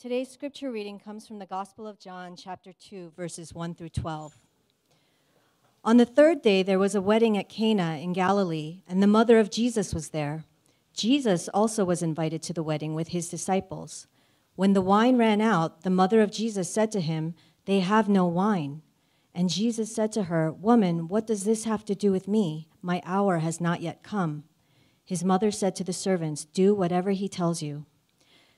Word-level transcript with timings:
Today's 0.00 0.30
scripture 0.30 0.70
reading 0.70 1.00
comes 1.00 1.26
from 1.26 1.40
the 1.40 1.44
Gospel 1.44 1.84
of 1.84 1.98
John, 1.98 2.36
chapter 2.36 2.72
2, 2.72 3.14
verses 3.16 3.52
1 3.52 3.74
through 3.74 3.88
12. 3.88 4.38
On 5.82 5.96
the 5.96 6.06
third 6.06 6.40
day, 6.40 6.62
there 6.62 6.78
was 6.78 6.94
a 6.94 7.02
wedding 7.02 7.36
at 7.36 7.48
Cana 7.48 7.98
in 8.00 8.12
Galilee, 8.12 8.84
and 8.86 9.02
the 9.02 9.08
mother 9.08 9.40
of 9.40 9.50
Jesus 9.50 9.92
was 9.92 10.10
there. 10.10 10.44
Jesus 10.94 11.48
also 11.48 11.84
was 11.84 12.00
invited 12.00 12.42
to 12.42 12.52
the 12.52 12.62
wedding 12.62 12.94
with 12.94 13.08
his 13.08 13.28
disciples. 13.28 14.06
When 14.54 14.72
the 14.72 14.80
wine 14.80 15.18
ran 15.18 15.40
out, 15.40 15.82
the 15.82 15.90
mother 15.90 16.20
of 16.22 16.30
Jesus 16.30 16.72
said 16.72 16.92
to 16.92 17.00
him, 17.00 17.34
They 17.64 17.80
have 17.80 18.08
no 18.08 18.24
wine. 18.24 18.82
And 19.34 19.50
Jesus 19.50 19.92
said 19.92 20.12
to 20.12 20.24
her, 20.24 20.52
Woman, 20.52 21.08
what 21.08 21.26
does 21.26 21.42
this 21.42 21.64
have 21.64 21.84
to 21.86 21.96
do 21.96 22.12
with 22.12 22.28
me? 22.28 22.68
My 22.82 23.02
hour 23.04 23.38
has 23.38 23.60
not 23.60 23.82
yet 23.82 24.04
come. 24.04 24.44
His 25.04 25.24
mother 25.24 25.50
said 25.50 25.74
to 25.74 25.82
the 25.82 25.92
servants, 25.92 26.44
Do 26.44 26.72
whatever 26.72 27.10
he 27.10 27.28
tells 27.28 27.62
you. 27.62 27.84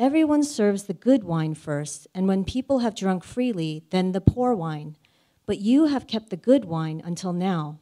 Everyone 0.00 0.44
serves 0.44 0.84
the 0.84 0.94
good 0.94 1.24
wine 1.24 1.54
first, 1.54 2.06
and 2.14 2.28
when 2.28 2.44
people 2.44 2.78
have 2.78 2.94
drunk 2.94 3.24
freely, 3.24 3.82
then 3.90 4.12
the 4.12 4.20
poor 4.20 4.54
wine. 4.54 4.96
But 5.44 5.58
you 5.58 5.86
have 5.86 6.06
kept 6.06 6.30
the 6.30 6.36
good 6.36 6.66
wine 6.66 7.02
until 7.04 7.32
now. 7.32 7.80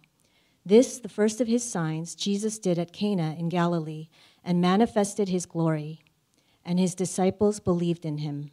This, 0.64 0.98
the 0.98 1.10
first 1.10 1.42
of 1.42 1.46
his 1.46 1.62
signs, 1.62 2.14
Jesus 2.14 2.58
did 2.58 2.78
at 2.78 2.94
Cana 2.94 3.36
in 3.38 3.50
Galilee 3.50 4.08
and 4.42 4.62
manifested 4.62 5.28
his 5.28 5.44
glory, 5.44 6.00
and 6.64 6.78
his 6.78 6.94
disciples 6.94 7.60
believed 7.60 8.06
in 8.06 8.16
him. 8.16 8.50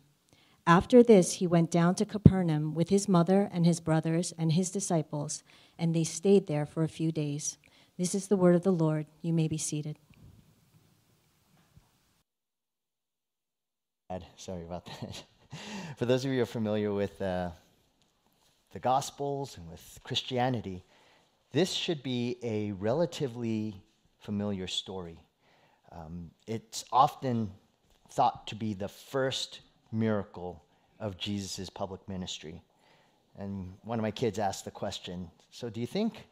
After 0.67 1.01
this, 1.01 1.35
he 1.35 1.47
went 1.47 1.71
down 1.71 1.95
to 1.95 2.05
Capernaum 2.05 2.73
with 2.73 2.89
his 2.89 3.07
mother 3.07 3.49
and 3.53 3.65
his 3.65 3.79
brothers 3.79 4.33
and 4.37 4.51
his 4.51 4.71
disciples, 4.71 5.41
and 5.79 5.95
they 5.95 6.03
stayed 6.03 6.47
there 6.47 6.65
for 6.65 6.83
a 6.83 6.89
few 6.89 7.13
days. 7.13 7.57
This 7.97 8.13
is 8.13 8.27
the 8.27 8.35
word 8.35 8.55
of 8.55 8.63
the 8.63 8.73
Lord. 8.73 9.05
You 9.21 9.31
may 9.31 9.47
be 9.47 9.57
seated. 9.57 9.99
Sorry 14.35 14.61
about 14.63 14.85
that. 14.85 15.23
For 15.97 16.05
those 16.05 16.23
of 16.23 16.31
you 16.31 16.37
who 16.37 16.43
are 16.43 16.45
familiar 16.45 16.93
with 16.93 17.21
uh, 17.21 17.49
the 18.71 18.79
Gospels 18.79 19.57
and 19.57 19.69
with 19.69 19.99
Christianity, 20.03 20.83
this 21.51 21.71
should 21.71 22.03
be 22.03 22.37
a 22.43 22.71
relatively 22.73 23.81
familiar 24.19 24.67
story. 24.67 25.19
Um, 25.91 26.31
it's 26.47 26.85
often 26.91 27.51
thought 28.11 28.47
to 28.47 28.55
be 28.55 28.73
the 28.73 28.87
first 28.87 29.61
miracle 29.91 30.63
of 30.99 31.17
Jesus' 31.17 31.69
public 31.69 32.07
ministry. 32.07 32.61
And 33.37 33.73
one 33.83 33.97
of 33.97 34.03
my 34.03 34.11
kids 34.11 34.37
asked 34.37 34.65
the 34.65 34.71
question 34.71 35.29
So, 35.49 35.69
do 35.69 35.79
you 35.81 35.87
think 35.87 36.25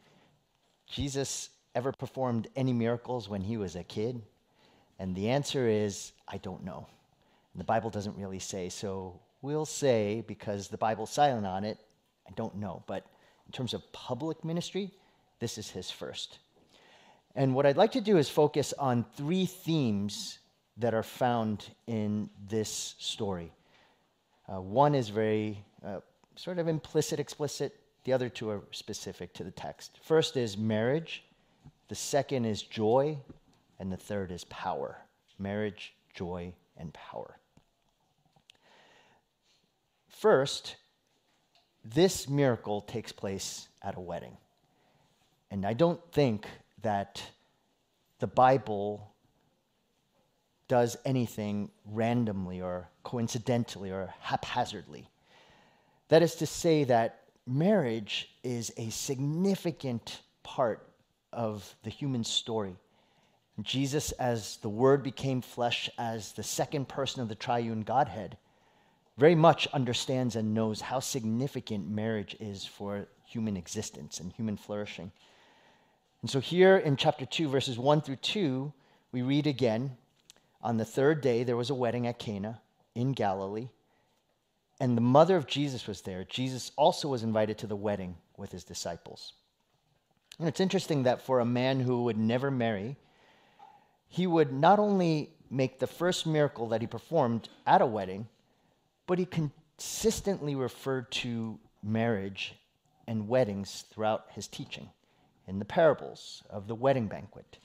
Jesus 0.86 1.50
ever 1.74 1.92
performed 1.92 2.48
any 2.54 2.72
miracles 2.72 3.28
when 3.28 3.40
he 3.40 3.56
was 3.56 3.76
a 3.76 3.82
kid? 3.82 4.22
And 4.98 5.16
the 5.16 5.30
answer 5.30 5.66
is, 5.66 6.12
I 6.28 6.38
don't 6.38 6.64
know. 6.64 6.86
And 7.52 7.60
the 7.60 7.64
Bible 7.64 7.90
doesn't 7.90 8.16
really 8.16 8.38
say. 8.38 8.68
So, 8.68 9.20
we'll 9.42 9.66
say, 9.66 10.24
because 10.26 10.68
the 10.68 10.78
Bible's 10.78 11.10
silent 11.10 11.46
on 11.46 11.64
it, 11.64 11.78
I 12.26 12.30
don't 12.34 12.56
know. 12.56 12.82
But 12.86 13.04
in 13.46 13.52
terms 13.52 13.74
of 13.74 13.92
public 13.92 14.44
ministry, 14.44 14.92
this 15.40 15.58
is 15.58 15.68
his 15.68 15.90
first. 15.90 16.38
And 17.34 17.54
what 17.54 17.66
I'd 17.66 17.76
like 17.76 17.92
to 17.92 18.00
do 18.00 18.18
is 18.18 18.28
focus 18.28 18.72
on 18.78 19.04
three 19.16 19.46
themes 19.46 20.38
that 20.76 20.94
are 20.94 21.02
found 21.02 21.68
in 21.86 22.30
this 22.48 22.94
story. 22.98 23.52
Uh, 24.48 24.60
one 24.60 24.94
is 24.94 25.08
very 25.08 25.62
uh, 25.84 26.00
sort 26.36 26.58
of 26.58 26.68
implicit, 26.68 27.18
explicit. 27.20 27.78
The 28.04 28.12
other 28.12 28.28
two 28.28 28.50
are 28.50 28.62
specific 28.70 29.32
to 29.34 29.44
the 29.44 29.50
text. 29.50 29.98
First 30.02 30.36
is 30.36 30.56
marriage, 30.56 31.24
the 31.88 31.94
second 31.94 32.44
is 32.44 32.62
joy, 32.62 33.18
and 33.78 33.90
the 33.92 33.96
third 33.96 34.30
is 34.30 34.44
power. 34.44 34.98
Marriage, 35.38 35.94
joy, 36.14 36.52
and 36.76 36.92
power. 36.92 37.38
First, 40.22 40.76
this 41.84 42.28
miracle 42.28 42.80
takes 42.82 43.10
place 43.10 43.66
at 43.82 43.96
a 43.96 44.00
wedding. 44.00 44.36
And 45.50 45.66
I 45.66 45.72
don't 45.72 46.00
think 46.12 46.46
that 46.82 47.20
the 48.20 48.28
Bible 48.28 49.10
does 50.68 50.96
anything 51.04 51.72
randomly 51.84 52.62
or 52.62 52.88
coincidentally 53.02 53.90
or 53.90 54.14
haphazardly. 54.20 55.08
That 56.06 56.22
is 56.22 56.36
to 56.36 56.46
say, 56.46 56.84
that 56.84 57.24
marriage 57.44 58.30
is 58.44 58.72
a 58.76 58.90
significant 58.90 60.20
part 60.44 60.88
of 61.32 61.74
the 61.82 61.90
human 61.90 62.22
story. 62.22 62.76
Jesus, 63.60 64.12
as 64.12 64.58
the 64.58 64.68
Word 64.68 65.02
became 65.02 65.40
flesh, 65.40 65.90
as 65.98 66.30
the 66.30 66.44
second 66.44 66.86
person 66.86 67.22
of 67.22 67.28
the 67.28 67.34
triune 67.34 67.80
Godhead, 67.80 68.36
very 69.18 69.34
much 69.34 69.66
understands 69.68 70.36
and 70.36 70.54
knows 70.54 70.80
how 70.80 71.00
significant 71.00 71.88
marriage 71.88 72.36
is 72.40 72.64
for 72.64 73.06
human 73.26 73.56
existence 73.56 74.20
and 74.20 74.32
human 74.32 74.56
flourishing. 74.56 75.12
And 76.22 76.30
so, 76.30 76.40
here 76.40 76.76
in 76.76 76.96
chapter 76.96 77.26
2, 77.26 77.48
verses 77.48 77.78
1 77.78 78.02
through 78.02 78.16
2, 78.16 78.72
we 79.10 79.22
read 79.22 79.46
again 79.46 79.96
On 80.62 80.76
the 80.76 80.84
third 80.84 81.20
day, 81.20 81.42
there 81.42 81.56
was 81.56 81.70
a 81.70 81.74
wedding 81.74 82.06
at 82.06 82.18
Cana 82.18 82.60
in 82.94 83.12
Galilee, 83.12 83.68
and 84.80 84.96
the 84.96 85.02
mother 85.02 85.36
of 85.36 85.46
Jesus 85.46 85.86
was 85.86 86.02
there. 86.02 86.24
Jesus 86.24 86.72
also 86.76 87.08
was 87.08 87.22
invited 87.22 87.58
to 87.58 87.66
the 87.66 87.76
wedding 87.76 88.16
with 88.36 88.52
his 88.52 88.64
disciples. 88.64 89.34
And 90.38 90.48
it's 90.48 90.60
interesting 90.60 91.02
that 91.02 91.22
for 91.22 91.40
a 91.40 91.44
man 91.44 91.80
who 91.80 92.04
would 92.04 92.16
never 92.16 92.50
marry, 92.50 92.96
he 94.08 94.26
would 94.26 94.52
not 94.52 94.78
only 94.78 95.34
make 95.50 95.78
the 95.78 95.86
first 95.86 96.26
miracle 96.26 96.68
that 96.68 96.80
he 96.80 96.86
performed 96.86 97.48
at 97.66 97.82
a 97.82 97.86
wedding, 97.86 98.26
but 99.12 99.18
he 99.18 99.26
consistently 99.26 100.54
referred 100.54 101.10
to 101.10 101.58
marriage 101.82 102.54
and 103.06 103.28
weddings 103.28 103.84
throughout 103.90 104.24
his 104.30 104.48
teaching 104.48 104.88
in 105.46 105.58
the 105.58 105.66
parables 105.66 106.42
of 106.48 106.66
the 106.66 106.74
wedding 106.74 107.08
banquet. 107.08 107.58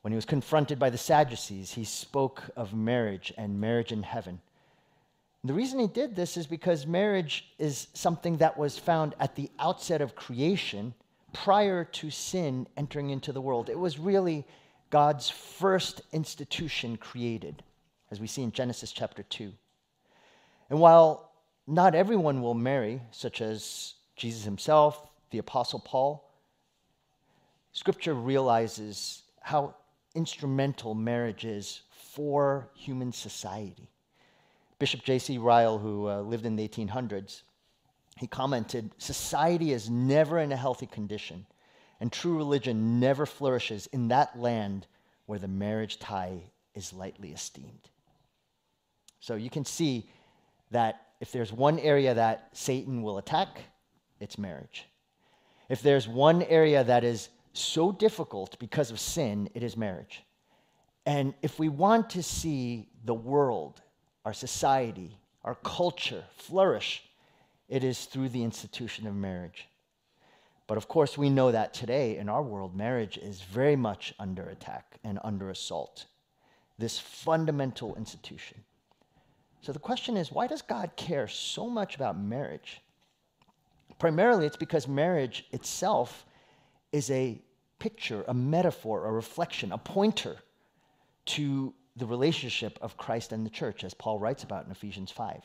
When 0.00 0.12
he 0.12 0.16
was 0.16 0.24
confronted 0.24 0.78
by 0.78 0.88
the 0.88 0.96
Sadducees, 0.96 1.72
he 1.72 1.84
spoke 1.84 2.44
of 2.56 2.72
marriage 2.72 3.34
and 3.36 3.60
marriage 3.60 3.92
in 3.92 4.02
heaven. 4.02 4.40
The 5.44 5.52
reason 5.52 5.78
he 5.78 5.88
did 5.88 6.16
this 6.16 6.38
is 6.38 6.46
because 6.46 6.86
marriage 6.86 7.52
is 7.58 7.88
something 7.92 8.38
that 8.38 8.56
was 8.56 8.78
found 8.78 9.14
at 9.20 9.36
the 9.36 9.50
outset 9.58 10.00
of 10.00 10.16
creation 10.16 10.94
prior 11.34 11.84
to 11.84 12.10
sin 12.10 12.66
entering 12.78 13.10
into 13.10 13.30
the 13.30 13.42
world. 13.42 13.68
It 13.68 13.78
was 13.78 13.98
really 13.98 14.46
God's 14.88 15.28
first 15.28 16.00
institution 16.12 16.96
created, 16.96 17.62
as 18.10 18.20
we 18.20 18.26
see 18.26 18.42
in 18.42 18.52
Genesis 18.52 18.90
chapter 18.90 19.22
2. 19.24 19.52
And 20.72 20.80
while 20.80 21.34
not 21.66 21.94
everyone 21.94 22.40
will 22.40 22.54
marry, 22.54 23.02
such 23.10 23.42
as 23.42 23.92
Jesus 24.16 24.42
himself, 24.42 25.06
the 25.30 25.36
Apostle 25.36 25.80
Paul, 25.80 26.26
Scripture 27.72 28.14
realizes 28.14 29.24
how 29.42 29.74
instrumental 30.14 30.94
marriage 30.94 31.44
is 31.44 31.82
for 31.90 32.70
human 32.74 33.12
society. 33.12 33.90
Bishop 34.78 35.04
J.C. 35.04 35.36
Ryle, 35.36 35.76
who 35.76 36.08
uh, 36.08 36.22
lived 36.22 36.46
in 36.46 36.56
the 36.56 36.66
1800s, 36.66 37.42
he 38.16 38.26
commented 38.26 38.92
Society 38.96 39.72
is 39.72 39.90
never 39.90 40.38
in 40.38 40.52
a 40.52 40.56
healthy 40.56 40.86
condition, 40.86 41.44
and 42.00 42.10
true 42.10 42.38
religion 42.38 42.98
never 42.98 43.26
flourishes 43.26 43.88
in 43.88 44.08
that 44.08 44.38
land 44.38 44.86
where 45.26 45.38
the 45.38 45.48
marriage 45.48 45.98
tie 45.98 46.44
is 46.74 46.94
lightly 46.94 47.30
esteemed. 47.30 47.90
So 49.20 49.34
you 49.34 49.50
can 49.50 49.66
see 49.66 50.08
that 50.72 51.06
if 51.20 51.30
there's 51.32 51.52
one 51.52 51.78
area 51.78 52.14
that 52.14 52.48
Satan 52.52 53.02
will 53.02 53.18
attack, 53.18 53.60
it's 54.20 54.38
marriage. 54.38 54.86
If 55.68 55.82
there's 55.82 56.08
one 56.08 56.42
area 56.42 56.82
that 56.84 57.04
is 57.04 57.28
so 57.52 57.92
difficult 57.92 58.58
because 58.58 58.90
of 58.90 58.98
sin, 58.98 59.48
it 59.54 59.62
is 59.62 59.76
marriage. 59.76 60.24
And 61.06 61.34
if 61.42 61.58
we 61.58 61.68
want 61.68 62.10
to 62.10 62.22
see 62.22 62.88
the 63.04 63.14
world, 63.14 63.80
our 64.24 64.32
society, 64.32 65.16
our 65.44 65.54
culture 65.54 66.24
flourish, 66.36 67.02
it 67.68 67.84
is 67.84 68.04
through 68.04 68.28
the 68.30 68.42
institution 68.42 69.06
of 69.06 69.14
marriage. 69.14 69.68
But 70.66 70.76
of 70.76 70.88
course, 70.88 71.18
we 71.18 71.30
know 71.30 71.52
that 71.52 71.74
today 71.74 72.16
in 72.16 72.28
our 72.28 72.42
world, 72.42 72.76
marriage 72.76 73.18
is 73.18 73.42
very 73.42 73.76
much 73.76 74.14
under 74.18 74.48
attack 74.48 74.98
and 75.04 75.18
under 75.24 75.50
assault. 75.50 76.06
This 76.78 76.98
fundamental 76.98 77.94
institution. 77.96 78.62
So 79.62 79.72
the 79.72 79.78
question 79.78 80.16
is 80.16 80.30
why 80.30 80.48
does 80.48 80.60
God 80.60 80.90
care 80.96 81.28
so 81.28 81.68
much 81.68 81.94
about 81.94 82.18
marriage? 82.18 82.82
Primarily, 83.98 84.46
it's 84.46 84.56
because 84.56 84.88
marriage 84.88 85.46
itself 85.52 86.26
is 86.90 87.10
a 87.10 87.40
picture, 87.78 88.24
a 88.28 88.34
metaphor, 88.34 89.06
a 89.06 89.12
reflection, 89.12 89.72
a 89.72 89.78
pointer 89.78 90.36
to 91.24 91.72
the 91.96 92.06
relationship 92.06 92.78
of 92.82 92.96
Christ 92.96 93.32
and 93.32 93.46
the 93.46 93.50
church, 93.50 93.84
as 93.84 93.94
Paul 93.94 94.18
writes 94.18 94.42
about 94.42 94.64
in 94.64 94.72
Ephesians 94.72 95.10
5. 95.12 95.42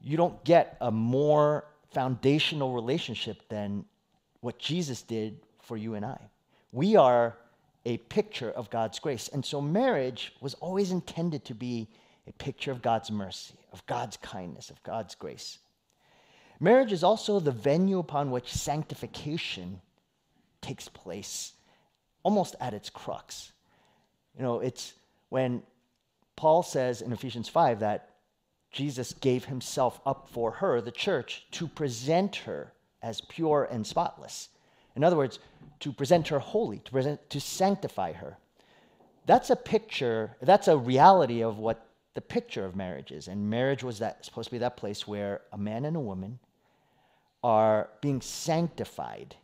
You 0.00 0.16
don't 0.16 0.42
get 0.44 0.76
a 0.80 0.92
more 0.92 1.64
foundational 1.92 2.72
relationship 2.74 3.48
than 3.48 3.84
what 4.40 4.58
Jesus 4.58 5.02
did 5.02 5.40
for 5.60 5.76
you 5.76 5.94
and 5.94 6.04
I. 6.04 6.18
We 6.72 6.94
are 6.94 7.36
a 7.86 7.96
picture 7.96 8.50
of 8.50 8.70
God's 8.70 8.98
grace. 8.98 9.28
And 9.28 9.44
so 9.44 9.60
marriage 9.60 10.32
was 10.40 10.54
always 10.54 10.90
intended 10.90 11.44
to 11.46 11.54
be 11.54 11.88
a 12.26 12.32
picture 12.32 12.70
of 12.70 12.82
God's 12.82 13.10
mercy, 13.10 13.54
of 13.72 13.84
God's 13.86 14.16
kindness, 14.16 14.70
of 14.70 14.82
God's 14.82 15.14
grace. 15.14 15.58
Marriage 16.60 16.92
is 16.92 17.04
also 17.04 17.40
the 17.40 17.52
venue 17.52 17.98
upon 17.98 18.30
which 18.30 18.52
sanctification 18.52 19.80
takes 20.60 20.88
place, 20.88 21.52
almost 22.22 22.54
at 22.60 22.74
its 22.74 22.88
crux. 22.88 23.52
You 24.36 24.42
know, 24.42 24.60
it's 24.60 24.94
when 25.28 25.62
Paul 26.36 26.62
says 26.62 27.02
in 27.02 27.12
Ephesians 27.12 27.48
5 27.48 27.80
that 27.80 28.10
Jesus 28.70 29.12
gave 29.12 29.44
himself 29.44 30.00
up 30.04 30.28
for 30.32 30.50
her, 30.50 30.80
the 30.80 30.90
church, 30.90 31.46
to 31.52 31.68
present 31.68 32.36
her 32.36 32.72
as 33.02 33.20
pure 33.20 33.68
and 33.70 33.86
spotless. 33.86 34.48
In 34.96 35.04
other 35.04 35.16
words, 35.16 35.38
to 35.80 35.92
present 35.92 36.28
her 36.28 36.38
holy, 36.38 36.78
to 36.78 36.90
present 36.90 37.30
to 37.30 37.40
sanctify 37.40 38.12
her. 38.12 38.36
That's 39.26 39.50
a 39.50 39.56
picture, 39.56 40.36
that's 40.40 40.68
a 40.68 40.76
reality 40.76 41.42
of 41.42 41.58
what 41.58 41.86
the 42.14 42.20
picture 42.20 42.64
of 42.64 42.76
marriage 42.76 43.10
is. 43.10 43.28
And 43.28 43.50
marriage 43.50 43.82
was 43.82 43.98
that 43.98 44.24
supposed 44.24 44.48
to 44.48 44.54
be 44.54 44.58
that 44.58 44.76
place 44.76 45.06
where 45.06 45.42
a 45.52 45.58
man 45.58 45.84
and 45.84 45.96
a 45.96 46.00
woman 46.00 46.38
are 47.42 47.90
being 48.00 48.20
sanctified. 48.20 49.36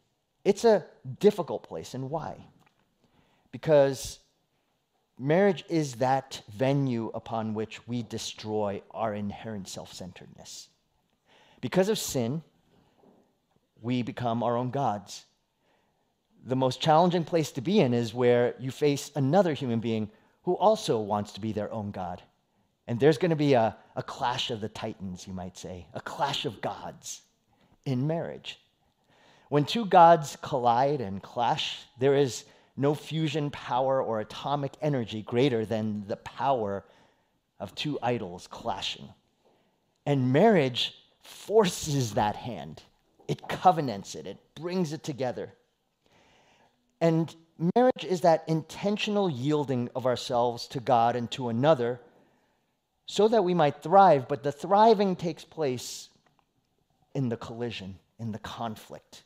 It's 0.45 0.65
a 0.65 0.87
difficult 1.19 1.65
place, 1.65 1.95
and 1.95 2.09
why? 2.09 2.47
Because 3.53 4.21
marriage 5.19 5.65
is 5.69 5.97
that 5.97 6.41
venue 6.49 7.11
upon 7.13 7.53
which 7.53 7.87
we 7.87 8.03
destroy 8.05 8.81
our 8.93 9.15
inherent 9.15 9.69
self 9.69 9.93
centeredness. 9.93 10.69
Because 11.61 11.89
of 11.89 11.99
sin, 11.99 12.43
we 13.83 14.03
become 14.03 14.43
our 14.43 14.57
own 14.57 14.71
gods. 14.71 15.25
The 16.47 16.57
most 16.57 16.81
challenging 16.81 17.25
place 17.25 17.53
to 17.53 17.61
be 17.61 17.81
in 17.81 17.93
is 17.93 18.15
where 18.15 18.55
you 18.59 18.71
face 18.71 19.11
another 19.15 19.53
human 19.53 19.81
being 19.81 20.11
who 20.45 20.55
also 20.55 21.01
wants 21.01 21.33
to 21.33 21.41
be 21.41 21.53
their 21.53 21.71
own 21.71 21.91
God. 21.91 22.23
And 22.91 22.99
there's 22.99 23.19
going 23.19 23.31
to 23.31 23.37
be 23.37 23.53
a, 23.53 23.77
a 23.95 24.03
clash 24.03 24.51
of 24.51 24.61
the 24.61 24.69
titans, 24.69 25.25
you 25.25 25.33
might 25.33 25.57
say, 25.57 25.87
a 25.95 26.01
clash 26.01 26.45
of 26.45 26.61
gods 26.61 27.23
in 27.85 28.05
marriage. 28.05 28.59
When 29.49 29.65
two 29.65 29.85
gods 29.87 30.37
collide 30.43 31.01
and 31.01 31.23
clash, 31.23 31.85
there 32.01 32.17
is 32.17 32.47
no 32.77 32.97
fusion 32.97 33.49
power 33.53 34.03
or 34.03 34.19
atomic 34.19 34.73
energy 34.83 35.23
greater 35.23 35.65
than 35.65 36.05
the 36.09 36.17
power 36.17 36.85
of 37.61 37.77
two 37.77 37.97
idols 38.03 38.49
clashing. 38.49 39.09
And 40.05 40.33
marriage 40.33 40.93
forces 41.23 42.15
that 42.15 42.35
hand, 42.35 42.83
it 43.29 43.47
covenants 43.47 44.17
it, 44.17 44.27
it 44.27 44.39
brings 44.57 44.93
it 44.93 45.05
together. 45.05 45.53
And 47.01 47.33
marriage 47.77 48.05
is 48.05 48.23
that 48.23 48.43
intentional 48.49 49.31
yielding 49.31 49.91
of 49.95 50.07
ourselves 50.07 50.67
to 50.67 50.81
God 50.81 51.15
and 51.15 51.31
to 51.31 51.51
another 51.51 52.01
so 53.11 53.27
that 53.27 53.43
we 53.43 53.55
might 53.55 53.83
thrive, 53.83 54.29
but 54.29 54.45
the 54.45 54.53
thriving 54.53 55.17
takes 55.17 55.45
place 55.45 56.11
in 57.13 57.29
the 57.29 57.37
collision, 57.37 57.99
in 58.21 58.31
the 58.31 58.39
conflict, 58.39 59.25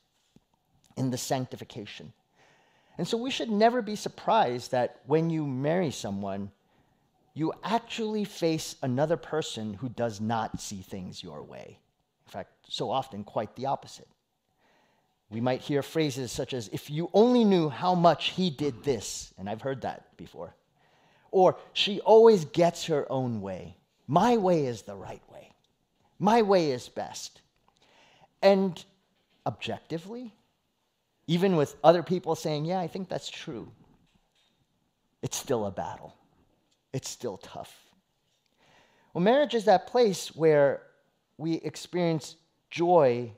in 0.97 1.11
the 1.11 1.19
sanctification. 1.19 2.11
And 2.97 3.07
so 3.07 3.19
we 3.19 3.31
should 3.31 3.51
never 3.51 3.83
be 3.83 3.95
surprised 3.95 4.71
that 4.71 5.03
when 5.05 5.29
you 5.29 5.47
marry 5.47 5.91
someone, 5.91 6.51
you 7.35 7.53
actually 7.63 8.25
face 8.25 8.77
another 8.83 9.19
person 9.19 9.75
who 9.75 9.91
does 9.91 10.19
not 10.19 10.63
see 10.63 10.81
things 10.81 11.23
your 11.23 11.43
way. 11.43 11.79
In 12.27 12.33
fact, 12.33 12.53
so 12.67 12.91
often 12.91 13.23
quite 13.23 13.55
the 13.55 13.67
opposite. 13.67 14.09
We 15.29 15.43
might 15.43 15.61
hear 15.61 15.83
phrases 15.83 16.33
such 16.33 16.55
as, 16.55 16.69
if 16.69 16.89
you 16.89 17.11
only 17.13 17.45
knew 17.45 17.69
how 17.69 17.95
much 17.95 18.31
he 18.31 18.49
did 18.49 18.83
this, 18.83 19.35
and 19.37 19.47
I've 19.47 19.61
heard 19.61 19.83
that 19.83 20.17
before. 20.17 20.55
Or, 21.35 21.57
she 21.73 21.99
always 22.01 22.45
gets 22.45 22.85
her 22.85 23.11
own 23.11 23.41
way. 23.41 23.77
My 24.07 24.37
way 24.37 24.67
is 24.67 24.83
the 24.83 24.95
right 24.95 25.23
way. 25.33 25.53
My 26.21 26.43
way 26.43 26.71
is 26.71 26.89
best. 26.89 27.41
And 28.41 28.83
objectively, 29.45 30.33
even 31.27 31.57
with 31.57 31.75
other 31.83 32.05
people 32.05 32.37
saying, 32.37 32.67
yeah, 32.67 32.79
I 32.79 32.87
think 32.87 33.09
that's 33.09 33.29
true, 33.29 33.73
it's 35.23 35.37
still 35.37 35.67
a 35.67 35.73
battle. 35.73 36.15
It's 36.93 37.11
still 37.11 37.39
tough. 37.39 37.75
Well, 39.13 39.25
marriage 39.25 39.55
is 39.55 39.65
that 39.65 39.89
place 39.89 40.37
where 40.37 40.83
we 41.37 41.55
experience 41.55 42.37
joy, 42.71 43.33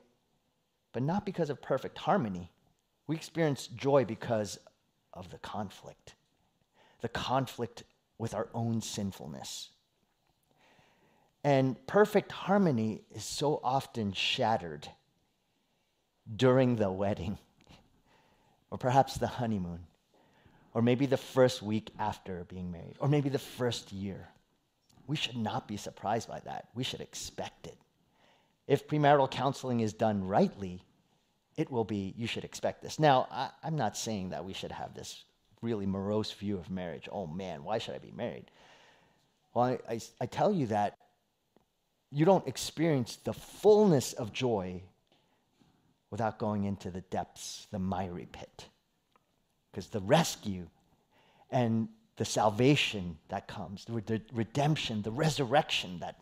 but 0.93 1.01
not 1.01 1.25
because 1.25 1.49
of 1.49 1.63
perfect 1.63 1.97
harmony. 1.97 2.51
We 3.07 3.15
experience 3.15 3.65
joy 3.65 4.05
because 4.05 4.59
of 5.13 5.31
the 5.31 5.39
conflict, 5.39 6.13
the 7.01 7.09
conflict 7.09 7.83
with 8.17 8.33
our 8.33 8.47
own 8.53 8.81
sinfulness. 8.81 9.69
And 11.43 11.77
perfect 11.87 12.31
harmony 12.31 13.01
is 13.11 13.23
so 13.23 13.59
often 13.63 14.11
shattered 14.11 14.87
during 16.35 16.75
the 16.75 16.91
wedding 16.91 17.37
or 18.71 18.77
perhaps 18.77 19.15
the 19.17 19.27
honeymoon, 19.27 19.85
or 20.73 20.81
maybe 20.81 21.05
the 21.05 21.17
first 21.17 21.61
week 21.61 21.91
after 21.99 22.43
being 22.45 22.71
married, 22.71 22.95
or 22.99 23.07
maybe 23.07 23.29
the 23.29 23.39
first 23.39 23.91
year. 23.91 24.27
We 25.05 25.15
should 25.15 25.37
not 25.37 25.67
be 25.67 25.77
surprised 25.77 26.27
by 26.27 26.41
that. 26.41 26.67
We 26.75 26.83
should 26.83 26.99
expect 26.99 27.67
it. 27.67 27.77
If 28.67 28.87
premarital 28.87 29.31
counseling 29.31 29.79
is 29.79 29.93
done 29.93 30.27
rightly, 30.27 30.83
it 31.55 31.71
will 31.71 31.85
be, 31.85 32.13
you 32.17 32.27
should 32.27 32.43
expect 32.43 32.81
this. 32.81 32.99
Now, 32.99 33.27
I, 33.31 33.49
am 33.63 33.77
not 33.77 33.97
saying 33.97 34.29
that 34.29 34.43
we 34.43 34.53
should 34.53 34.73
have 34.73 34.93
this 34.93 35.23
really 35.61 35.85
morose 35.85 36.31
view 36.31 36.57
of 36.57 36.69
marriage. 36.69 37.09
Oh 37.11 37.27
man, 37.27 37.63
why 37.63 37.77
should 37.77 37.95
I 37.95 37.99
be 37.99 38.11
married? 38.15 38.51
Well, 39.53 39.65
I, 39.65 39.79
I, 39.93 39.99
I 40.21 40.25
tell 40.25 40.53
you 40.53 40.67
that 40.67 40.97
you 42.11 42.25
don't 42.25 42.47
experience 42.47 43.17
the 43.23 43.33
fullness 43.33 44.13
of 44.13 44.31
joy 44.31 44.81
without 46.09 46.39
going 46.39 46.63
into 46.63 46.89
the 46.89 47.01
depths, 47.01 47.67
the 47.71 47.79
miry 47.79 48.27
pit. 48.31 48.65
Because 49.71 49.87
the 49.87 49.99
rescue 49.99 50.67
and 51.51 51.89
the 52.15 52.25
salvation 52.25 53.17
that 53.29 53.47
comes, 53.47 53.85
the 53.85 54.21
redemption, 54.33 55.01
the 55.01 55.11
resurrection, 55.11 55.99
that 55.99 56.19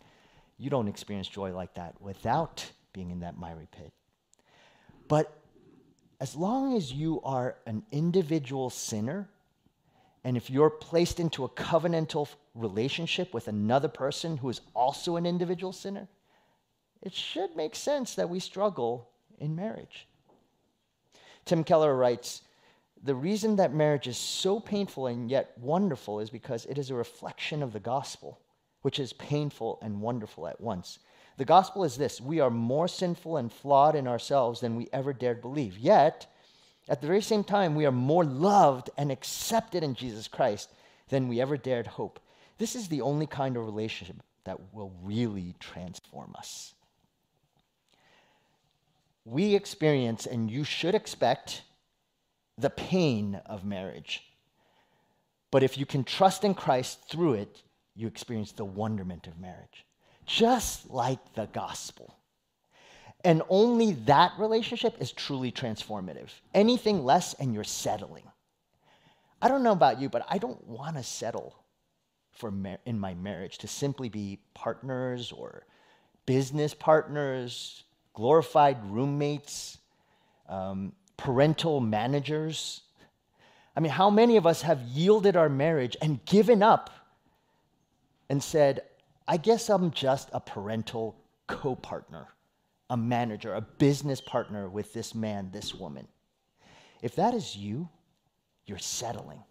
you 0.57 0.69
don't 0.69 0.87
experience 0.87 1.27
joy 1.27 1.53
like 1.53 1.73
that 1.75 2.01
without 2.01 2.69
being 2.93 3.11
in 3.11 3.19
that 3.19 3.37
miry 3.37 3.67
pit. 3.71 3.91
But 5.07 5.39
as 6.19 6.35
long 6.35 6.75
as 6.75 6.91
you 6.91 7.21
are 7.23 7.55
an 7.65 7.83
individual 7.91 8.69
sinner, 8.69 9.27
and 10.23 10.37
if 10.37 10.49
you're 10.49 10.69
placed 10.69 11.19
into 11.19 11.43
a 11.43 11.49
covenantal 11.49 12.27
relationship 12.53 13.33
with 13.33 13.47
another 13.47 13.87
person 13.87 14.37
who 14.37 14.49
is 14.49 14.61
also 14.73 15.17
an 15.17 15.25
individual 15.25 15.73
sinner, 15.73 16.07
it 17.01 17.13
should 17.13 17.55
make 17.55 17.75
sense 17.75 18.15
that 18.15 18.29
we 18.29 18.39
struggle 18.39 19.09
in 19.39 19.55
marriage. 19.55 20.07
Tim 21.45 21.63
Keller 21.63 21.95
writes 21.95 22.41
The 23.03 23.13
reason 23.13 23.57
that 23.57 23.73
marriage 23.73 24.07
is 24.07 24.17
so 24.17 24.59
painful 24.59 25.07
and 25.07 25.29
yet 25.29 25.53
wonderful 25.59 26.19
is 26.19 26.29
because 26.29 26.65
it 26.65 26.77
is 26.77 26.89
a 26.89 26.95
reflection 26.95 27.61
of 27.61 27.73
the 27.73 27.79
gospel, 27.79 28.39
which 28.81 28.99
is 28.99 29.13
painful 29.13 29.77
and 29.81 30.01
wonderful 30.01 30.47
at 30.47 30.59
once. 30.59 30.99
The 31.37 31.45
gospel 31.45 31.83
is 31.83 31.97
this 31.97 32.21
we 32.21 32.39
are 32.39 32.49
more 32.49 32.87
sinful 32.87 33.37
and 33.37 33.51
flawed 33.51 33.95
in 33.95 34.07
ourselves 34.07 34.61
than 34.61 34.75
we 34.75 34.87
ever 34.93 35.13
dared 35.13 35.41
believe. 35.41 35.77
Yet, 35.77 36.27
at 36.87 37.01
the 37.01 37.07
very 37.07 37.21
same 37.21 37.43
time, 37.43 37.75
we 37.75 37.85
are 37.85 37.91
more 37.91 38.23
loved 38.23 38.89
and 38.97 39.11
accepted 39.11 39.83
in 39.83 39.95
Jesus 39.95 40.27
Christ 40.27 40.69
than 41.09 41.27
we 41.27 41.41
ever 41.41 41.57
dared 41.57 41.87
hope. 41.87 42.19
This 42.57 42.75
is 42.75 42.87
the 42.87 43.01
only 43.01 43.27
kind 43.27 43.57
of 43.57 43.65
relationship 43.65 44.17
that 44.45 44.73
will 44.73 44.93
really 45.03 45.55
transform 45.59 46.33
us 46.37 46.75
we 49.25 49.55
experience, 49.55 50.27
and 50.27 50.49
you 50.49 50.63
should 50.63 50.95
expect, 50.95 51.63
the 52.57 52.69
pain 52.69 53.41
of 53.47 53.65
marriage. 53.65 54.23
But 55.51 55.63
if 55.63 55.77
you 55.77 55.85
can 55.85 56.03
trust 56.03 56.43
in 56.43 56.53
Christ 56.53 56.99
through 57.09 57.33
it, 57.33 57.63
you 57.95 58.07
experience 58.07 58.51
the 58.51 58.65
wonderment 58.65 59.27
of 59.27 59.39
marriage, 59.39 59.85
just 60.25 60.89
like 60.89 61.33
the 61.33 61.47
gospel. 61.47 62.15
And 63.23 63.41
only 63.49 63.93
that 64.05 64.33
relationship 64.37 64.97
is 64.99 65.11
truly 65.11 65.51
transformative. 65.51 66.29
Anything 66.53 67.03
less, 67.03 67.33
and 67.33 67.53
you're 67.53 67.63
settling. 67.63 68.23
I 69.41 69.47
don't 69.47 69.63
know 69.63 69.71
about 69.71 69.99
you, 69.99 70.09
but 70.09 70.25
I 70.29 70.37
don't 70.37 70.63
want 70.67 70.95
to 70.97 71.03
settle 71.03 71.55
for 72.31 72.51
mar- 72.51 72.79
in 72.85 72.99
my 72.99 73.13
marriage 73.15 73.57
to 73.59 73.67
simply 73.67 74.09
be 74.09 74.39
partners 74.53 75.31
or 75.31 75.65
business 76.25 76.73
partners, 76.73 77.83
glorified 78.13 78.77
roommates, 78.91 79.77
um, 80.49 80.93
parental 81.17 81.79
managers. 81.79 82.81
I 83.75 83.79
mean, 83.79 83.91
how 83.91 84.09
many 84.09 84.37
of 84.37 84.45
us 84.45 84.61
have 84.61 84.81
yielded 84.81 85.35
our 85.35 85.49
marriage 85.49 85.97
and 86.01 86.23
given 86.25 86.63
up 86.63 86.89
and 88.29 88.41
said, 88.41 88.81
I 89.27 89.37
guess 89.37 89.69
I'm 89.69 89.91
just 89.91 90.29
a 90.33 90.39
parental 90.39 91.15
co 91.47 91.75
partner, 91.75 92.27
a 92.89 92.97
manager, 92.97 93.53
a 93.53 93.61
business 93.61 94.21
partner 94.21 94.69
with 94.69 94.93
this 94.93 95.15
man, 95.15 95.49
this 95.51 95.73
woman? 95.73 96.07
If 97.01 97.15
that 97.15 97.33
is 97.33 97.55
you, 97.55 97.89
you're 98.65 98.77
settling. 98.77 99.43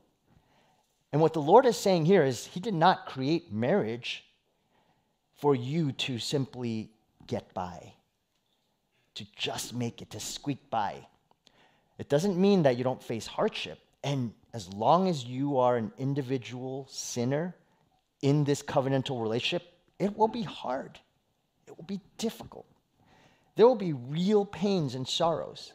And 1.13 1.21
what 1.21 1.33
the 1.33 1.43
Lord 1.43 1.67
is 1.67 1.77
saying 1.77 2.07
here 2.07 2.25
is, 2.25 2.47
He 2.47 2.61
did 2.61 2.75
not 2.75 3.07
create 3.07 3.53
marriage 3.53 4.25
for 5.41 5.55
you 5.55 5.93
to 5.93 6.19
simply 6.19 6.91
get 7.27 7.53
by, 7.55 7.95
to 9.15 9.27
just 9.37 9.75
make 9.75 10.03
it, 10.03 10.11
to 10.11 10.21
squeak 10.21 10.71
by. 10.71 11.07
It 11.99 12.09
doesn't 12.09 12.37
mean 12.37 12.63
that 12.65 12.77
you 12.77 12.85
don't 12.85 13.03
face 13.03 13.27
hardship. 13.27 13.79
And 14.03 14.33
as 14.53 14.73
long 14.73 15.09
as 15.09 15.25
you 15.25 15.59
are 15.59 15.77
an 15.77 15.93
individual 15.99 16.87
sinner 16.91 17.55
in 18.25 18.43
this 18.43 18.63
covenantal 18.63 19.21
relationship, 19.21 19.71
it 19.99 20.17
will 20.17 20.29
be 20.29 20.41
hard. 20.41 20.99
It 21.69 21.77
will 21.77 21.85
be 21.85 22.01
difficult. 22.17 22.65
There 23.55 23.67
will 23.67 23.75
be 23.77 23.93
real 23.93 24.47
pains 24.47 24.95
and 24.95 25.07
sorrows. 25.07 25.75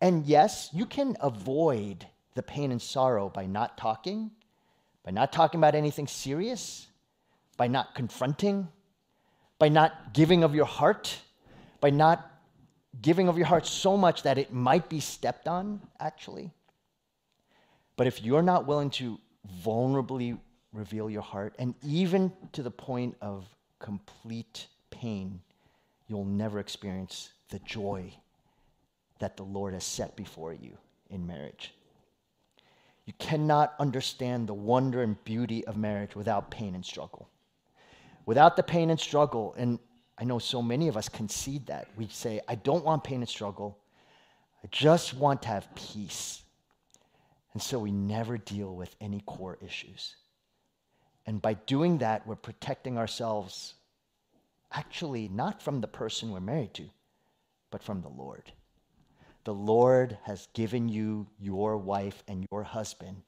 And 0.00 0.26
yes, 0.26 0.70
you 0.72 0.86
can 0.86 1.16
avoid 1.20 2.04
the 2.34 2.42
pain 2.42 2.72
and 2.72 2.82
sorrow 2.82 3.28
by 3.28 3.46
not 3.46 3.78
talking, 3.78 4.32
by 5.04 5.12
not 5.12 5.32
talking 5.32 5.60
about 5.60 5.76
anything 5.76 6.08
serious, 6.08 6.88
by 7.56 7.68
not 7.68 7.94
confronting, 7.94 8.66
by 9.60 9.68
not 9.68 10.12
giving 10.12 10.42
of 10.42 10.52
your 10.52 10.66
heart, 10.66 11.16
by 11.80 11.90
not 11.90 12.28
giving 13.00 13.28
of 13.28 13.38
your 13.38 13.46
heart 13.46 13.66
so 13.66 13.96
much 13.96 14.24
that 14.24 14.36
it 14.36 14.52
might 14.52 14.88
be 14.88 14.98
stepped 14.98 15.46
on, 15.46 15.80
actually. 16.00 16.50
But 17.96 18.08
if 18.08 18.20
you're 18.20 18.42
not 18.42 18.66
willing 18.66 18.90
to 18.90 19.20
vulnerably 19.64 20.36
reveal 20.72 21.10
your 21.10 21.22
heart, 21.22 21.54
and 21.58 21.74
even 21.82 22.32
to 22.52 22.62
the 22.62 22.70
point 22.70 23.16
of 23.20 23.46
complete 23.78 24.66
pain, 24.90 25.40
you'll 26.06 26.24
never 26.24 26.58
experience 26.58 27.30
the 27.48 27.58
joy 27.60 28.12
that 29.18 29.36
the 29.36 29.42
Lord 29.42 29.74
has 29.74 29.84
set 29.84 30.16
before 30.16 30.52
you 30.52 30.76
in 31.10 31.26
marriage. 31.26 31.74
You 33.06 33.12
cannot 33.18 33.74
understand 33.78 34.46
the 34.46 34.54
wonder 34.54 35.02
and 35.02 35.22
beauty 35.24 35.64
of 35.66 35.76
marriage 35.76 36.14
without 36.14 36.50
pain 36.50 36.74
and 36.74 36.84
struggle. 36.84 37.28
Without 38.26 38.56
the 38.56 38.62
pain 38.62 38.90
and 38.90 39.00
struggle, 39.00 39.54
and 39.56 39.78
I 40.18 40.24
know 40.24 40.38
so 40.38 40.62
many 40.62 40.88
of 40.88 40.96
us 40.96 41.08
concede 41.08 41.66
that. 41.66 41.88
We 41.96 42.06
say, 42.08 42.40
I 42.46 42.54
don't 42.54 42.84
want 42.84 43.02
pain 43.02 43.20
and 43.20 43.28
struggle. 43.28 43.78
I 44.62 44.68
just 44.70 45.14
want 45.14 45.42
to 45.42 45.48
have 45.48 45.74
peace. 45.74 46.42
And 47.54 47.62
so 47.62 47.78
we 47.78 47.90
never 47.90 48.38
deal 48.38 48.76
with 48.76 48.94
any 49.00 49.22
core 49.26 49.58
issues. 49.64 50.14
And 51.30 51.40
by 51.40 51.54
doing 51.54 51.98
that, 51.98 52.26
we're 52.26 52.34
protecting 52.34 52.98
ourselves 52.98 53.74
actually 54.72 55.28
not 55.28 55.62
from 55.62 55.80
the 55.80 55.86
person 55.86 56.32
we're 56.32 56.40
married 56.40 56.74
to, 56.74 56.90
but 57.70 57.84
from 57.84 58.02
the 58.02 58.08
Lord. 58.08 58.50
The 59.44 59.54
Lord 59.54 60.18
has 60.24 60.48
given 60.54 60.88
you 60.88 61.28
your 61.38 61.76
wife 61.76 62.24
and 62.26 62.48
your 62.50 62.64
husband 62.64 63.22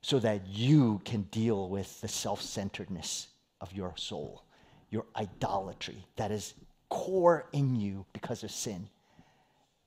so 0.00 0.18
that 0.20 0.46
you 0.46 1.02
can 1.04 1.24
deal 1.24 1.68
with 1.68 2.00
the 2.00 2.08
self 2.08 2.40
centeredness 2.40 3.28
of 3.60 3.70
your 3.74 3.92
soul, 3.98 4.46
your 4.88 5.04
idolatry 5.14 6.06
that 6.16 6.30
is 6.30 6.54
core 6.88 7.50
in 7.52 7.76
you 7.76 8.06
because 8.14 8.42
of 8.42 8.50
sin. 8.50 8.88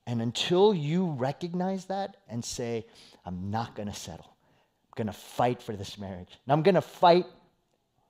And 0.06 0.22
until 0.22 0.72
you 0.72 1.10
recognize 1.14 1.86
that 1.86 2.18
and 2.30 2.46
say, 2.46 2.86
I'm 3.26 3.50
not 3.50 3.74
going 3.74 3.90
to 3.90 3.96
settle, 3.96 4.37
going 4.98 5.08
to 5.08 5.14
fight 5.14 5.62
for 5.62 5.78
this 5.78 5.98
marriage, 5.98 6.38
and 6.46 6.52
I'm 6.52 6.64
going 6.64 6.76
to 6.76 6.82
fight 6.82 7.26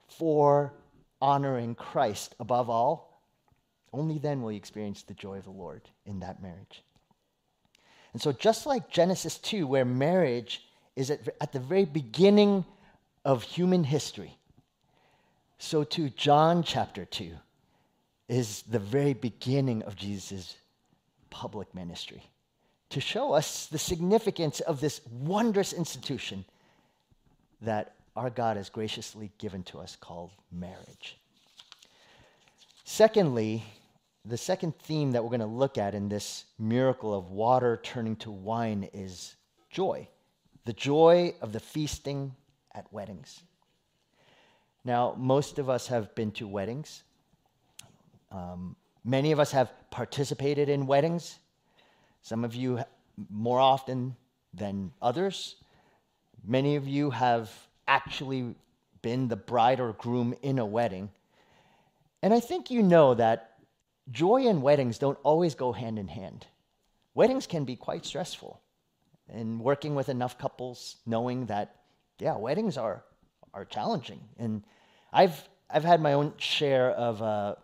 for 0.08 0.74
honoring 1.22 1.76
Christ 1.76 2.34
above 2.40 2.70
all, 2.70 3.22
only 3.94 4.18
then 4.18 4.42
will 4.42 4.52
you 4.52 4.58
experience 4.58 5.04
the 5.04 5.14
joy 5.14 5.38
of 5.38 5.44
the 5.44 5.52
Lord 5.52 5.82
in 6.06 6.20
that 6.22 6.42
marriage. 6.42 6.84
And 8.14 8.22
so, 8.22 8.32
just 8.32 8.66
like 8.66 8.90
Genesis 8.90 9.38
2, 9.38 9.68
where 9.68 9.86
marriage 9.86 10.66
is 10.96 11.12
at, 11.12 11.28
at 11.40 11.52
the 11.52 11.60
very 11.60 11.86
beginning 11.86 12.66
of 13.24 13.44
human 13.44 13.84
history, 13.84 14.36
so 15.60 15.84
too 15.84 16.10
John 16.10 16.64
chapter 16.64 17.06
2 17.06 17.32
is 18.30 18.64
the 18.64 18.80
very 18.80 19.14
beginning 19.14 19.84
of 19.84 19.96
Jesus' 19.96 20.56
public 21.30 21.74
ministry 21.76 22.24
to 22.90 23.02
show 23.02 23.34
us 23.34 23.68
the 23.68 23.78
significance 23.78 24.60
of 24.62 24.80
this 24.80 25.02
wondrous 25.12 25.74
institution 25.74 26.46
that 27.62 27.96
our 28.16 28.30
God 28.30 28.58
has 28.58 28.70
graciously 28.70 29.32
given 29.38 29.64
to 29.64 29.80
us 29.80 29.96
called 29.96 30.32
marriage. 30.52 31.18
Secondly, 32.84 33.64
the 34.26 34.38
second 34.38 34.78
theme 34.80 35.12
that 35.12 35.24
we're 35.24 35.30
going 35.30 35.40
to 35.40 35.46
look 35.46 35.78
at 35.78 35.96
in 35.96 36.10
this 36.10 36.46
miracle 36.60 37.14
of 37.14 37.32
water 37.32 37.80
turning 37.84 38.16
to 38.18 38.32
wine 38.32 38.90
is 38.94 39.36
joy. 39.70 40.08
The 40.66 40.74
joy 40.74 41.34
of 41.42 41.54
the 41.54 41.60
feasting 41.60 42.34
at 42.74 42.92
weddings. 42.92 43.42
Now, 44.84 45.16
most 45.18 45.60
of 45.60 45.70
us 45.70 45.88
have 45.88 46.14
been 46.16 46.32
to 46.34 46.48
weddings. 46.48 47.04
Um, 48.32 48.76
many 49.04 49.32
of 49.32 49.40
us 49.40 49.52
have 49.52 49.72
participated 49.92 50.70
in 50.70 50.88
weddings. 50.88 51.40
Some 52.22 52.44
of 52.44 52.56
you 52.56 52.80
more 53.30 53.60
often 53.60 54.16
than 54.54 54.92
others. 55.02 55.56
Many 56.46 56.76
of 56.76 56.88
you 56.88 57.10
have 57.10 57.52
actually 57.88 58.56
been 59.02 59.28
the 59.28 59.36
bride 59.36 59.80
or 59.80 59.94
groom 59.94 60.34
in 60.42 60.60
a 60.60 60.66
wedding. 60.66 61.10
And 62.22 62.34
I 62.34 62.40
think 62.40 62.72
you 62.72 62.82
know 62.82 63.14
that 63.14 63.58
joy 64.12 64.48
and 64.48 64.62
weddings 64.62 64.98
don't 64.98 65.20
always 65.24 65.56
go 65.56 65.72
hand 65.72 66.00
in 66.00 66.08
hand. 66.08 66.46
Weddings 67.14 67.48
can 67.48 67.66
be 67.66 67.76
quite 67.76 68.06
stressful. 68.06 68.62
And 69.30 69.60
working 69.60 69.96
with 69.96 70.10
enough 70.10 70.38
couples, 70.38 70.98
knowing 71.06 71.48
that, 71.48 71.76
yeah, 72.20 72.38
weddings 72.38 72.78
are, 72.78 73.04
are 73.54 73.66
challenging. 73.66 74.22
And 74.38 74.64
I've, 75.12 75.48
I've 75.70 75.84
had 75.84 76.02
my 76.02 76.14
own 76.14 76.34
share 76.38 76.92
of, 76.92 77.22
uh, 77.22 77.56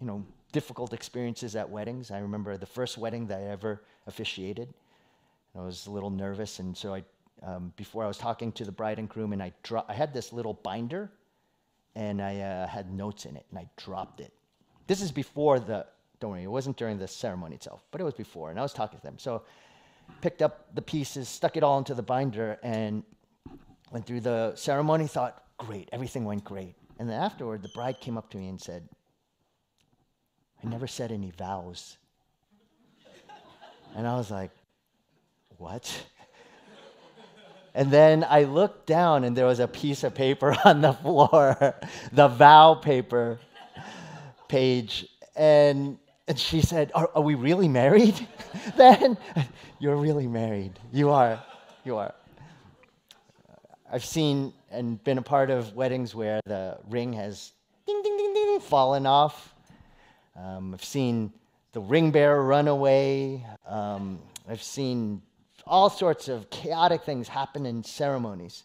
you 0.00 0.06
know, 0.06 0.24
difficult 0.52 0.92
experiences 0.92 1.54
at 1.54 1.68
weddings. 1.68 2.10
I 2.10 2.18
remember 2.18 2.56
the 2.56 2.66
first 2.66 2.98
wedding 2.98 3.26
that 3.28 3.40
I 3.40 3.44
ever 3.44 3.82
officiated. 4.06 4.72
I 5.54 5.60
was 5.60 5.86
a 5.86 5.90
little 5.90 6.10
nervous, 6.10 6.58
and 6.58 6.76
so 6.76 6.94
I, 6.94 7.04
um, 7.42 7.72
before 7.76 8.04
I 8.04 8.06
was 8.06 8.18
talking 8.18 8.52
to 8.52 8.64
the 8.64 8.72
bride 8.72 8.98
and 8.98 9.08
groom, 9.08 9.32
and 9.32 9.42
I, 9.42 9.52
dro- 9.62 9.84
I 9.88 9.92
had 9.92 10.12
this 10.12 10.32
little 10.32 10.54
binder, 10.54 11.10
and 11.94 12.20
I 12.20 12.40
uh, 12.40 12.66
had 12.66 12.92
notes 12.92 13.26
in 13.26 13.36
it, 13.36 13.46
and 13.50 13.58
I 13.58 13.68
dropped 13.76 14.20
it. 14.20 14.32
This 14.86 15.00
is 15.00 15.10
before 15.12 15.58
the, 15.58 15.86
don't 16.20 16.30
worry, 16.30 16.44
it 16.44 16.50
wasn't 16.50 16.76
during 16.76 16.98
the 16.98 17.08
ceremony 17.08 17.56
itself, 17.56 17.82
but 17.90 18.00
it 18.00 18.04
was 18.04 18.14
before, 18.14 18.50
and 18.50 18.58
I 18.58 18.62
was 18.62 18.72
talking 18.72 18.98
to 18.98 19.02
them. 19.02 19.18
So 19.18 19.42
picked 20.20 20.42
up 20.42 20.74
the 20.74 20.82
pieces, 20.82 21.28
stuck 21.28 21.56
it 21.56 21.62
all 21.62 21.78
into 21.78 21.94
the 21.94 22.02
binder, 22.02 22.58
and 22.62 23.02
went 23.90 24.06
through 24.06 24.20
the 24.20 24.54
ceremony, 24.54 25.06
thought, 25.06 25.42
great, 25.58 25.88
everything 25.92 26.24
went 26.24 26.44
great. 26.44 26.74
And 26.98 27.08
then 27.08 27.20
afterward, 27.20 27.62
the 27.62 27.70
bride 27.74 28.00
came 28.00 28.16
up 28.16 28.30
to 28.30 28.38
me 28.38 28.48
and 28.48 28.60
said, 28.60 28.88
I 30.64 30.68
never 30.68 30.86
said 30.86 31.12
any 31.12 31.30
vows. 31.30 31.98
and 33.94 34.06
I 34.06 34.16
was 34.16 34.30
like, 34.30 34.50
what? 35.58 36.06
And 37.76 37.90
then 37.90 38.24
I 38.26 38.44
looked 38.44 38.86
down 38.86 39.22
and 39.24 39.36
there 39.36 39.44
was 39.44 39.60
a 39.60 39.68
piece 39.68 40.02
of 40.02 40.14
paper 40.14 40.56
on 40.64 40.80
the 40.80 40.94
floor, 40.94 41.76
the 42.10 42.26
vow 42.26 42.74
paper 42.74 43.38
page. 44.48 45.06
And, 45.36 45.98
and 46.26 46.38
she 46.38 46.62
said, 46.62 46.90
Are, 46.94 47.10
are 47.14 47.22
we 47.22 47.34
really 47.34 47.68
married 47.68 48.26
then? 48.78 49.18
You're 49.78 49.96
really 49.96 50.26
married. 50.26 50.72
You 50.90 51.10
are. 51.10 51.44
You 51.84 51.98
are. 51.98 52.14
I've 53.92 54.04
seen 54.04 54.54
and 54.70 55.02
been 55.04 55.18
a 55.18 55.22
part 55.22 55.50
of 55.50 55.74
weddings 55.74 56.14
where 56.14 56.40
the 56.46 56.78
ring 56.88 57.12
has 57.12 57.52
ding, 57.86 58.00
ding, 58.02 58.16
ding, 58.16 58.32
ding, 58.32 58.60
fallen 58.60 59.04
off. 59.04 59.54
Um, 60.34 60.72
I've 60.72 60.82
seen 60.84 61.30
the 61.72 61.80
ring 61.80 62.10
bearer 62.10 62.42
run 62.42 62.68
away. 62.68 63.44
Um, 63.68 64.18
I've 64.48 64.62
seen 64.62 65.20
all 65.66 65.90
sorts 65.90 66.28
of 66.28 66.48
chaotic 66.50 67.02
things 67.02 67.28
happen 67.28 67.66
in 67.66 67.82
ceremonies. 67.82 68.64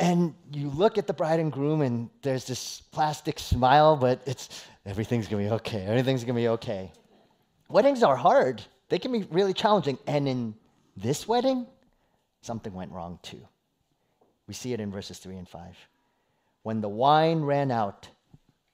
And 0.00 0.34
you 0.52 0.70
look 0.70 0.98
at 0.98 1.06
the 1.06 1.12
bride 1.12 1.38
and 1.38 1.52
groom, 1.52 1.80
and 1.80 2.10
there's 2.22 2.46
this 2.46 2.80
plastic 2.80 3.38
smile, 3.38 3.96
but 3.96 4.20
it's 4.26 4.66
everything's 4.84 5.28
gonna 5.28 5.44
be 5.44 5.50
okay. 5.50 5.84
Everything's 5.84 6.24
gonna 6.24 6.34
be 6.34 6.48
okay. 6.48 6.90
Weddings 7.68 8.02
are 8.02 8.16
hard, 8.16 8.62
they 8.88 8.98
can 8.98 9.12
be 9.12 9.22
really 9.30 9.52
challenging. 9.52 9.98
And 10.06 10.28
in 10.28 10.54
this 10.96 11.28
wedding, 11.28 11.66
something 12.42 12.72
went 12.72 12.92
wrong 12.92 13.18
too. 13.22 13.40
We 14.46 14.54
see 14.54 14.72
it 14.72 14.80
in 14.80 14.90
verses 14.90 15.18
3 15.18 15.36
and 15.36 15.48
5. 15.48 15.76
When 16.62 16.80
the 16.80 16.88
wine 16.88 17.42
ran 17.42 17.70
out, 17.70 18.08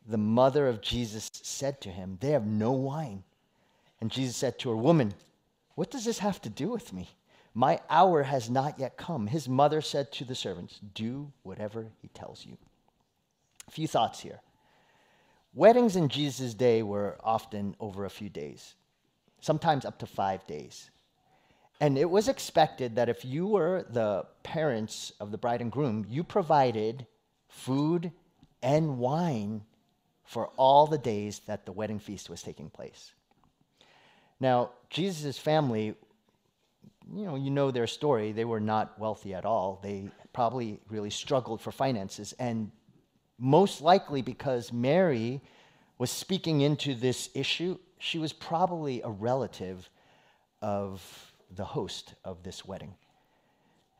the 0.06 0.18
mother 0.18 0.66
of 0.66 0.80
Jesus 0.80 1.30
said 1.32 1.80
to 1.82 1.90
him, 1.90 2.18
They 2.20 2.30
have 2.30 2.46
no 2.46 2.72
wine. 2.72 3.22
And 4.00 4.10
Jesus 4.10 4.36
said 4.36 4.58
to 4.60 4.70
her, 4.70 4.76
Woman, 4.76 5.14
what 5.80 5.90
does 5.90 6.04
this 6.04 6.18
have 6.18 6.42
to 6.42 6.50
do 6.50 6.68
with 6.68 6.92
me? 6.92 7.08
My 7.54 7.80
hour 7.88 8.24
has 8.24 8.50
not 8.50 8.78
yet 8.78 8.98
come. 8.98 9.26
His 9.26 9.48
mother 9.48 9.80
said 9.80 10.12
to 10.12 10.26
the 10.26 10.34
servants, 10.34 10.78
Do 10.78 11.32
whatever 11.42 11.86
he 12.02 12.08
tells 12.08 12.44
you. 12.44 12.58
A 13.66 13.70
few 13.70 13.88
thoughts 13.88 14.20
here. 14.20 14.42
Weddings 15.54 15.96
in 15.96 16.10
Jesus' 16.10 16.52
day 16.52 16.82
were 16.82 17.16
often 17.24 17.76
over 17.80 18.04
a 18.04 18.10
few 18.10 18.28
days, 18.28 18.74
sometimes 19.40 19.86
up 19.86 19.98
to 20.00 20.06
five 20.06 20.46
days. 20.46 20.90
And 21.80 21.96
it 21.96 22.10
was 22.10 22.28
expected 22.28 22.96
that 22.96 23.08
if 23.08 23.24
you 23.24 23.46
were 23.46 23.86
the 23.88 24.26
parents 24.42 25.12
of 25.18 25.30
the 25.30 25.38
bride 25.38 25.62
and 25.62 25.72
groom, 25.72 26.04
you 26.10 26.24
provided 26.24 27.06
food 27.48 28.12
and 28.62 28.98
wine 28.98 29.62
for 30.24 30.48
all 30.58 30.86
the 30.86 30.98
days 30.98 31.40
that 31.46 31.64
the 31.64 31.72
wedding 31.72 32.00
feast 32.00 32.28
was 32.28 32.42
taking 32.42 32.68
place. 32.68 33.14
Now, 34.40 34.70
Jesus' 34.88 35.38
family, 35.38 35.94
you 37.14 37.24
know, 37.24 37.36
you 37.36 37.50
know 37.50 37.70
their 37.70 37.86
story. 37.86 38.32
They 38.32 38.44
were 38.44 38.60
not 38.60 38.98
wealthy 38.98 39.34
at 39.34 39.44
all. 39.44 39.80
They 39.82 40.08
probably 40.32 40.80
really 40.88 41.10
struggled 41.10 41.60
for 41.60 41.70
finances. 41.70 42.32
And 42.38 42.70
most 43.38 43.80
likely 43.80 44.22
because 44.22 44.72
Mary 44.72 45.40
was 45.98 46.10
speaking 46.10 46.62
into 46.62 46.94
this 46.94 47.28
issue, 47.34 47.78
she 47.98 48.18
was 48.18 48.32
probably 48.32 49.02
a 49.02 49.10
relative 49.10 49.88
of 50.62 51.32
the 51.54 51.64
host 51.64 52.14
of 52.24 52.42
this 52.42 52.64
wedding. 52.64 52.94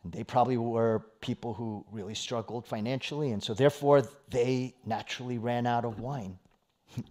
And 0.03 0.13
they 0.13 0.25
probably 0.25 0.57
were 0.57 1.03
people 1.21 1.53
who 1.53 1.85
really 1.93 2.15
struggled 2.15 2.67
financially, 2.67 3.33
and 3.33 3.43
so 3.43 3.53
therefore 3.53 4.03
they 4.31 4.75
naturally 4.87 5.37
ran 5.37 5.67
out 5.67 5.85
of 5.85 6.01
wine. 6.01 6.39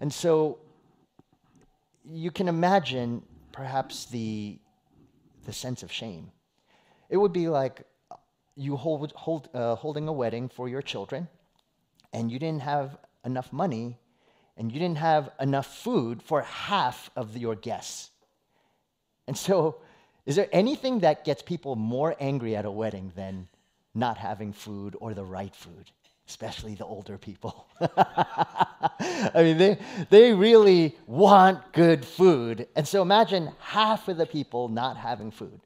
and 0.00 0.12
so 0.12 0.58
you 2.04 2.30
can 2.30 2.48
imagine 2.48 3.22
perhaps 3.52 4.06
the, 4.06 4.58
the 5.46 5.52
sense 5.52 5.82
of 5.82 5.90
shame. 5.90 6.30
It 7.08 7.16
would 7.16 7.32
be 7.32 7.48
like 7.48 7.82
you 8.56 8.76
hold, 8.76 9.12
hold, 9.12 9.48
uh, 9.54 9.74
holding 9.74 10.08
a 10.08 10.12
wedding 10.12 10.48
for 10.48 10.68
your 10.68 10.82
children, 10.82 11.28
and 12.12 12.30
you 12.30 12.38
didn't 12.38 12.62
have 12.62 12.96
enough 13.24 13.52
money, 13.52 13.98
and 14.56 14.70
you 14.70 14.78
didn't 14.78 14.98
have 14.98 15.30
enough 15.40 15.66
food 15.66 16.22
for 16.22 16.42
half 16.42 17.10
of 17.16 17.36
your 17.36 17.56
guests. 17.56 18.10
And 19.26 19.36
so 19.36 19.80
is 20.26 20.36
there 20.36 20.48
anything 20.52 21.00
that 21.00 21.24
gets 21.24 21.42
people 21.42 21.76
more 21.76 22.16
angry 22.18 22.56
at 22.56 22.64
a 22.64 22.70
wedding 22.70 23.12
than 23.14 23.48
not 23.94 24.16
having 24.16 24.52
food 24.52 24.96
or 25.00 25.14
the 25.14 25.24
right 25.24 25.54
food? 25.54 25.90
Especially 26.26 26.74
the 26.74 26.86
older 26.86 27.18
people. 27.18 27.66
I 27.80 29.30
mean, 29.36 29.58
they, 29.58 29.78
they 30.08 30.32
really 30.32 30.96
want 31.06 31.72
good 31.72 32.04
food. 32.04 32.66
And 32.74 32.88
so 32.88 33.02
imagine 33.02 33.50
half 33.58 34.08
of 34.08 34.16
the 34.16 34.26
people 34.26 34.68
not 34.68 34.96
having 34.96 35.30
food. 35.30 35.60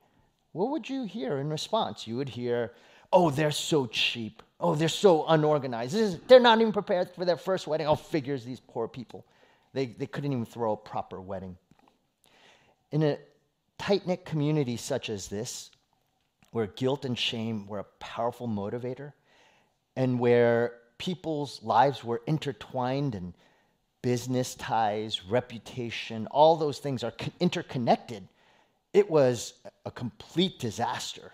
What 0.52 0.70
would 0.70 0.88
you 0.88 1.04
hear 1.04 1.38
in 1.38 1.48
response? 1.48 2.06
You 2.08 2.16
would 2.16 2.28
hear, 2.28 2.72
oh, 3.12 3.30
they're 3.30 3.52
so 3.52 3.86
cheap. 3.86 4.42
Oh, 4.58 4.74
they're 4.74 4.88
so 4.88 5.24
unorganized. 5.28 5.94
Is, 5.94 6.18
they're 6.26 6.40
not 6.40 6.60
even 6.60 6.72
prepared 6.72 7.10
for 7.14 7.24
their 7.24 7.36
first 7.36 7.68
wedding. 7.68 7.86
Oh, 7.86 7.94
figures, 7.94 8.44
these 8.44 8.60
poor 8.60 8.88
people. 8.88 9.24
They, 9.72 9.86
they 9.86 10.06
couldn't 10.06 10.32
even 10.32 10.44
throw 10.44 10.72
a 10.72 10.76
proper 10.76 11.20
wedding. 11.20 11.56
In 12.90 13.04
a 13.04 13.18
tight 13.78 14.06
knit 14.06 14.24
community 14.24 14.76
such 14.76 15.10
as 15.10 15.28
this, 15.28 15.70
where 16.50 16.66
guilt 16.66 17.04
and 17.04 17.16
shame 17.16 17.66
were 17.66 17.78
a 17.78 17.84
powerful 18.00 18.48
motivator, 18.48 19.12
and 19.98 20.20
where 20.20 20.74
people's 20.96 21.60
lives 21.62 22.04
were 22.04 22.22
intertwined 22.26 23.14
and 23.14 23.34
business 24.00 24.54
ties, 24.54 25.24
reputation, 25.24 26.28
all 26.28 26.56
those 26.56 26.78
things 26.78 27.02
are 27.02 27.12
interconnected, 27.40 28.26
it 28.92 29.10
was 29.10 29.54
a 29.84 29.90
complete 29.90 30.58
disaster. 30.60 31.32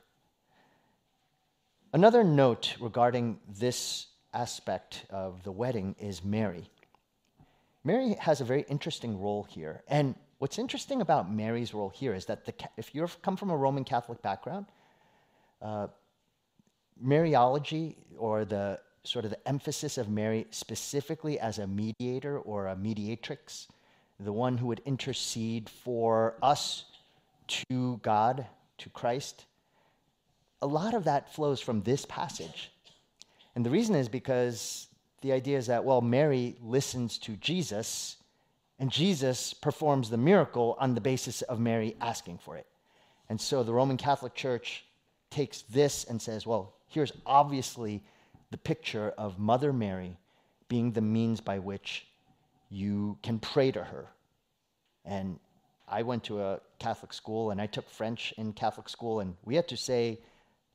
Another 1.93 2.25
note 2.25 2.75
regarding 2.81 3.39
this 3.61 4.07
aspect 4.33 5.05
of 5.11 5.45
the 5.45 5.53
wedding 5.53 5.95
is 6.01 6.25
Mary. 6.25 6.69
Mary 7.85 8.15
has 8.15 8.41
a 8.41 8.45
very 8.45 8.65
interesting 8.69 9.21
role 9.21 9.45
here. 9.45 9.85
And 9.87 10.15
What's 10.39 10.59
interesting 10.59 11.01
about 11.01 11.33
Mary's 11.33 11.73
role 11.73 11.89
here 11.89 12.13
is 12.13 12.27
that 12.27 12.45
the, 12.45 12.53
if 12.77 12.95
you 12.95 13.07
come 13.23 13.35
from 13.35 13.49
a 13.51 13.57
Roman 13.57 13.83
Catholic 13.83 14.21
background, 14.21 14.67
uh, 15.63 15.87
Mariology 17.03 17.97
or 18.19 18.45
the 18.45 18.81
sort 19.03 19.25
of 19.25 19.31
the 19.31 19.49
emphasis 19.49 19.99
of 19.99 20.09
Mary 20.09 20.47
specifically 20.51 21.39
as 21.39 21.59
a 21.59 21.67
mediator 21.67 22.39
or 22.39 22.69
a 22.69 22.77
mediatrix, 22.77 23.69
the 24.19 24.33
one 24.33 24.57
who 24.57 24.67
would 24.67 24.81
intercede 24.87 25.69
for 25.69 26.35
us 26.43 26.85
to 27.47 27.99
God, 28.03 28.47
to 28.79 28.89
Christ, 28.91 29.45
a 30.63 30.67
lot 30.67 30.95
of 30.95 31.05
that 31.05 31.35
flows 31.35 31.61
from 31.61 31.83
this 31.83 32.07
passage. 32.07 32.73
And 33.55 33.67
the 33.67 33.71
reason 33.71 33.95
is 33.95 34.09
because 34.09 34.89
the 35.21 35.33
idea 35.33 35.59
is 35.59 35.67
that, 35.67 35.85
well, 35.85 36.01
Mary 36.01 36.57
listens 36.63 37.19
to 37.19 37.37
Jesus 37.37 38.17
and 38.79 38.91
Jesus 38.91 39.55
performs 39.55 40.11
the 40.11 40.17
miracle 40.17 40.77
on 40.81 40.95
the 40.95 41.01
basis 41.01 41.43
of 41.43 41.61
Mary 41.61 41.97
asking 42.01 42.39
for 42.39 42.57
it. 42.57 42.67
And 43.29 43.41
so 43.41 43.63
the 43.63 43.73
Roman 43.73 43.97
Catholic 43.97 44.35
Church 44.35 44.85
takes 45.31 45.63
this 45.63 46.05
and 46.05 46.21
says, 46.21 46.47
well, 46.47 46.75
here's 46.95 47.13
obviously 47.27 48.03
the 48.51 48.57
picture 48.57 49.13
of 49.19 49.39
Mother 49.39 49.73
Mary 49.73 50.17
being 50.69 50.93
the 50.93 51.01
means 51.01 51.41
by 51.41 51.59
which 51.59 52.07
you 52.71 53.19
can 53.23 53.39
pray 53.39 53.71
to 53.73 53.83
her. 53.83 54.07
And 55.05 55.39
I 55.89 56.03
went 56.03 56.25
to 56.25 56.41
a 56.41 56.61
Catholic 56.79 57.13
school 57.13 57.51
and 57.51 57.61
I 57.61 57.67
took 57.67 57.91
French 57.91 58.33
in 58.39 58.53
Catholic 58.53 58.89
school, 58.89 59.21
and 59.21 59.35
we 59.45 59.57
had 59.57 59.69
to 59.69 59.77
say 59.77 60.21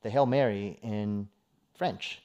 the 0.02 0.10
Hail 0.10 0.26
Mary 0.26 0.78
in 0.82 1.28
French. 1.76 2.20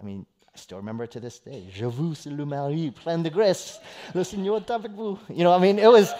I 0.00 0.04
mean, 0.04 0.24
I 0.46 0.58
still 0.58 0.78
remember 0.78 1.04
it 1.04 1.10
to 1.12 1.20
this 1.20 1.38
day. 1.38 1.68
Je 1.72 1.86
vous 1.86 2.14
salue 2.14 2.46
Marie, 2.46 2.90
pleine 2.90 3.22
de 3.22 3.30
grâce. 3.30 3.80
Le 4.14 4.22
Seigneur 4.24 4.56
est 4.56 4.70
avec 4.70 4.92
vous. 4.92 5.18
You 5.28 5.44
know, 5.44 5.52
I 5.52 5.58
mean, 5.58 5.78
it 5.78 5.90
was, 5.90 6.12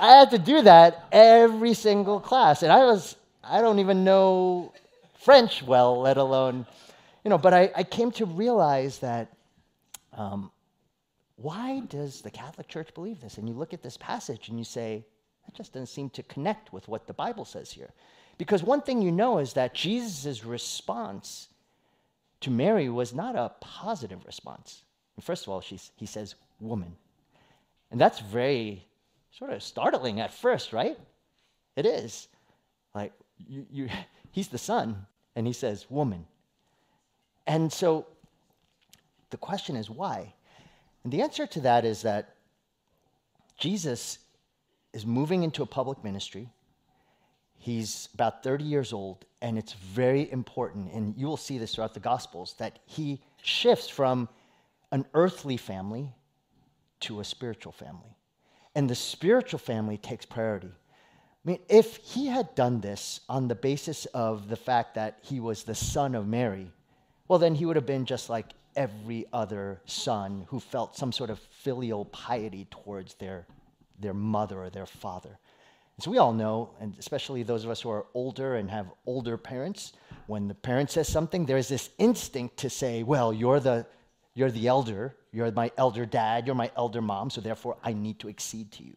I 0.00 0.18
had 0.18 0.30
to 0.32 0.38
do 0.38 0.62
that 0.62 1.06
every 1.12 1.74
single 1.74 2.20
class. 2.20 2.62
And 2.62 2.72
I 2.72 2.84
was, 2.84 3.16
I 3.42 3.60
don't 3.60 3.78
even 3.78 4.04
know 4.04 4.72
French 5.26 5.60
well, 5.60 6.02
let 6.02 6.18
alone, 6.18 6.64
you 7.24 7.30
know, 7.30 7.36
but 7.36 7.52
I, 7.52 7.68
I 7.74 7.82
came 7.82 8.12
to 8.12 8.26
realize 8.26 9.00
that 9.00 9.32
um, 10.12 10.52
why 11.34 11.80
does 11.80 12.20
the 12.20 12.30
Catholic 12.30 12.68
Church 12.68 12.94
believe 12.94 13.20
this? 13.20 13.36
And 13.36 13.48
you 13.48 13.54
look 13.56 13.74
at 13.74 13.82
this 13.82 13.96
passage 13.96 14.48
and 14.48 14.56
you 14.56 14.62
say, 14.64 15.04
that 15.44 15.52
just 15.52 15.72
doesn't 15.72 15.88
seem 15.88 16.10
to 16.10 16.22
connect 16.22 16.72
with 16.72 16.86
what 16.86 17.08
the 17.08 17.12
Bible 17.12 17.44
says 17.44 17.72
here. 17.72 17.90
Because 18.38 18.62
one 18.62 18.82
thing 18.82 19.02
you 19.02 19.10
know 19.10 19.38
is 19.38 19.54
that 19.54 19.74
Jesus' 19.74 20.44
response 20.44 21.48
to 22.42 22.50
Mary 22.52 22.88
was 22.88 23.12
not 23.12 23.34
a 23.34 23.50
positive 23.58 24.24
response. 24.26 24.84
First 25.20 25.42
of 25.42 25.48
all, 25.48 25.60
she's, 25.60 25.90
he 25.96 26.06
says, 26.06 26.36
woman. 26.60 26.94
And 27.90 28.00
that's 28.00 28.20
very 28.20 28.86
sort 29.36 29.52
of 29.52 29.60
startling 29.60 30.20
at 30.20 30.32
first, 30.32 30.72
right? 30.72 30.96
It 31.74 31.84
is. 31.84 32.28
Like, 32.94 33.12
you, 33.44 33.66
you, 33.72 33.88
he's 34.30 34.46
the 34.46 34.56
son, 34.56 35.04
and 35.36 35.46
he 35.46 35.52
says, 35.52 35.86
woman. 35.88 36.26
And 37.46 37.72
so 37.72 38.06
the 39.30 39.36
question 39.36 39.76
is, 39.76 39.88
why? 39.88 40.34
And 41.04 41.12
the 41.12 41.22
answer 41.22 41.46
to 41.46 41.60
that 41.60 41.84
is 41.84 42.02
that 42.02 42.34
Jesus 43.56 44.18
is 44.92 45.06
moving 45.06 45.44
into 45.44 45.62
a 45.62 45.66
public 45.66 46.02
ministry. 46.02 46.48
He's 47.58 48.08
about 48.14 48.42
30 48.42 48.64
years 48.64 48.92
old, 48.92 49.24
and 49.42 49.58
it's 49.58 49.74
very 49.74 50.30
important, 50.32 50.92
and 50.92 51.14
you 51.16 51.26
will 51.26 51.36
see 51.36 51.58
this 51.58 51.74
throughout 51.74 51.94
the 51.94 52.00
Gospels, 52.00 52.54
that 52.58 52.78
he 52.86 53.20
shifts 53.42 53.88
from 53.88 54.28
an 54.92 55.04
earthly 55.14 55.56
family 55.56 56.12
to 57.00 57.20
a 57.20 57.24
spiritual 57.24 57.72
family. 57.72 58.16
And 58.74 58.88
the 58.88 58.94
spiritual 58.94 59.58
family 59.58 59.96
takes 59.98 60.24
priority. 60.24 60.72
I 61.46 61.50
mean, 61.50 61.60
if 61.68 61.98
he 61.98 62.26
had 62.26 62.52
done 62.56 62.80
this 62.80 63.20
on 63.28 63.46
the 63.46 63.54
basis 63.54 64.06
of 64.06 64.48
the 64.48 64.56
fact 64.56 64.96
that 64.96 65.20
he 65.22 65.38
was 65.38 65.62
the 65.62 65.76
son 65.76 66.16
of 66.16 66.26
Mary, 66.26 66.72
well, 67.28 67.38
then 67.38 67.54
he 67.54 67.64
would 67.64 67.76
have 67.76 67.86
been 67.86 68.04
just 68.04 68.28
like 68.28 68.46
every 68.74 69.26
other 69.32 69.80
son 69.86 70.44
who 70.48 70.58
felt 70.58 70.96
some 70.96 71.12
sort 71.12 71.30
of 71.30 71.38
filial 71.38 72.04
piety 72.06 72.66
towards 72.72 73.14
their, 73.14 73.46
their 74.00 74.12
mother 74.12 74.60
or 74.60 74.70
their 74.70 74.86
father. 74.86 75.38
As 75.98 76.08
we 76.08 76.18
all 76.18 76.32
know, 76.32 76.70
and 76.80 76.96
especially 76.98 77.44
those 77.44 77.64
of 77.64 77.70
us 77.70 77.80
who 77.80 77.90
are 77.90 78.06
older 78.12 78.56
and 78.56 78.68
have 78.68 78.90
older 79.06 79.38
parents, 79.38 79.92
when 80.26 80.48
the 80.48 80.54
parent 80.54 80.90
says 80.90 81.08
something, 81.08 81.46
there's 81.46 81.68
this 81.68 81.90
instinct 81.98 82.56
to 82.58 82.68
say, 82.68 83.04
well, 83.04 83.32
you're 83.32 83.60
the, 83.60 83.86
you're 84.34 84.50
the 84.50 84.66
elder, 84.66 85.14
you're 85.30 85.52
my 85.52 85.70
elder 85.78 86.06
dad, 86.06 86.44
you're 86.44 86.56
my 86.56 86.72
elder 86.76 87.00
mom, 87.00 87.30
so 87.30 87.40
therefore 87.40 87.76
I 87.84 87.92
need 87.92 88.18
to 88.18 88.28
accede 88.28 88.72
to 88.72 88.82
you. 88.82 88.96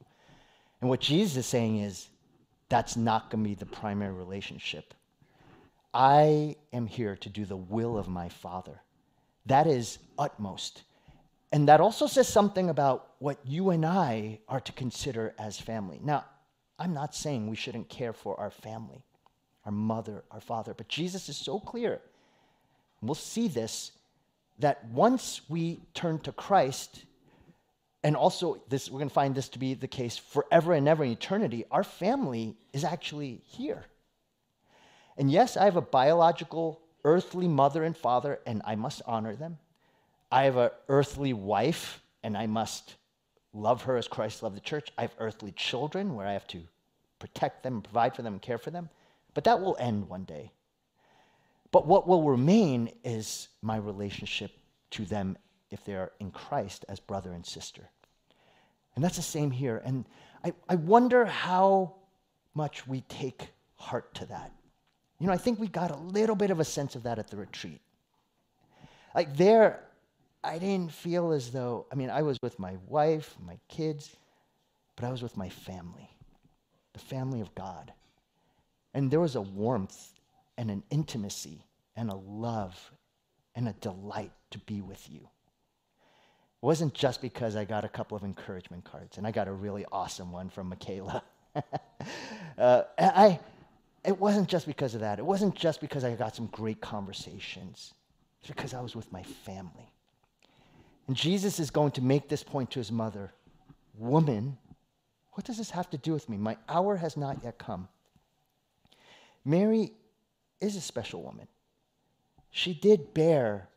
And 0.81 0.89
what 0.89 0.99
Jesus 0.99 1.37
is 1.37 1.45
saying 1.45 1.77
is, 1.77 2.09
that's 2.69 2.95
not 2.95 3.29
going 3.29 3.43
to 3.43 3.49
be 3.49 3.55
the 3.55 3.65
primary 3.65 4.13
relationship. 4.13 4.93
I 5.93 6.55
am 6.71 6.85
here 6.85 7.15
to 7.17 7.29
do 7.29 7.45
the 7.45 7.57
will 7.57 7.97
of 7.97 8.07
my 8.07 8.29
Father. 8.29 8.81
That 9.47 9.65
is 9.67 9.97
utmost. 10.17 10.83
And 11.51 11.67
that 11.67 11.81
also 11.81 12.05
says 12.05 12.27
something 12.27 12.69
about 12.69 13.13
what 13.17 13.39
you 13.43 13.71
and 13.71 13.83
I 13.85 14.39
are 14.47 14.59
to 14.61 14.71
consider 14.71 15.33
as 15.39 15.59
family. 15.59 15.99
Now, 16.03 16.25
I'm 16.77 16.93
not 16.93 17.15
saying 17.15 17.47
we 17.47 17.55
shouldn't 17.55 17.89
care 17.89 18.13
for 18.13 18.39
our 18.39 18.51
family, 18.51 19.03
our 19.65 19.71
mother, 19.71 20.23
our 20.29 20.39
father, 20.39 20.75
but 20.75 20.87
Jesus 20.87 21.27
is 21.27 21.37
so 21.37 21.59
clear. 21.59 22.01
We'll 23.01 23.15
see 23.15 23.47
this 23.47 23.91
that 24.59 24.85
once 24.89 25.41
we 25.49 25.79
turn 25.93 26.19
to 26.19 26.31
Christ, 26.33 27.05
and 28.03 28.15
also 28.15 28.61
this 28.69 28.89
we're 28.89 28.99
going 28.99 29.09
to 29.09 29.13
find 29.13 29.35
this 29.35 29.49
to 29.49 29.59
be 29.59 29.73
the 29.73 29.87
case 29.87 30.17
forever 30.17 30.73
and 30.73 30.87
ever 30.87 31.03
in 31.03 31.11
eternity, 31.11 31.65
our 31.71 31.83
family 31.83 32.55
is 32.73 32.83
actually 32.83 33.41
here. 33.45 33.85
And 35.17 35.29
yes, 35.29 35.57
I 35.57 35.65
have 35.65 35.75
a 35.75 35.81
biological 35.81 36.81
earthly 37.03 37.47
mother 37.47 37.83
and 37.83 37.95
father, 37.95 38.39
and 38.45 38.61
I 38.65 38.75
must 38.75 39.01
honor 39.05 39.35
them. 39.35 39.57
I 40.31 40.43
have 40.43 40.57
an 40.57 40.69
earthly 40.87 41.33
wife, 41.33 42.01
and 42.23 42.37
I 42.37 42.47
must 42.47 42.95
love 43.53 43.83
her 43.83 43.97
as 43.97 44.07
Christ 44.07 44.43
loved 44.43 44.55
the 44.55 44.61
church. 44.61 44.91
I 44.97 45.01
have 45.01 45.15
earthly 45.19 45.51
children 45.53 46.15
where 46.15 46.27
I 46.27 46.33
have 46.33 46.47
to 46.47 46.61
protect 47.19 47.63
them, 47.63 47.81
provide 47.81 48.15
for 48.15 48.21
them, 48.21 48.33
and 48.33 48.41
care 48.41 48.57
for 48.57 48.71
them. 48.71 48.89
But 49.33 49.43
that 49.45 49.59
will 49.59 49.75
end 49.79 50.07
one 50.07 50.23
day. 50.23 50.51
But 51.71 51.85
what 51.85 52.07
will 52.07 52.23
remain 52.23 52.91
is 53.03 53.49
my 53.61 53.77
relationship 53.77 54.51
to 54.91 55.05
them 55.05 55.37
if 55.71 55.83
they 55.85 55.93
are 55.93 56.11
in 56.19 56.31
Christ 56.31 56.85
as 56.89 56.99
brother 56.99 57.31
and 57.33 57.45
sister. 57.45 57.89
And 58.95 59.03
that's 59.03 59.17
the 59.17 59.21
same 59.21 59.51
here. 59.51 59.81
And 59.85 60.05
I, 60.43 60.53
I 60.67 60.75
wonder 60.75 61.25
how 61.25 61.95
much 62.53 62.87
we 62.87 63.01
take 63.01 63.49
heart 63.75 64.13
to 64.15 64.25
that. 64.25 64.51
You 65.19 65.27
know, 65.27 65.33
I 65.33 65.37
think 65.37 65.59
we 65.59 65.67
got 65.67 65.91
a 65.91 65.97
little 65.97 66.35
bit 66.35 66.49
of 66.49 66.59
a 66.59 66.65
sense 66.65 66.95
of 66.95 67.03
that 67.03 67.19
at 67.19 67.29
the 67.29 67.37
retreat. 67.37 67.81
Like 69.13 69.35
there, 69.35 69.83
I 70.43 70.57
didn't 70.57 70.91
feel 70.91 71.31
as 71.31 71.51
though, 71.51 71.85
I 71.91 71.95
mean, 71.95 72.09
I 72.09 72.21
was 72.21 72.37
with 72.41 72.57
my 72.59 72.77
wife, 72.87 73.35
my 73.45 73.57
kids, 73.67 74.15
but 74.95 75.05
I 75.05 75.11
was 75.11 75.21
with 75.21 75.37
my 75.37 75.49
family, 75.49 76.09
the 76.93 76.99
family 76.99 77.41
of 77.41 77.53
God. 77.55 77.93
And 78.93 79.11
there 79.11 79.19
was 79.19 79.35
a 79.35 79.41
warmth 79.41 80.13
and 80.57 80.71
an 80.71 80.83
intimacy 80.89 81.65
and 81.95 82.09
a 82.09 82.15
love 82.15 82.91
and 83.55 83.67
a 83.67 83.73
delight 83.73 84.31
to 84.51 84.59
be 84.59 84.81
with 84.81 85.09
you. 85.09 85.27
It 86.61 86.65
wasn't 86.65 86.93
just 86.93 87.21
because 87.21 87.55
I 87.55 87.65
got 87.65 87.85
a 87.85 87.89
couple 87.89 88.17
of 88.17 88.23
encouragement 88.23 88.83
cards, 88.83 89.17
and 89.17 89.25
I 89.25 89.31
got 89.31 89.47
a 89.47 89.51
really 89.51 89.85
awesome 89.91 90.31
one 90.31 90.49
from 90.49 90.69
Michaela. 90.69 91.23
uh, 92.57 92.83
I, 92.97 93.39
it 94.03 94.19
wasn't 94.19 94.49
just 94.49 94.65
because 94.65 94.93
of 94.93 95.01
that. 95.01 95.19
It 95.19 95.25
wasn't 95.25 95.55
just 95.55 95.79
because 95.81 96.03
I 96.03 96.13
got 96.15 96.35
some 96.35 96.47
great 96.47 96.81
conversations. 96.81 97.93
It's 98.41 98.49
because 98.49 98.73
I 98.73 98.81
was 98.81 98.95
with 98.95 99.11
my 99.11 99.23
family. 99.23 99.91
And 101.07 101.15
Jesus 101.15 101.59
is 101.59 101.71
going 101.71 101.91
to 101.91 102.01
make 102.01 102.29
this 102.29 102.43
point 102.43 102.71
to 102.71 102.79
his 102.79 102.91
mother 102.91 103.33
Woman, 103.99 104.57
what 105.33 105.45
does 105.45 105.57
this 105.57 105.71
have 105.71 105.89
to 105.89 105.97
do 105.97 106.13
with 106.13 106.29
me? 106.29 106.37
My 106.37 106.57
hour 106.69 106.95
has 106.95 107.17
not 107.17 107.43
yet 107.43 107.57
come. 107.57 107.89
Mary 109.43 109.91
is 110.61 110.77
a 110.77 110.81
special 110.81 111.21
woman. 111.21 111.47
She 112.49 112.73
did 112.73 113.13
bear 113.13 113.67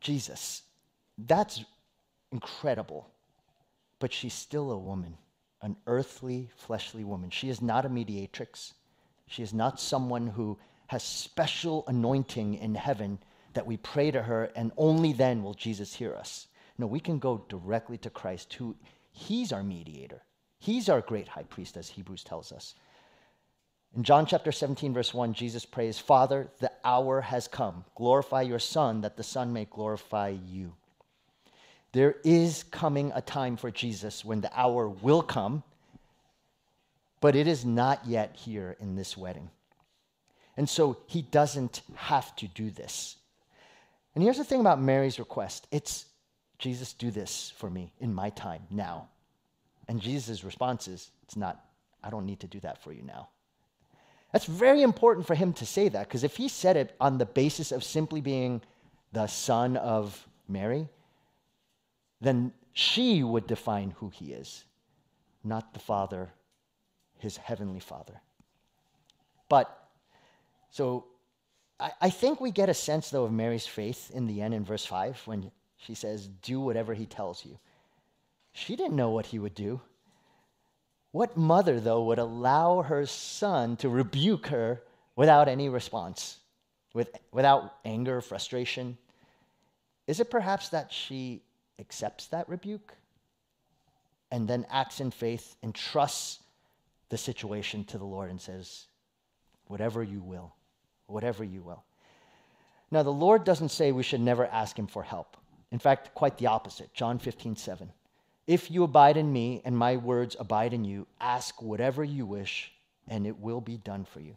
Jesus. 0.00 0.62
That's 1.26 1.64
incredible. 2.32 3.08
But 3.98 4.12
she's 4.12 4.34
still 4.34 4.70
a 4.70 4.78
woman, 4.78 5.16
an 5.62 5.76
earthly, 5.86 6.50
fleshly 6.56 7.04
woman. 7.04 7.30
She 7.30 7.48
is 7.48 7.60
not 7.60 7.84
a 7.84 7.88
mediatrix. 7.88 8.74
She 9.26 9.42
is 9.42 9.52
not 9.52 9.80
someone 9.80 10.26
who 10.26 10.58
has 10.86 11.02
special 11.02 11.84
anointing 11.86 12.54
in 12.54 12.74
heaven 12.74 13.18
that 13.54 13.66
we 13.66 13.76
pray 13.76 14.10
to 14.10 14.22
her 14.22 14.50
and 14.56 14.72
only 14.76 15.12
then 15.12 15.42
will 15.42 15.54
Jesus 15.54 15.94
hear 15.94 16.14
us. 16.14 16.48
No, 16.78 16.86
we 16.86 17.00
can 17.00 17.18
go 17.18 17.44
directly 17.48 17.98
to 17.98 18.10
Christ, 18.10 18.54
who 18.54 18.74
he's 19.12 19.52
our 19.52 19.62
mediator. 19.62 20.22
He's 20.58 20.88
our 20.88 21.00
great 21.00 21.28
high 21.28 21.44
priest, 21.44 21.76
as 21.76 21.88
Hebrews 21.88 22.24
tells 22.24 22.52
us. 22.52 22.74
In 23.96 24.02
John 24.02 24.24
chapter 24.24 24.52
17, 24.52 24.94
verse 24.94 25.12
1, 25.12 25.34
Jesus 25.34 25.64
prays, 25.64 25.98
Father, 25.98 26.48
the 26.60 26.70
hour 26.84 27.20
has 27.20 27.48
come. 27.48 27.84
Glorify 27.96 28.42
your 28.42 28.58
Son, 28.58 29.00
that 29.00 29.16
the 29.16 29.22
Son 29.22 29.52
may 29.52 29.64
glorify 29.64 30.28
you. 30.28 30.74
There 31.92 32.16
is 32.24 32.62
coming 32.64 33.12
a 33.14 33.20
time 33.20 33.56
for 33.56 33.70
Jesus 33.70 34.24
when 34.24 34.40
the 34.40 34.58
hour 34.58 34.88
will 34.88 35.22
come 35.22 35.64
but 37.20 37.36
it 37.36 37.46
is 37.46 37.64
not 37.64 38.06
yet 38.06 38.34
here 38.34 38.76
in 38.80 38.96
this 38.96 39.16
wedding. 39.16 39.50
And 40.56 40.68
so 40.68 40.98
he 41.06 41.22
doesn't 41.22 41.82
have 41.94 42.34
to 42.36 42.48
do 42.48 42.70
this. 42.70 43.16
And 44.14 44.24
here's 44.24 44.38
the 44.38 44.44
thing 44.44 44.60
about 44.60 44.80
Mary's 44.80 45.18
request 45.18 45.66
it's, 45.70 46.06
Jesus, 46.58 46.92
do 46.92 47.10
this 47.10 47.52
for 47.56 47.70
me 47.70 47.92
in 48.00 48.12
my 48.12 48.30
time 48.30 48.62
now. 48.70 49.08
And 49.88 50.00
Jesus' 50.00 50.44
response 50.44 50.88
is, 50.88 51.10
it's 51.24 51.36
not, 51.36 51.64
I 52.02 52.10
don't 52.10 52.26
need 52.26 52.40
to 52.40 52.46
do 52.46 52.60
that 52.60 52.82
for 52.82 52.92
you 52.92 53.02
now. 53.02 53.28
That's 54.32 54.46
very 54.46 54.82
important 54.82 55.26
for 55.26 55.34
him 55.34 55.52
to 55.54 55.66
say 55.66 55.88
that, 55.88 56.06
because 56.06 56.22
if 56.22 56.36
he 56.36 56.48
said 56.48 56.76
it 56.76 56.94
on 57.00 57.18
the 57.18 57.26
basis 57.26 57.72
of 57.72 57.82
simply 57.82 58.20
being 58.20 58.62
the 59.12 59.26
son 59.26 59.76
of 59.76 60.28
Mary, 60.48 60.88
then 62.20 62.52
she 62.72 63.22
would 63.22 63.46
define 63.46 63.92
who 63.98 64.10
he 64.10 64.32
is, 64.32 64.64
not 65.42 65.72
the 65.72 65.80
father 65.80 66.32
his 67.20 67.36
heavenly 67.36 67.80
Father. 67.80 68.20
But, 69.48 69.88
so 70.70 71.06
I, 71.78 71.92
I 72.00 72.10
think 72.10 72.40
we 72.40 72.50
get 72.50 72.68
a 72.68 72.74
sense, 72.74 73.10
though, 73.10 73.24
of 73.24 73.32
Mary's 73.32 73.66
faith 73.66 74.10
in 74.12 74.26
the 74.26 74.42
end 74.42 74.54
in 74.54 74.64
verse 74.64 74.84
5 74.84 75.22
when 75.26 75.50
she 75.76 75.94
says, 75.94 76.26
Do 76.26 76.60
whatever 76.60 76.94
he 76.94 77.06
tells 77.06 77.44
you. 77.44 77.58
She 78.52 78.74
didn't 78.74 78.96
know 78.96 79.10
what 79.10 79.26
he 79.26 79.38
would 79.38 79.54
do. 79.54 79.80
What 81.12 81.36
mother, 81.36 81.80
though, 81.80 82.04
would 82.04 82.18
allow 82.18 82.82
her 82.82 83.06
son 83.06 83.76
to 83.78 83.88
rebuke 83.88 84.46
her 84.48 84.82
without 85.16 85.48
any 85.48 85.68
response, 85.68 86.38
with, 86.94 87.10
without 87.32 87.74
anger, 87.84 88.20
frustration? 88.20 88.96
Is 90.06 90.20
it 90.20 90.30
perhaps 90.30 90.70
that 90.70 90.92
she 90.92 91.42
accepts 91.80 92.26
that 92.28 92.48
rebuke 92.48 92.94
and 94.30 94.46
then 94.46 94.66
acts 94.70 95.00
in 95.00 95.10
faith 95.10 95.56
and 95.62 95.74
trusts 95.74 96.40
the 97.08 97.18
situation 97.18 97.84
to 97.84 97.98
the 97.98 98.04
Lord 98.04 98.30
and 98.30 98.40
says, 98.40 98.86
Whatever 99.66 100.02
you 100.02 100.20
will, 100.20 100.52
whatever 101.06 101.44
you 101.44 101.62
will. 101.62 101.84
Now, 102.90 103.02
the 103.04 103.10
Lord 103.10 103.44
doesn't 103.44 103.68
say 103.68 103.92
we 103.92 104.02
should 104.02 104.20
never 104.20 104.46
ask 104.46 104.76
Him 104.76 104.88
for 104.88 105.02
help. 105.02 105.36
In 105.70 105.78
fact, 105.78 106.14
quite 106.14 106.38
the 106.38 106.48
opposite. 106.48 106.92
John 106.92 107.18
15, 107.18 107.54
7. 107.56 107.92
If 108.46 108.70
you 108.70 108.82
abide 108.82 109.16
in 109.16 109.32
me 109.32 109.62
and 109.64 109.76
my 109.76 109.96
words 109.96 110.36
abide 110.40 110.72
in 110.72 110.84
you, 110.84 111.06
ask 111.20 111.62
whatever 111.62 112.02
you 112.02 112.26
wish, 112.26 112.72
and 113.06 113.26
it 113.26 113.38
will 113.38 113.60
be 113.60 113.76
done 113.76 114.04
for 114.04 114.18
you. 114.18 114.36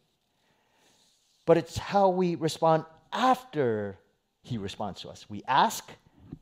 But 1.47 1.57
it's 1.57 1.77
how 1.77 2.09
we 2.09 2.35
respond 2.35 2.85
after 3.11 3.97
He 4.43 4.59
responds 4.59 5.01
to 5.01 5.09
us. 5.09 5.25
We 5.29 5.41
ask, 5.47 5.89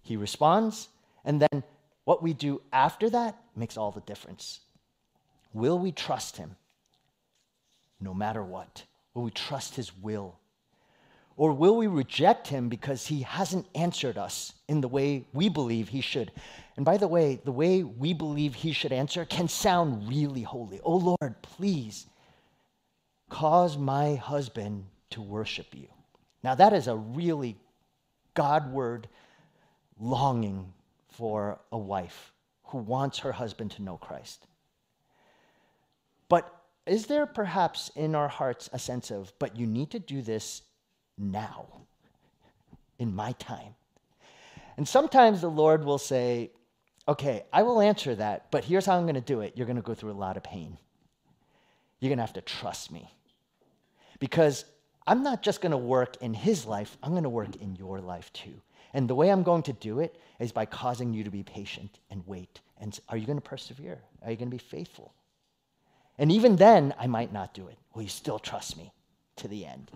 He 0.02 0.16
responds, 0.16 0.90
and 1.24 1.42
then 1.42 1.64
what 2.06 2.24
we 2.24 2.34
do 2.34 2.62
after 2.74 3.10
that 3.10 3.38
makes 3.56 3.78
all 3.78 3.92
the 3.92 4.02
difference. 4.02 4.62
Will 5.54 5.78
we 5.78 5.92
trust 5.92 6.38
him 6.38 6.56
no 8.00 8.14
matter 8.14 8.44
what? 8.44 8.84
Will 9.14 9.24
we 9.24 9.32
trust 9.32 9.76
his 9.76 9.96
will? 9.96 10.40
Or 11.38 11.54
will 11.54 11.76
we 11.76 11.88
reject 11.88 12.48
him 12.48 12.70
because 12.70 13.08
he 13.08 13.22
hasn't 13.22 13.68
answered 13.74 14.18
us 14.18 14.54
in 14.68 14.82
the 14.82 14.88
way 14.88 15.26
we 15.34 15.50
believe 15.50 15.90
he 15.90 16.02
should? 16.02 16.32
And 16.76 16.86
by 16.86 16.98
the 16.98 17.08
way, 17.08 17.40
the 17.44 17.52
way 17.52 17.84
we 17.84 18.14
believe 18.14 18.54
he 18.54 18.74
should 18.74 18.92
answer 18.92 19.26
can 19.26 19.48
sound 19.48 20.08
really 20.08 20.44
holy. 20.44 20.80
Oh 20.84 20.98
Lord, 20.98 21.42
please 21.42 22.08
cause 23.30 23.78
my 23.78 24.16
husband 24.16 24.86
to 25.12 25.22
worship 25.22 25.68
you. 25.74 25.88
Now, 26.44 26.56
that 26.56 26.74
is 26.74 26.88
a 26.88 26.96
really 26.96 27.58
Godward 28.34 29.08
longing 30.02 30.74
for 31.10 31.60
a 31.72 31.78
wife 31.78 32.34
who 32.66 32.80
wants 32.80 33.20
her 33.20 33.32
husband 33.32 33.72
to 33.72 33.84
know 33.84 33.98
Christ. 33.98 34.48
But 36.28 36.54
is 36.86 37.06
there 37.06 37.26
perhaps 37.26 37.92
in 37.96 38.16
our 38.16 38.28
hearts 38.28 38.70
a 38.74 38.80
sense 38.80 39.12
of, 39.12 39.32
but 39.38 39.56
you 39.56 39.68
need 39.68 39.92
to 39.92 40.00
do 40.00 40.22
this 40.22 40.64
now, 41.18 41.68
in 42.98 43.14
my 43.16 43.34
time? 43.34 43.76
And 44.78 44.88
sometimes 44.88 45.42
the 45.42 45.50
Lord 45.50 45.84
will 45.84 45.98
say, 45.98 46.52
okay, 47.08 47.44
I 47.54 47.64
will 47.64 47.82
answer 47.82 48.16
that, 48.16 48.50
but 48.50 48.64
here's 48.64 48.86
how 48.86 48.98
I'm 48.98 49.04
going 49.04 49.16
to 49.16 49.22
do 49.22 49.42
it. 49.42 49.54
You're 49.56 49.68
going 49.68 49.76
to 49.76 49.82
go 49.82 49.94
through 49.94 50.12
a 50.12 50.14
lot 50.14 50.38
of 50.38 50.44
pain. 50.44 50.78
You're 52.00 52.10
going 52.10 52.18
to 52.18 52.24
have 52.24 52.34
to 52.34 52.42
trust 52.42 52.92
me. 52.92 53.14
Because 54.20 54.66
I'm 55.06 55.22
not 55.22 55.44
just 55.44 55.62
going 55.62 55.72
to 55.72 55.78
work 55.78 56.18
in 56.22 56.34
his 56.34 56.66
life, 56.66 56.98
I'm 57.04 57.12
going 57.12 57.24
to 57.24 57.30
work 57.30 57.56
in 57.58 57.76
your 57.76 58.00
life 58.00 58.32
too. 58.34 58.62
And 58.94 59.10
the 59.10 59.16
way 59.16 59.30
I'm 59.30 59.44
going 59.44 59.64
to 59.64 59.74
do 59.74 60.00
it 60.00 60.20
is 60.40 60.52
by 60.52 60.66
causing 60.66 61.14
you 61.14 61.24
to 61.24 61.32
be 61.32 61.44
patient 61.44 62.00
and 62.10 62.24
wait. 62.28 62.60
And 62.80 62.98
are 63.10 63.18
you 63.18 63.26
going 63.26 63.38
to 63.38 63.50
persevere? 63.50 64.00
Are 64.24 64.32
you 64.32 64.38
going 64.38 64.50
to 64.50 64.56
be 64.56 64.64
faithful? 64.64 65.14
And 66.18 66.32
even 66.32 66.56
then, 66.56 66.94
I 67.00 67.08
might 67.08 67.32
not 67.32 67.54
do 67.54 67.68
it. 67.68 67.78
Will 67.94 68.04
you 68.04 68.10
still 68.10 68.40
trust 68.40 68.78
me 68.78 68.92
to 69.38 69.48
the 69.48 69.66
end? 69.66 69.92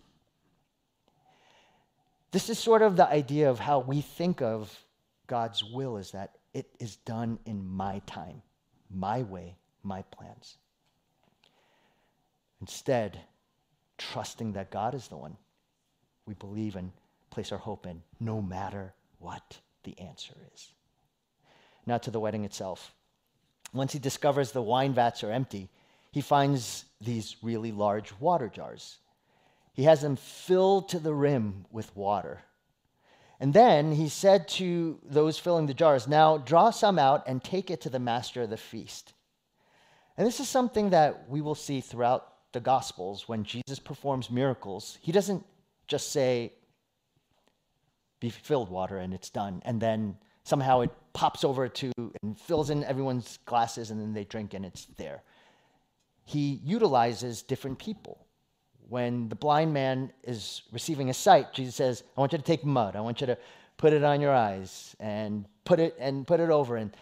This 2.32 2.50
is 2.50 2.60
sort 2.60 2.82
of 2.82 2.96
the 2.96 3.08
idea 3.08 3.50
of 3.50 3.60
how 3.60 3.80
we 3.80 4.02
think 4.02 4.42
of 4.42 4.78
God's 5.28 5.64
will 5.64 5.98
is 5.98 6.12
that 6.12 6.36
it 6.54 6.68
is 6.80 6.98
done 6.98 7.40
in 7.46 7.66
my 7.66 8.02
time, 8.06 8.42
my 8.90 9.24
way, 9.24 9.56
my 9.84 10.02
plans. 10.04 10.58
Instead, 12.62 13.20
trusting 13.98 14.54
that 14.54 14.72
God 14.72 14.94
is 14.94 15.08
the 15.08 15.18
one 15.18 15.38
we 16.26 16.34
believe 16.34 16.76
and 16.76 16.92
place 17.30 17.52
our 17.52 17.58
hope 17.58 17.86
in, 17.86 18.02
no 18.20 18.42
matter 18.42 18.94
what 19.20 19.60
the 19.84 20.00
answer 20.00 20.34
is. 20.54 20.72
Now 21.86 21.98
to 22.00 22.12
the 22.12 22.20
wedding 22.20 22.46
itself. 22.46 22.94
Once 23.74 23.94
he 23.94 24.00
discovers 24.00 24.52
the 24.52 24.62
wine 24.62 24.94
vats 24.94 25.24
are 25.24 25.32
empty, 25.32 25.70
he 26.12 26.22
finds 26.22 26.86
these 27.02 27.36
really 27.42 27.72
large 27.72 28.14
water 28.20 28.48
jars. 28.48 29.00
He 29.74 29.84
has 29.84 30.02
them 30.02 30.16
filled 30.16 30.90
to 30.90 31.00
the 31.00 31.14
rim 31.14 31.66
with 31.72 31.96
water. 31.96 32.42
And 33.40 33.54
then 33.54 33.92
he 33.92 34.08
said 34.08 34.48
to 34.50 34.98
those 35.04 35.38
filling 35.38 35.66
the 35.66 35.74
jars, 35.74 36.08
Now 36.08 36.38
draw 36.38 36.70
some 36.70 36.98
out 36.98 37.24
and 37.28 37.44
take 37.44 37.70
it 37.70 37.82
to 37.82 37.90
the 37.90 38.00
master 38.00 38.44
of 38.44 38.50
the 38.50 38.58
feast. 38.58 39.14
And 40.18 40.26
this 40.26 40.40
is 40.40 40.48
something 40.48 40.92
that 40.92 41.30
we 41.30 41.42
will 41.42 41.56
see 41.56 41.82
throughout 41.82 42.32
the 42.54 42.62
Gospels 42.62 43.28
when 43.28 43.44
Jesus 43.44 43.80
performs 43.80 44.32
miracles. 44.32 44.98
He 45.02 45.12
doesn't 45.12 45.46
just 45.88 46.14
say, 46.14 46.54
Be 48.26 48.30
filled 48.32 48.70
water 48.70 48.98
and 48.98 49.14
it's 49.14 49.30
done. 49.30 49.62
And 49.66 49.80
then 49.80 50.18
somehow 50.44 50.82
it 50.82 50.92
pops 51.14 51.44
over 51.44 51.68
to 51.68 51.92
and 52.24 52.40
fills 52.40 52.70
in 52.70 52.84
everyone's 52.84 53.40
glasses 53.46 53.92
and 53.92 54.02
then 54.02 54.14
they 54.14 54.24
drink 54.24 54.54
and 54.54 54.66
it's 54.66 54.86
there. 54.98 55.22
He 56.24 56.60
utilizes 56.64 57.44
different 57.44 57.78
people 57.78 58.26
when 58.90 59.30
the 59.30 59.36
blind 59.36 59.74
man 59.74 60.12
is 60.24 60.64
receiving 60.72 61.10
a 61.10 61.14
sight, 61.14 61.54
Jesus 61.54 61.76
says, 61.76 62.04
I 62.16 62.20
want 62.20 62.32
you 62.32 62.38
to 62.38 62.44
take 62.44 62.64
mud. 62.64 62.96
I 62.96 63.02
want 63.02 63.22
you 63.22 63.28
to 63.28 63.38
put 63.78 63.94
it 63.94 64.04
on 64.04 64.22
your 64.22 64.34
eyes 64.34 64.96
and 65.00 65.46
put 65.64 65.80
it 65.80 65.96
and 66.00 66.26
put 66.26 66.40
it 66.40 66.50
over. 66.50 66.78
And 66.78 66.96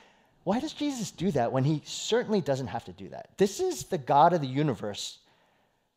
why 0.43 0.59
does 0.59 0.73
Jesus 0.73 1.12
do 1.12 1.31
that 1.31 1.51
when 1.51 1.63
he 1.63 1.81
certainly 1.86 2.41
doesn't 2.41 2.67
have 2.67 2.86
to 2.86 2.93
do 2.93 3.09
that? 3.09 3.29
This 3.38 3.59
is 3.59 3.86
the 3.86 3.97
God 3.97 4.33
of 4.33 4.41
the 4.41 4.47
universe 4.47 5.19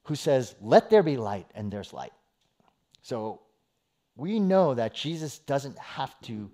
who 0.05 0.15
says, 0.15 0.55
Let 0.61 0.91
there 0.91 1.03
be 1.03 1.17
light, 1.17 1.47
and 1.55 1.71
there's 1.71 1.93
light. 1.93 2.13
So 3.03 3.41
we 4.17 4.41
know 4.41 4.75
that 4.75 4.95
Jesus 4.95 5.39
doesn't 5.39 5.79
have 5.79 6.19
to 6.23 6.51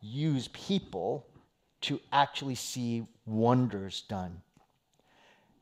use 0.00 0.48
people 0.48 1.26
to 1.82 2.00
actually 2.12 2.54
see 2.54 3.06
wonders 3.26 4.04
done. 4.08 4.40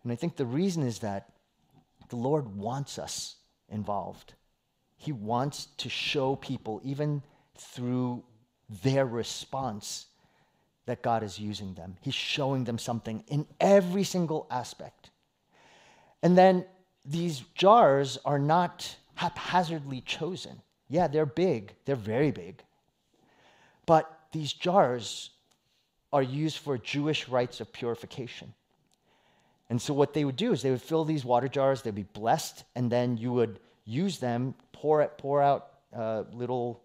And 0.02 0.12
I 0.12 0.16
think 0.16 0.36
the 0.36 0.46
reason 0.46 0.82
is 0.82 1.00
that 1.00 1.30
the 2.08 2.16
Lord 2.16 2.56
wants 2.56 2.98
us 2.98 3.36
involved. 3.68 4.34
He 4.96 5.12
wants 5.12 5.66
to 5.78 5.88
show 5.88 6.36
people, 6.36 6.80
even 6.84 7.22
through 7.56 8.24
their 8.82 9.06
response, 9.06 10.06
that 10.86 11.02
God 11.02 11.22
is 11.22 11.38
using 11.38 11.74
them. 11.74 11.96
He's 12.00 12.14
showing 12.14 12.64
them 12.64 12.78
something 12.78 13.22
in 13.28 13.46
every 13.60 14.04
single 14.04 14.46
aspect. 14.50 15.10
And 16.22 16.36
then 16.36 16.64
these 17.04 17.40
jars 17.54 18.18
are 18.24 18.38
not 18.38 18.96
haphazardly 19.14 20.00
chosen. 20.00 20.62
Yeah, 20.88 21.06
they're 21.06 21.26
big, 21.26 21.74
they're 21.84 21.96
very 21.96 22.30
big. 22.30 22.62
But 23.86 24.10
these 24.32 24.52
jars 24.52 25.30
are 26.12 26.22
used 26.22 26.58
for 26.58 26.78
Jewish 26.78 27.28
rites 27.28 27.60
of 27.60 27.72
purification. 27.72 28.54
And 29.70 29.80
so 29.80 29.92
what 29.92 30.14
they 30.14 30.24
would 30.24 30.36
do 30.36 30.52
is 30.52 30.62
they 30.62 30.70
would 30.70 30.82
fill 30.82 31.04
these 31.04 31.24
water 31.24 31.48
jars, 31.48 31.82
they'd 31.82 31.94
be 31.94 32.02
blessed, 32.02 32.64
and 32.74 32.90
then 32.90 33.18
you 33.18 33.32
would 33.32 33.60
use 33.84 34.18
them, 34.18 34.54
pour, 34.72 35.02
it, 35.02 35.18
pour 35.18 35.42
out 35.42 35.68
uh, 35.94 36.24
little 36.32 36.82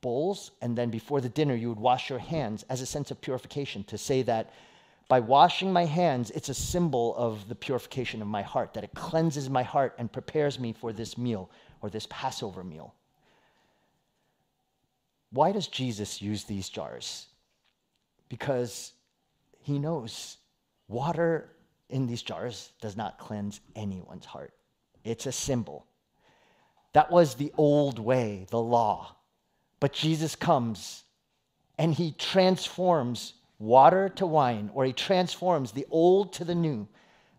bowls, 0.00 0.52
and 0.62 0.78
then 0.78 0.90
before 0.90 1.20
the 1.20 1.28
dinner, 1.28 1.54
you 1.54 1.68
would 1.68 1.80
wash 1.80 2.08
your 2.08 2.20
hands 2.20 2.64
as 2.68 2.80
a 2.80 2.86
sense 2.86 3.10
of 3.10 3.20
purification 3.20 3.82
to 3.84 3.98
say 3.98 4.22
that 4.22 4.52
by 5.08 5.18
washing 5.18 5.72
my 5.72 5.86
hands, 5.86 6.30
it's 6.32 6.50
a 6.50 6.54
symbol 6.54 7.16
of 7.16 7.48
the 7.48 7.54
purification 7.54 8.20
of 8.22 8.28
my 8.28 8.42
heart, 8.42 8.74
that 8.74 8.84
it 8.84 8.94
cleanses 8.94 9.48
my 9.48 9.62
heart 9.62 9.94
and 9.98 10.12
prepares 10.12 10.60
me 10.60 10.72
for 10.72 10.92
this 10.92 11.16
meal 11.16 11.50
or 11.80 11.90
this 11.90 12.06
Passover 12.10 12.62
meal. 12.62 12.94
Why 15.30 15.52
does 15.52 15.66
Jesus 15.68 16.22
use 16.22 16.44
these 16.44 16.68
jars? 16.68 17.26
Because 18.28 18.92
he 19.60 19.78
knows 19.78 20.38
water 20.88 21.50
in 21.90 22.06
these 22.06 22.22
jars 22.22 22.72
does 22.80 22.96
not 22.96 23.18
cleanse 23.18 23.60
anyone's 23.76 24.26
heart. 24.26 24.52
It's 25.04 25.26
a 25.26 25.32
symbol. 25.32 25.86
That 26.92 27.10
was 27.10 27.34
the 27.34 27.52
old 27.56 27.98
way, 27.98 28.46
the 28.50 28.60
law. 28.60 29.16
But 29.80 29.92
Jesus 29.92 30.34
comes 30.34 31.04
and 31.78 31.94
he 31.94 32.12
transforms 32.12 33.34
water 33.58 34.08
to 34.08 34.26
wine, 34.26 34.70
or 34.74 34.84
he 34.84 34.92
transforms 34.92 35.72
the 35.72 35.86
old 35.90 36.32
to 36.32 36.44
the 36.44 36.54
new, 36.54 36.88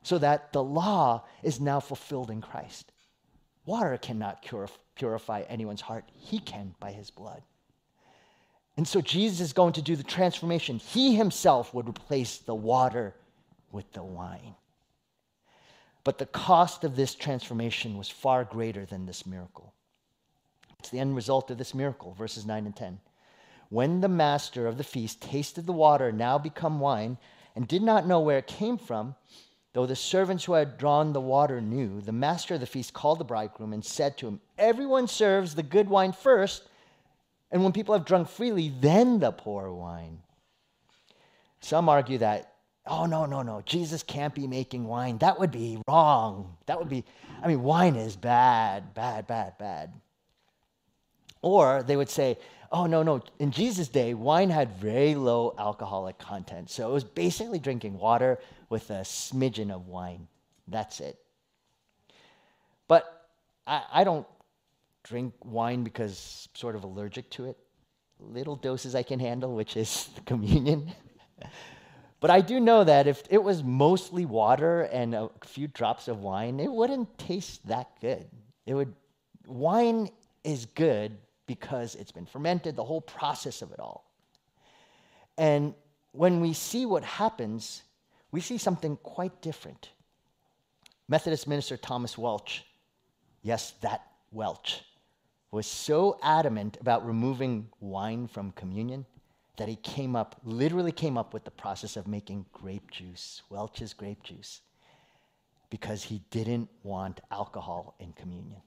so 0.04 0.18
that 0.18 0.54
the 0.54 0.64
law 0.64 1.26
is 1.44 1.60
now 1.60 1.80
fulfilled 1.80 2.30
in 2.30 2.42
Christ. 2.42 2.92
Water 3.66 3.98
cannot 3.98 4.46
purify 4.96 5.42
anyone's 5.50 5.82
heart, 5.82 6.06
he 6.14 6.40
can 6.40 6.74
by 6.80 6.92
his 6.92 7.10
blood. 7.10 7.42
And 8.80 8.88
so 8.88 9.02
Jesus 9.02 9.42
is 9.42 9.52
going 9.52 9.74
to 9.74 9.82
do 9.82 9.98
the 9.98 10.04
transformation. 10.04 10.78
He 10.78 11.14
himself 11.14 11.74
would 11.74 11.90
replace 11.90 12.38
the 12.38 12.56
water 12.56 13.14
with 13.74 13.92
the 13.92 14.02
wine. 14.02 14.56
But 16.06 16.18
the 16.18 16.26
cost 16.26 16.86
of 16.86 16.96
this 16.96 17.14
transformation 17.14 17.98
was 17.98 18.08
far 18.08 18.46
greater 18.46 18.86
than 18.86 19.06
this 19.06 19.26
miracle. 19.26 19.74
It's 20.80 20.92
the 20.92 21.00
end 21.00 21.14
result 21.14 21.52
of 21.52 21.58
this 21.58 21.74
miracle, 21.74 22.14
verses 22.14 22.46
9 22.46 22.68
and 22.68 22.74
10. 22.74 23.02
When 23.68 24.00
the 24.00 24.08
master 24.08 24.66
of 24.66 24.78
the 24.78 24.86
feast 24.86 25.22
tasted 25.22 25.66
the 25.66 25.74
water 25.74 26.14
now 26.14 26.38
become 26.38 26.80
wine 26.80 27.18
and 27.58 27.68
did 27.68 27.82
not 27.82 28.08
know 28.08 28.22
where 28.22 28.38
it 28.38 28.48
came 28.48 28.78
from, 28.78 29.14
though 29.74 29.88
the 29.88 29.96
servants 29.98 30.46
who 30.46 30.54
had 30.54 30.78
drawn 30.78 31.12
the 31.12 31.20
water 31.20 31.60
knew, 31.60 32.00
the 32.00 32.14
master 32.14 32.54
of 32.54 32.62
the 32.62 32.66
feast 32.66 32.94
called 32.94 33.20
the 33.20 33.26
bridegroom 33.26 33.74
and 33.74 33.84
said 33.84 34.18
to 34.20 34.28
him, 34.30 34.40
Everyone 34.58 35.10
serves 35.10 35.54
the 35.54 35.64
good 35.64 35.90
wine 35.90 36.14
first, 36.14 36.70
and 37.52 37.64
when 37.64 37.74
people 37.74 37.94
have 37.94 38.06
drunk 38.06 38.30
freely, 38.30 38.70
then 38.70 39.20
the 39.20 39.32
poor 39.32 39.72
wine. 39.72 40.20
Some 41.62 41.90
argue 41.90 42.20
that 42.20 42.50
oh, 42.90 43.06
no, 43.06 43.26
no, 43.26 43.42
no, 43.42 43.62
Jesus 43.66 44.04
can't 44.04 44.34
be 44.34 44.48
making 44.48 44.86
wine. 44.86 45.20
That 45.20 45.40
would 45.40 45.52
be 45.52 45.80
wrong. 45.88 46.58
That 46.66 46.80
would 46.80 46.90
be, 46.90 47.06
I 47.42 47.48
mean, 47.48 47.62
wine 47.62 47.96
is 47.96 48.16
bad, 48.16 48.94
bad, 48.94 49.28
bad, 49.28 49.58
bad. 49.58 49.94
Or 51.42 51.84
they 51.84 51.96
would 51.96 52.10
say, 52.10 52.38
oh, 52.72 52.86
no, 52.86 53.04
no, 53.04 53.22
in 53.38 53.52
Jesus' 53.52 53.88
day, 53.88 54.14
wine 54.14 54.50
had 54.50 54.72
very 54.72 55.16
low 55.16 55.54
alcoholic 55.58 56.18
content. 56.18 56.70
So 56.70 56.90
it 56.90 56.94
was 56.94 57.04
basically 57.04 57.60
drinking 57.60 57.98
water 57.98 58.40
with 58.70 58.90
a 58.90 59.02
smidgen 59.02 59.72
of 59.72 59.88
wine. 59.88 60.28
That's 60.68 61.00
it. 61.00 61.18
But 62.88 63.28
I, 63.66 63.84
I 63.94 64.04
don't 64.04 64.28
drink 65.04 65.34
wine 65.44 65.84
because 65.84 66.48
I'm 66.50 66.60
sort 66.60 66.76
of 66.76 66.84
allergic 66.84 67.30
to 67.32 67.46
it. 67.46 67.58
Little 68.20 68.56
doses 68.56 68.96
I 68.96 69.04
can 69.04 69.20
handle, 69.20 69.56
which 69.56 69.78
is 69.78 70.10
the 70.16 70.22
communion. 70.22 70.92
But 72.22 72.32
I 72.32 72.42
do 72.42 72.60
know 72.60 72.84
that 72.84 73.08
if 73.08 73.24
it 73.30 73.42
was 73.42 73.64
mostly 73.64 74.26
water 74.26 74.82
and 74.82 75.16
a 75.16 75.30
few 75.46 75.68
drops 75.68 76.10
of 76.10 76.20
wine, 76.20 76.60
it 76.60 76.70
wouldn't 76.70 77.18
taste 77.18 77.66
that 77.68 77.90
good. 78.02 78.28
It 78.66 78.74
would 78.74 78.94
wine 79.48 80.10
is 80.44 80.66
good 80.66 81.18
because 81.48 81.96
it's 81.96 82.12
been 82.12 82.26
fermented, 82.26 82.76
the 82.76 82.84
whole 82.84 83.02
process 83.02 83.62
of 83.62 83.72
it 83.72 83.80
all. 83.80 84.06
And 85.38 85.74
when 86.12 86.42
we 86.42 86.54
see 86.54 86.86
what 86.86 87.04
happens, 87.04 87.84
we 88.32 88.42
see 88.42 88.58
something 88.58 88.98
quite 88.98 89.42
different. 89.42 89.90
Methodist 91.08 91.48
minister 91.48 91.78
Thomas 91.78 92.18
Welch, 92.18 92.66
yes, 93.42 93.72
that 93.82 94.06
Welch, 94.32 94.84
was 95.52 95.66
so 95.66 96.20
adamant 96.22 96.78
about 96.80 97.06
removing 97.06 97.70
wine 97.80 98.28
from 98.28 98.52
communion 98.52 99.06
that 99.58 99.68
he 99.68 99.76
came 99.76 100.16
up, 100.16 100.40
literally 100.44 100.92
came 100.92 101.18
up 101.18 101.34
with 101.34 101.44
the 101.44 101.52
process 101.52 101.98
of 101.98 102.08
making 102.08 102.46
grape 102.54 102.90
juice, 102.92 103.42
Welch's 103.50 103.94
grape 103.94 104.24
juice, 104.24 104.62
because 105.70 106.04
he 106.04 106.22
didn't 106.32 106.70
want 106.84 107.20
alcohol 107.32 107.96
in 108.00 108.14
communion. 108.14 108.62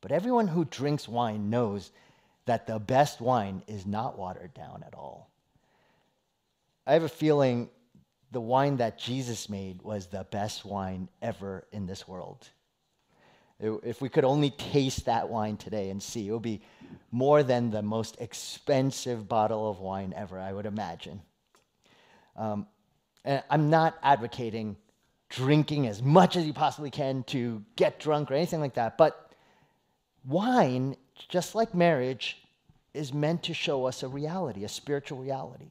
But 0.00 0.12
everyone 0.12 0.46
who 0.46 0.64
drinks 0.64 1.08
wine 1.08 1.50
knows 1.50 1.90
that 2.46 2.66
the 2.66 2.78
best 2.78 3.20
wine 3.20 3.62
is 3.66 3.86
not 3.86 4.18
watered 4.18 4.54
down 4.54 4.84
at 4.86 4.94
all. 4.94 5.30
I 6.86 6.92
have 6.92 7.02
a 7.02 7.08
feeling 7.08 7.68
the 8.30 8.40
wine 8.40 8.76
that 8.76 8.98
Jesus 8.98 9.48
made 9.48 9.82
was 9.82 10.06
the 10.06 10.24
best 10.30 10.64
wine 10.64 11.08
ever 11.20 11.66
in 11.72 11.86
this 11.86 12.06
world. 12.06 12.48
If 13.60 14.00
we 14.00 14.08
could 14.08 14.24
only 14.24 14.50
taste 14.50 15.06
that 15.06 15.28
wine 15.28 15.56
today 15.56 15.90
and 15.90 16.00
see, 16.02 16.28
it 16.28 16.32
would 16.32 16.42
be 16.42 16.60
more 17.10 17.42
than 17.42 17.70
the 17.70 17.82
most 17.82 18.16
expensive 18.20 19.28
bottle 19.28 19.68
of 19.68 19.80
wine 19.80 20.14
ever, 20.16 20.38
I 20.38 20.52
would 20.52 20.66
imagine. 20.66 21.20
Um, 22.36 22.66
and 23.24 23.42
I'm 23.50 23.68
not 23.68 23.98
advocating 24.02 24.76
drinking 25.28 25.86
as 25.86 26.02
much 26.02 26.36
as 26.36 26.46
you 26.46 26.52
possibly 26.52 26.90
can 26.90 27.22
to 27.24 27.62
get 27.76 28.00
drunk 28.00 28.30
or 28.30 28.34
anything 28.34 28.60
like 28.60 28.74
that, 28.74 28.96
but 28.96 29.30
wine, 30.26 30.96
just 31.28 31.54
like 31.54 31.74
marriage, 31.74 32.38
is 32.94 33.12
meant 33.12 33.42
to 33.42 33.54
show 33.54 33.86
us 33.86 34.02
a 34.02 34.08
reality, 34.08 34.64
a 34.64 34.68
spiritual 34.68 35.18
reality. 35.18 35.70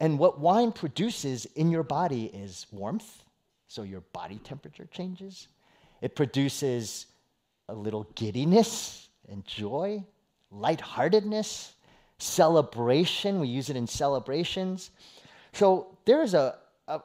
And 0.00 0.18
what 0.18 0.40
wine 0.40 0.72
produces 0.72 1.46
in 1.46 1.70
your 1.70 1.82
body 1.82 2.26
is 2.26 2.66
warmth, 2.70 3.22
so 3.68 3.82
your 3.82 4.00
body 4.12 4.38
temperature 4.42 4.88
changes. 4.90 5.48
It 6.00 6.16
produces 6.16 7.06
a 7.68 7.74
little 7.74 8.04
giddiness 8.14 9.08
and 9.28 9.44
joy, 9.44 10.04
lightheartedness, 10.50 11.74
celebration. 12.18 13.40
We 13.40 13.48
use 13.48 13.70
it 13.70 13.76
in 13.76 13.86
celebrations. 13.86 14.90
So 15.52 15.98
there's 16.04 16.34
a, 16.34 16.56
a, 16.88 17.00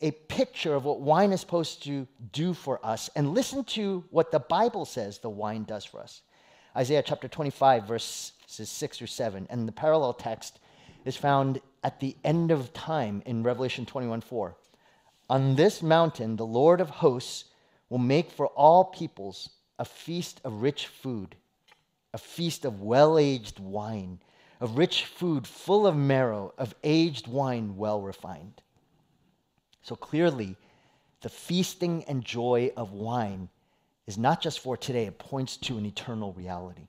a 0.00 0.10
picture 0.10 0.74
of 0.74 0.84
what 0.84 1.00
wine 1.00 1.32
is 1.32 1.40
supposed 1.40 1.82
to 1.84 2.06
do 2.32 2.54
for 2.54 2.84
us. 2.84 3.10
And 3.16 3.34
listen 3.34 3.64
to 3.64 4.04
what 4.10 4.30
the 4.30 4.40
Bible 4.40 4.84
says 4.84 5.18
the 5.18 5.30
wine 5.30 5.64
does 5.64 5.84
for 5.84 6.00
us. 6.00 6.22
Isaiah 6.76 7.02
chapter 7.02 7.28
25, 7.28 7.84
verses 7.84 8.32
6 8.46 9.02
or 9.02 9.06
7. 9.06 9.46
And 9.50 9.66
the 9.66 9.72
parallel 9.72 10.12
text 10.12 10.58
is 11.04 11.16
found 11.16 11.60
at 11.82 12.00
the 12.00 12.16
end 12.24 12.50
of 12.50 12.72
time 12.72 13.22
in 13.26 13.42
Revelation 13.42 13.86
21 13.86 14.20
4. 14.20 14.56
On 15.28 15.56
this 15.56 15.82
mountain, 15.82 16.36
the 16.36 16.46
Lord 16.46 16.80
of 16.80 16.90
hosts 16.90 17.46
will 17.88 17.98
make 17.98 18.30
for 18.30 18.46
all 18.48 18.84
peoples 18.84 19.50
a 19.78 19.84
feast 19.84 20.40
of 20.44 20.62
rich 20.62 20.86
food, 20.86 21.36
a 22.14 22.18
feast 22.18 22.64
of 22.64 22.80
well 22.80 23.18
aged 23.18 23.58
wine, 23.58 24.20
of 24.60 24.78
rich 24.78 25.04
food 25.04 25.46
full 25.46 25.86
of 25.86 25.96
marrow, 25.96 26.52
of 26.58 26.74
aged 26.82 27.26
wine 27.26 27.76
well 27.76 28.00
refined. 28.00 28.62
So 29.82 29.94
clearly, 29.94 30.56
the 31.20 31.28
feasting 31.28 32.04
and 32.04 32.24
joy 32.24 32.72
of 32.76 32.92
wine 32.92 33.48
is 34.06 34.18
not 34.18 34.40
just 34.40 34.60
for 34.60 34.76
today, 34.76 35.06
it 35.06 35.18
points 35.18 35.56
to 35.58 35.78
an 35.78 35.86
eternal 35.86 36.32
reality. 36.32 36.88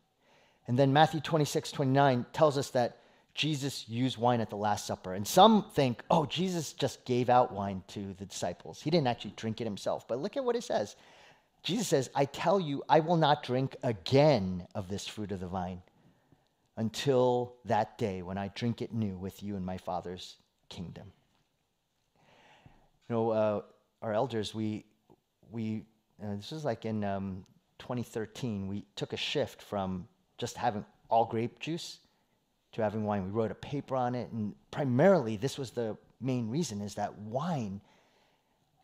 And 0.67 0.77
then 0.77 0.93
Matthew 0.93 1.19
26, 1.19 1.71
29 1.71 2.25
tells 2.33 2.57
us 2.57 2.69
that 2.71 3.01
Jesus 3.37 3.87
used 3.87 4.17
wine 4.17 4.41
at 4.41 4.49
the 4.49 4.57
Last 4.57 4.87
Supper. 4.87 5.13
And 5.13 5.25
some 5.25 5.63
think, 5.75 6.03
oh, 6.09 6.25
Jesus 6.25 6.73
just 6.73 7.05
gave 7.05 7.29
out 7.29 7.53
wine 7.53 7.83
to 7.89 8.13
the 8.17 8.25
disciples. 8.25 8.81
He 8.81 8.89
didn't 8.89 9.07
actually 9.07 9.33
drink 9.35 9.61
it 9.61 9.65
himself. 9.65 10.07
But 10.07 10.19
look 10.19 10.35
at 10.35 10.43
what 10.43 10.55
it 10.55 10.63
says. 10.63 10.95
Jesus 11.61 11.87
says, 11.87 12.09
I 12.15 12.25
tell 12.25 12.59
you, 12.59 12.83
I 12.89 12.99
will 12.99 13.15
not 13.15 13.43
drink 13.43 13.75
again 13.83 14.65
of 14.73 14.89
this 14.89 15.07
fruit 15.07 15.31
of 15.31 15.39
the 15.39 15.47
vine 15.47 15.83
until 16.77 17.53
that 17.65 17.99
day 17.99 18.23
when 18.23 18.39
I 18.39 18.47
drink 18.55 18.81
it 18.81 18.91
new 18.91 19.15
with 19.17 19.43
you 19.43 19.55
in 19.55 19.63
my 19.63 19.77
Father's 19.77 20.37
kingdom. 20.69 21.11
You 23.07 23.15
know, 23.15 23.29
uh, 23.29 23.61
our 24.01 24.13
elders, 24.13 24.55
we, 24.55 24.85
we 25.51 25.85
uh, 26.23 26.37
this 26.37 26.49
was 26.49 26.65
like 26.65 26.85
in 26.85 27.03
um, 27.03 27.45
2013, 27.77 28.67
we 28.67 28.83
took 28.95 29.13
a 29.13 29.17
shift 29.17 29.61
from 29.61 30.07
just 30.39 30.57
having 30.57 30.83
all 31.09 31.25
grape 31.25 31.59
juice 31.59 31.99
to 32.73 32.81
having 32.81 33.03
wine. 33.03 33.25
We 33.25 33.31
wrote 33.31 33.51
a 33.51 33.55
paper 33.55 33.95
on 33.95 34.15
it, 34.15 34.31
and 34.31 34.53
primarily 34.71 35.37
this 35.37 35.57
was 35.57 35.71
the 35.71 35.97
main 36.21 36.49
reason 36.49 36.81
is 36.81 36.95
that 36.95 37.17
wine, 37.19 37.81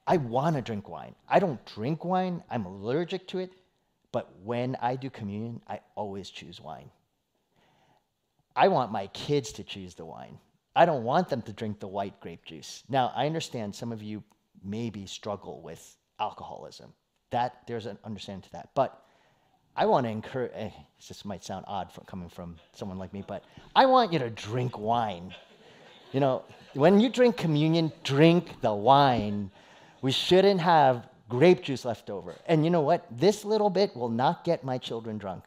I 0.05 0.17
want 0.17 0.55
to 0.55 0.61
drink 0.61 0.89
wine. 0.89 1.15
I 1.27 1.39
don't 1.39 1.63
drink 1.65 2.03
wine, 2.05 2.43
I'm 2.49 2.65
allergic 2.65 3.27
to 3.29 3.39
it, 3.39 3.51
but 4.11 4.31
when 4.43 4.75
I 4.81 4.95
do 4.95 5.09
communion, 5.09 5.61
I 5.67 5.79
always 5.95 6.29
choose 6.29 6.61
wine. 6.61 6.89
I 8.55 8.67
want 8.67 8.91
my 8.91 9.07
kids 9.07 9.51
to 9.53 9.63
choose 9.63 9.95
the 9.95 10.05
wine. 10.05 10.37
I 10.75 10.85
don't 10.85 11.03
want 11.03 11.29
them 11.29 11.41
to 11.43 11.53
drink 11.53 11.79
the 11.79 11.87
white 11.87 12.19
grape 12.19 12.45
juice. 12.45 12.83
Now, 12.89 13.11
I 13.15 13.25
understand 13.25 13.75
some 13.75 13.91
of 13.91 14.01
you 14.03 14.23
maybe 14.63 15.05
struggle 15.05 15.61
with 15.61 15.97
alcoholism. 16.19 16.93
That 17.31 17.61
there's 17.67 17.85
an 17.85 17.97
understanding 18.03 18.43
to 18.43 18.51
that. 18.53 18.69
But 18.75 19.03
I 19.75 19.85
want 19.85 20.05
to 20.05 20.11
encourage, 20.11 20.51
eh, 20.53 20.69
this 21.07 21.25
might 21.25 21.43
sound 21.43 21.65
odd 21.67 21.89
coming 22.05 22.29
from 22.29 22.57
someone 22.73 22.99
like 22.99 23.11
me, 23.11 23.23
but 23.27 23.43
I 23.75 23.85
want 23.85 24.13
you 24.13 24.19
to 24.19 24.29
drink 24.29 24.77
wine. 24.77 25.33
You 26.11 26.19
know, 26.19 26.43
when 26.73 26.99
you 26.99 27.09
drink 27.09 27.37
communion, 27.37 27.91
drink 28.03 28.61
the 28.61 28.73
wine. 28.73 29.49
We 30.01 30.11
shouldn't 30.11 30.59
have 30.59 31.07
grape 31.27 31.63
juice 31.63 31.85
left 31.85 32.09
over. 32.09 32.35
And 32.45 32.63
you 32.63 32.69
know 32.69 32.81
what? 32.81 33.05
This 33.09 33.43
little 33.43 33.69
bit 33.69 33.95
will 33.95 34.09
not 34.09 34.43
get 34.43 34.63
my 34.63 34.77
children 34.77 35.17
drunk. 35.17 35.45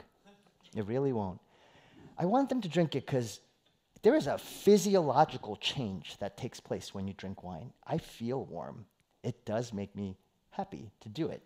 It 0.75 0.87
really 0.87 1.12
won't. 1.12 1.41
I 2.19 2.25
want 2.25 2.49
them 2.49 2.61
to 2.62 2.69
drink 2.69 2.97
it 2.97 3.07
because 3.07 3.41
there 4.03 4.17
is 4.17 4.27
a 4.27 4.39
physiological 4.39 5.57
change 5.57 6.17
that 6.19 6.37
takes 6.37 6.59
place 6.59 6.95
when 6.95 7.07
you 7.07 7.15
drink 7.15 7.45
wine. 7.45 7.73
I 7.87 7.99
feel 7.99 8.45
warm. 8.45 8.87
It 9.23 9.45
does 9.45 9.73
make 9.73 9.95
me 9.95 10.17
happy 10.51 10.91
to 11.01 11.09
do 11.09 11.29
it. 11.29 11.43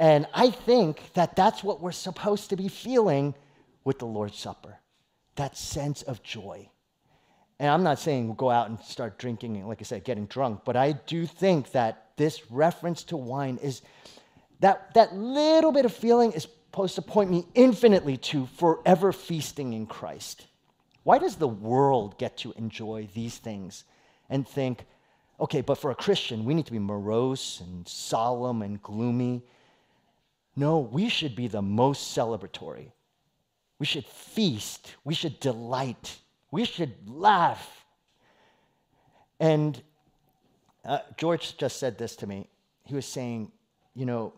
And 0.00 0.26
I 0.32 0.50
think 0.50 1.12
that 1.14 1.34
that's 1.34 1.64
what 1.64 1.80
we're 1.80 1.92
supposed 1.92 2.50
to 2.50 2.56
be 2.56 2.68
feeling 2.68 3.34
with 3.84 3.98
the 3.98 4.06
Lord's 4.06 4.38
Supper 4.38 4.78
that 5.36 5.56
sense 5.56 6.02
of 6.02 6.22
joy. 6.22 6.68
And 7.60 7.70
I'm 7.70 7.82
not 7.82 7.98
saying 7.98 8.26
we'll 8.26 8.34
go 8.34 8.50
out 8.50 8.68
and 8.68 8.78
start 8.80 9.18
drinking 9.18 9.66
like 9.66 9.78
I 9.80 9.84
said, 9.84 10.04
getting 10.04 10.26
drunk, 10.26 10.60
but 10.64 10.76
I 10.76 10.92
do 10.92 11.26
think 11.26 11.72
that 11.72 12.10
this 12.16 12.50
reference 12.50 13.04
to 13.04 13.16
wine 13.16 13.58
is 13.62 13.82
that, 14.60 14.92
that 14.94 15.14
little 15.14 15.72
bit 15.72 15.84
of 15.84 15.92
feeling 15.92 16.32
is 16.32 16.42
supposed 16.70 16.96
to 16.96 17.02
point 17.02 17.30
me 17.30 17.46
infinitely 17.54 18.16
to 18.16 18.46
forever 18.56 19.12
feasting 19.12 19.72
in 19.72 19.86
Christ. 19.86 20.46
Why 21.04 21.18
does 21.18 21.36
the 21.36 21.48
world 21.48 22.18
get 22.18 22.36
to 22.38 22.52
enjoy 22.56 23.08
these 23.14 23.38
things 23.38 23.84
and 24.28 24.46
think, 24.46 24.84
okay, 25.40 25.60
but 25.60 25.78
for 25.78 25.90
a 25.90 25.94
Christian, 25.94 26.44
we 26.44 26.54
need 26.54 26.66
to 26.66 26.72
be 26.72 26.78
morose 26.78 27.60
and 27.60 27.86
solemn 27.88 28.62
and 28.62 28.82
gloomy? 28.82 29.42
No, 30.58 30.80
we 30.80 31.08
should 31.08 31.36
be 31.36 31.46
the 31.46 31.62
most 31.62 32.16
celebratory. 32.16 32.90
We 33.78 33.86
should 33.86 34.04
feast. 34.04 34.96
We 35.04 35.14
should 35.14 35.38
delight. 35.38 36.18
We 36.50 36.64
should 36.64 37.08
laugh. 37.08 37.86
And 39.38 39.80
uh, 40.84 40.98
George 41.16 41.56
just 41.58 41.78
said 41.78 41.96
this 41.96 42.16
to 42.16 42.26
me. 42.26 42.48
He 42.82 42.96
was 42.96 43.06
saying, 43.06 43.52
you 43.94 44.04
know, 44.04 44.32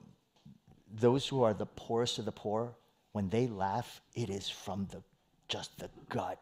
those 0.92 1.26
who 1.26 1.42
are 1.42 1.54
the 1.54 1.64
poorest 1.64 2.18
of 2.18 2.26
the 2.26 2.32
poor, 2.32 2.74
when 3.12 3.30
they 3.30 3.46
laugh, 3.46 4.02
it 4.14 4.28
is 4.28 4.46
from 4.46 4.88
the 4.90 5.02
just 5.48 5.78
the 5.78 5.88
gut. 6.10 6.38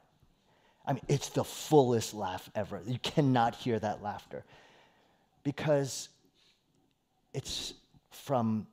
I 0.85 0.95
mean, 0.95 1.05
it's 1.07 1.29
the 1.29 1.45
fullest 1.45 2.15
laugh 2.15 2.51
ever. 2.57 2.83
You 2.85 2.99
cannot 2.99 3.55
hear 3.55 3.79
that 3.79 4.03
laughter 4.03 4.45
because 5.45 6.09
it's 7.33 7.75
from 8.11 8.67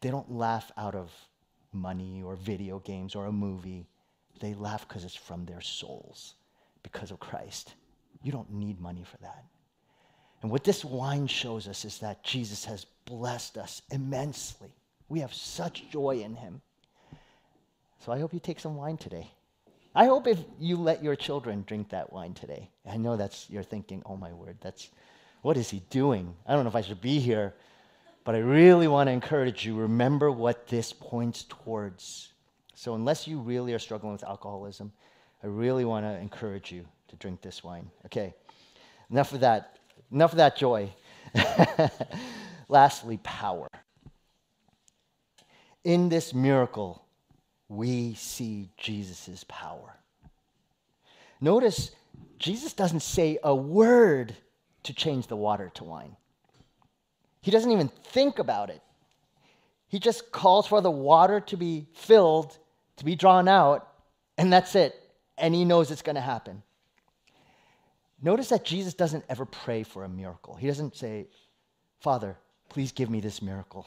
they 0.00 0.10
don't 0.10 0.30
laugh 0.30 0.70
out 0.76 0.94
of 0.94 1.10
money 1.72 2.22
or 2.22 2.36
video 2.36 2.78
games 2.80 3.14
or 3.14 3.26
a 3.26 3.32
movie. 3.32 3.86
They 4.40 4.54
laugh 4.54 4.86
because 4.86 5.04
it's 5.04 5.16
from 5.16 5.44
their 5.44 5.60
souls, 5.60 6.34
because 6.82 7.10
of 7.10 7.18
Christ. 7.18 7.74
You 8.22 8.32
don't 8.32 8.52
need 8.52 8.80
money 8.80 9.04
for 9.04 9.16
that. 9.18 9.44
And 10.42 10.50
what 10.50 10.64
this 10.64 10.84
wine 10.84 11.26
shows 11.26 11.66
us 11.66 11.84
is 11.84 11.98
that 11.98 12.22
Jesus 12.22 12.64
has 12.64 12.86
blessed 13.04 13.58
us 13.58 13.82
immensely. 13.90 14.72
We 15.08 15.20
have 15.20 15.34
such 15.34 15.90
joy 15.90 16.20
in 16.20 16.34
him. 16.36 16.60
So 18.04 18.12
I 18.12 18.20
hope 18.20 18.32
you 18.32 18.40
take 18.40 18.60
some 18.60 18.76
wine 18.76 18.96
today. 18.96 19.30
I 19.94 20.06
hope 20.06 20.28
if 20.28 20.38
you 20.60 20.76
let 20.76 21.02
your 21.02 21.16
children 21.16 21.64
drink 21.66 21.88
that 21.88 22.12
wine 22.12 22.34
today. 22.34 22.70
I 22.88 22.96
know 22.96 23.16
that's 23.16 23.50
you're 23.50 23.64
thinking, 23.64 24.02
"Oh 24.06 24.16
my 24.16 24.32
word, 24.32 24.58
that's 24.60 24.90
what 25.42 25.56
is 25.56 25.70
he 25.70 25.80
doing? 25.90 26.36
I 26.46 26.54
don't 26.54 26.64
know 26.64 26.70
if 26.70 26.76
I 26.76 26.82
should 26.82 27.00
be 27.00 27.18
here." 27.18 27.54
But 28.28 28.34
I 28.34 28.40
really 28.40 28.88
want 28.88 29.06
to 29.06 29.12
encourage 29.12 29.64
you 29.64 29.74
remember 29.74 30.30
what 30.30 30.66
this 30.66 30.92
points 30.92 31.44
towards. 31.44 32.34
So, 32.74 32.94
unless 32.94 33.26
you 33.26 33.38
really 33.38 33.72
are 33.72 33.78
struggling 33.78 34.12
with 34.12 34.22
alcoholism, 34.22 34.92
I 35.42 35.46
really 35.46 35.86
want 35.86 36.04
to 36.04 36.10
encourage 36.20 36.70
you 36.70 36.84
to 37.08 37.16
drink 37.16 37.40
this 37.40 37.64
wine. 37.64 37.90
Okay, 38.04 38.34
enough 39.10 39.32
of 39.32 39.40
that. 39.40 39.78
Enough 40.12 40.32
of 40.32 40.36
that 40.36 40.58
joy. 40.58 40.92
Lastly, 42.68 43.18
power. 43.22 43.66
In 45.84 46.10
this 46.10 46.34
miracle, 46.34 47.06
we 47.70 48.12
see 48.12 48.68
Jesus' 48.76 49.46
power. 49.48 49.96
Notice 51.40 51.92
Jesus 52.38 52.74
doesn't 52.74 53.00
say 53.00 53.38
a 53.42 53.54
word 53.54 54.36
to 54.82 54.92
change 54.92 55.28
the 55.28 55.36
water 55.36 55.72
to 55.76 55.84
wine. 55.84 56.14
He 57.40 57.50
doesn't 57.50 57.70
even 57.70 57.88
think 57.88 58.38
about 58.38 58.70
it. 58.70 58.82
He 59.88 59.98
just 59.98 60.32
calls 60.32 60.66
for 60.66 60.80
the 60.80 60.90
water 60.90 61.40
to 61.40 61.56
be 61.56 61.86
filled, 61.94 62.58
to 62.96 63.04
be 63.04 63.14
drawn 63.14 63.48
out, 63.48 63.88
and 64.36 64.52
that's 64.52 64.74
it. 64.74 64.94
And 65.38 65.54
he 65.54 65.64
knows 65.64 65.90
it's 65.90 66.02
going 66.02 66.16
to 66.16 66.20
happen. 66.20 66.62
Notice 68.20 68.48
that 68.48 68.64
Jesus 68.64 68.94
doesn't 68.94 69.24
ever 69.28 69.44
pray 69.44 69.84
for 69.84 70.04
a 70.04 70.08
miracle. 70.08 70.54
He 70.56 70.66
doesn't 70.66 70.96
say, 70.96 71.28
Father, 72.00 72.36
please 72.68 72.92
give 72.92 73.08
me 73.08 73.20
this 73.20 73.40
miracle. 73.40 73.86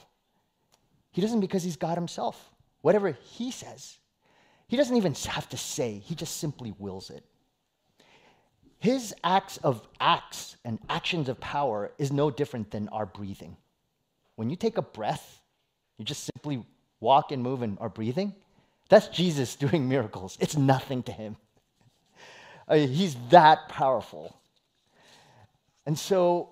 He 1.12 1.22
doesn't 1.22 1.42
because 1.42 1.64
he's 1.64 1.76
God 1.76 1.98
himself. 1.98 2.52
Whatever 2.82 3.12
he 3.12 3.52
says, 3.52 3.98
he 4.68 4.78
doesn't 4.78 4.96
even 4.96 5.14
have 5.14 5.50
to 5.50 5.58
say, 5.58 6.00
he 6.00 6.16
just 6.16 6.38
simply 6.38 6.74
wills 6.80 7.10
it. 7.10 7.26
His 8.82 9.14
acts 9.24 9.58
of 9.58 9.88
acts 10.00 10.58
and 10.66 10.80
actions 10.90 11.30
of 11.30 11.40
power 11.40 11.92
is 12.00 12.12
no 12.12 12.32
different 12.32 12.72
than 12.72 12.90
our 12.90 13.06
breathing. 13.06 13.56
When 14.38 14.50
you 14.50 14.56
take 14.56 14.80
a 14.80 14.82
breath, 14.82 15.40
you 16.00 16.04
just 16.04 16.24
simply 16.24 16.66
walk 17.00 17.32
and 17.32 17.44
move 17.44 17.62
and 17.62 17.78
are 17.80 17.90
breathing, 17.90 18.34
that's 18.90 19.08
Jesus 19.08 19.56
doing 19.66 19.88
miracles. 19.88 20.36
It's 20.42 20.58
nothing 20.58 21.04
to 21.04 21.12
him. 21.12 21.38
Mean, 22.68 22.90
he's 22.90 23.16
that 23.30 23.70
powerful. 23.70 24.36
And 25.86 25.98
so 25.98 26.50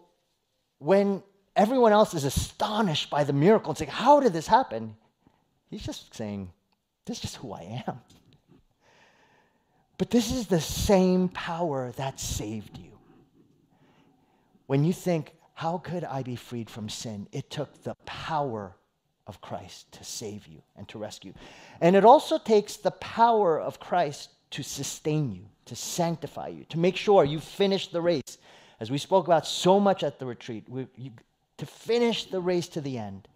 when 0.78 1.24
everyone 1.56 1.94
else 1.94 2.14
is 2.14 2.26
astonished 2.26 3.10
by 3.10 3.24
the 3.24 3.34
miracle 3.34 3.72
and 3.72 3.78
saying, 3.78 3.90
How 3.90 4.20
did 4.20 4.34
this 4.34 4.46
happen? 4.46 4.96
He's 5.72 5.84
just 5.84 6.14
saying, 6.14 6.52
This 7.08 7.18
is 7.18 7.22
just 7.22 7.36
who 7.38 7.54
I 7.54 7.84
am. 7.88 8.02
But 10.00 10.10
this 10.10 10.32
is 10.32 10.48
the 10.48 10.62
same 10.62 11.28
power 11.28 11.92
that 11.98 12.22
saved 12.22 12.78
you. 12.78 12.98
When 14.66 14.84
you 14.84 14.94
think, 14.94 15.34
How 15.54 15.78
could 15.78 16.06
I 16.06 16.24
be 16.24 16.38
freed 16.38 16.70
from 16.70 16.88
sin? 16.88 17.28
It 17.34 17.50
took 17.50 17.84
the 17.84 17.96
power 18.06 18.78
of 19.28 19.42
Christ 19.42 19.92
to 19.92 20.04
save 20.06 20.48
you 20.48 20.62
and 20.78 20.88
to 20.88 20.98
rescue. 20.98 21.34
And 21.82 21.98
it 21.98 22.06
also 22.06 22.38
takes 22.38 22.78
the 22.78 22.92
power 22.92 23.60
of 23.60 23.82
Christ 23.82 24.30
to 24.52 24.64
sustain 24.64 25.34
you, 25.34 25.46
to 25.66 25.76
sanctify 25.76 26.48
you, 26.48 26.64
to 26.70 26.80
make 26.80 26.96
sure 26.96 27.26
you 27.26 27.42
finish 27.42 27.90
the 27.90 28.02
race. 28.02 28.38
As 28.80 28.90
we 28.90 28.98
spoke 28.98 29.28
about 29.28 29.46
so 29.46 29.82
much 29.82 30.02
at 30.02 30.18
the 30.18 30.26
retreat, 30.26 30.64
we, 30.70 30.88
you, 30.96 31.12
to 31.58 31.66
finish 31.66 32.24
the 32.24 32.40
race 32.40 32.70
to 32.70 32.80
the 32.80 32.98
end. 32.98 33.28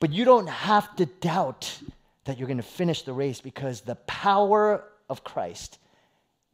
But 0.00 0.10
you 0.10 0.24
don't 0.24 0.48
have 0.48 0.96
to 0.96 1.04
doubt 1.04 1.80
that 2.24 2.38
you're 2.38 2.48
going 2.48 2.56
to 2.56 2.62
finish 2.62 3.02
the 3.02 3.12
race 3.12 3.42
because 3.42 3.82
the 3.82 3.96
power 4.06 4.84
of 5.08 5.24
Christ 5.24 5.78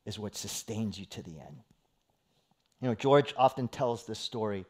is 0.05 0.19
what 0.19 0.37
sustains 0.37 0.99
you 0.99 1.07
to 1.07 1.23
the 1.23 1.39
end. 1.39 1.57
You 2.81 2.89
know, 2.89 2.95
George 2.95 3.35
often 3.37 3.69
tells 3.69 4.07
this 4.07 4.19
story 4.19 4.65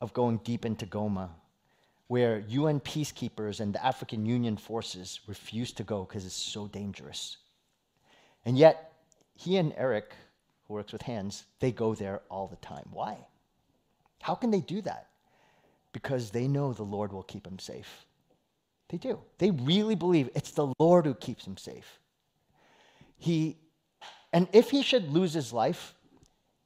of 0.00 0.12
going 0.12 0.40
deep 0.44 0.64
into 0.64 0.86
Goma 0.86 1.30
where 2.10 2.40
UN 2.48 2.80
peacekeepers 2.80 3.60
and 3.60 3.72
the 3.72 3.86
African 3.86 4.26
Union 4.26 4.56
forces 4.56 5.20
refuse 5.28 5.70
to 5.74 5.84
go 5.84 6.02
because 6.02 6.26
it's 6.26 6.34
so 6.34 6.66
dangerous. 6.66 7.36
And 8.44 8.58
yet, 8.58 8.94
he 9.36 9.58
and 9.58 9.72
Eric, 9.76 10.12
who 10.66 10.74
works 10.74 10.92
with 10.92 11.02
hands, 11.02 11.44
they 11.60 11.70
go 11.70 11.94
there 11.94 12.22
all 12.28 12.48
the 12.48 12.56
time. 12.56 12.88
Why? 12.90 13.16
How 14.20 14.34
can 14.34 14.50
they 14.50 14.60
do 14.60 14.80
that? 14.82 15.06
Because 15.92 16.30
they 16.30 16.48
know 16.48 16.72
the 16.72 16.82
Lord 16.82 17.12
will 17.12 17.22
keep 17.22 17.44
them 17.44 17.60
safe. 17.60 18.04
They 18.88 18.98
do. 18.98 19.20
They 19.38 19.52
really 19.52 19.94
believe 19.94 20.30
it's 20.34 20.50
the 20.50 20.74
Lord 20.80 21.06
who 21.06 21.14
keeps 21.14 21.44
them 21.44 21.56
safe. 21.56 22.00
He, 23.20 23.58
and 24.32 24.48
if 24.54 24.70
he 24.70 24.82
should 24.82 25.12
lose 25.12 25.34
his 25.34 25.52
life, 25.52 25.94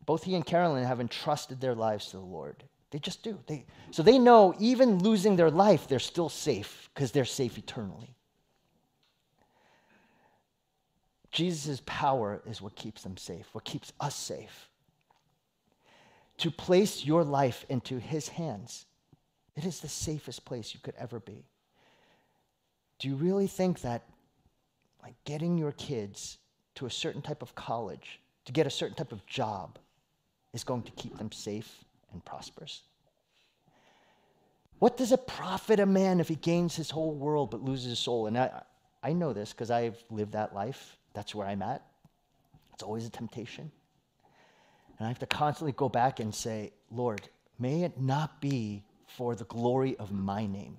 both 0.07 0.23
he 0.23 0.37
and 0.37 0.47
Carolyn 0.47 0.85
have 0.85 1.01
entrusted 1.01 1.61
their 1.61 1.75
lives 1.75 2.07
to 2.07 2.17
the 2.17 2.23
Lord. 2.23 2.63
They 2.93 3.01
just 3.01 3.25
do. 3.25 3.41
They, 3.49 3.67
so 3.91 4.05
they 4.05 4.21
know 4.21 4.55
even 4.61 5.03
losing 5.03 5.35
their 5.35 5.51
life, 5.51 5.89
they're 5.89 5.99
still 5.99 6.29
safe 6.29 6.89
because 6.95 7.11
they're 7.11 7.25
safe 7.25 7.59
eternally. 7.59 8.15
Jesus' 11.33 11.83
power 11.85 12.41
is 12.47 12.63
what 12.63 12.77
keeps 12.77 13.03
them 13.03 13.17
safe, 13.17 13.49
what 13.53 13.65
keeps 13.65 13.93
us 13.99 14.15
safe. 14.15 14.71
To 16.39 16.53
place 16.53 17.05
your 17.05 17.25
life 17.25 17.67
into 17.69 17.99
his 17.99 18.29
hands, 18.29 18.87
it 19.57 19.65
is 19.65 19.81
the 19.81 19.89
safest 19.89 20.45
place 20.45 20.73
you 20.73 20.79
could 20.81 20.95
ever 20.97 21.19
be. 21.19 21.47
Do 23.01 23.09
you 23.09 23.17
really 23.17 23.49
think 23.49 23.81
that 23.81 24.05
like 25.03 25.17
getting 25.25 25.59
your 25.59 25.73
kids 25.73 26.39
to 26.77 26.87
a 26.87 26.91
certain 26.91 27.22
type 27.22 27.43
of 27.43 27.55
college, 27.55 28.20
to 28.45 28.53
get 28.53 28.66
a 28.66 28.70
certain 28.70 28.97
type 28.97 29.12
of 29.12 29.25
job, 29.27 29.79
is 30.53 30.64
going 30.64 30.83
to 30.83 30.93
keep 30.93 31.16
them 31.18 31.33
safe 31.33 31.85
and 32.12 32.25
prosperous. 32.25 32.83
What 34.79 34.97
does 34.97 35.12
it 35.12 35.27
profit 35.27 35.81
a 35.81 35.87
man 35.87 36.20
if 36.20 36.29
he 36.29 36.35
gains 36.35 36.77
his 36.77 36.91
whole 36.91 37.14
world 37.14 37.51
but 37.51 37.62
loses 37.62 37.91
his 37.91 37.99
soul? 37.99 38.27
And 38.27 38.37
I, 38.37 38.62
I 39.03 39.12
know 39.12 39.33
this 39.33 39.53
because 39.53 39.70
I've 39.70 40.03
lived 40.11 40.33
that 40.33 40.55
life. 40.55 40.97
That's 41.14 41.35
where 41.35 41.47
I'm 41.47 41.62
at. 41.62 41.83
It's 42.72 42.83
always 42.83 43.07
a 43.07 43.11
temptation. 43.11 43.70
And 44.99 45.07
I 45.07 45.09
have 45.09 45.18
to 45.20 45.27
constantly 45.27 45.72
go 45.72 45.89
back 45.89 46.20
and 46.20 46.35
say, 46.35 46.72
Lord, 46.91 47.29
may 47.59 47.83
it 47.83 48.01
not 48.01 48.41
be 48.41 48.83
for 49.07 49.35
the 49.35 49.45
glory 49.45 49.97
of 49.97 50.12
my 50.12 50.47
name. 50.47 50.77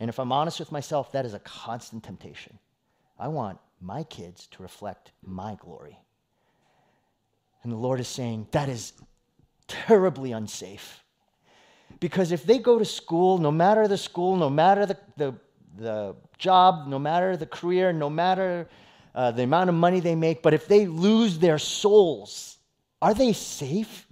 And 0.00 0.08
if 0.08 0.18
I'm 0.18 0.32
honest 0.32 0.58
with 0.58 0.72
myself, 0.72 1.12
that 1.12 1.24
is 1.24 1.34
a 1.34 1.38
constant 1.40 2.02
temptation. 2.02 2.58
I 3.18 3.28
want 3.28 3.58
my 3.82 4.04
kids 4.04 4.46
to 4.52 4.62
reflect 4.62 5.12
my 5.22 5.56
glory. 5.60 5.98
And 7.62 7.72
the 7.72 7.76
Lord 7.76 8.00
is 8.00 8.08
saying, 8.08 8.48
that 8.52 8.68
is 8.68 8.92
terribly 9.68 10.32
unsafe. 10.32 11.02
Because 12.00 12.32
if 12.32 12.44
they 12.44 12.58
go 12.58 12.78
to 12.78 12.84
school, 12.84 13.38
no 13.38 13.50
matter 13.50 13.86
the 13.86 13.98
school, 13.98 14.36
no 14.36 14.50
matter 14.50 14.86
the, 14.86 14.98
the, 15.16 15.34
the 15.76 16.16
job, 16.38 16.88
no 16.88 16.98
matter 16.98 17.36
the 17.36 17.46
career, 17.46 17.92
no 17.92 18.10
matter 18.10 18.68
uh, 19.14 19.30
the 19.30 19.42
amount 19.42 19.68
of 19.68 19.76
money 19.76 20.00
they 20.00 20.14
make, 20.14 20.42
but 20.42 20.54
if 20.54 20.66
they 20.66 20.86
lose 20.86 21.38
their 21.38 21.58
souls, 21.58 22.58
are 23.00 23.14
they 23.14 23.32
safe? 23.32 24.06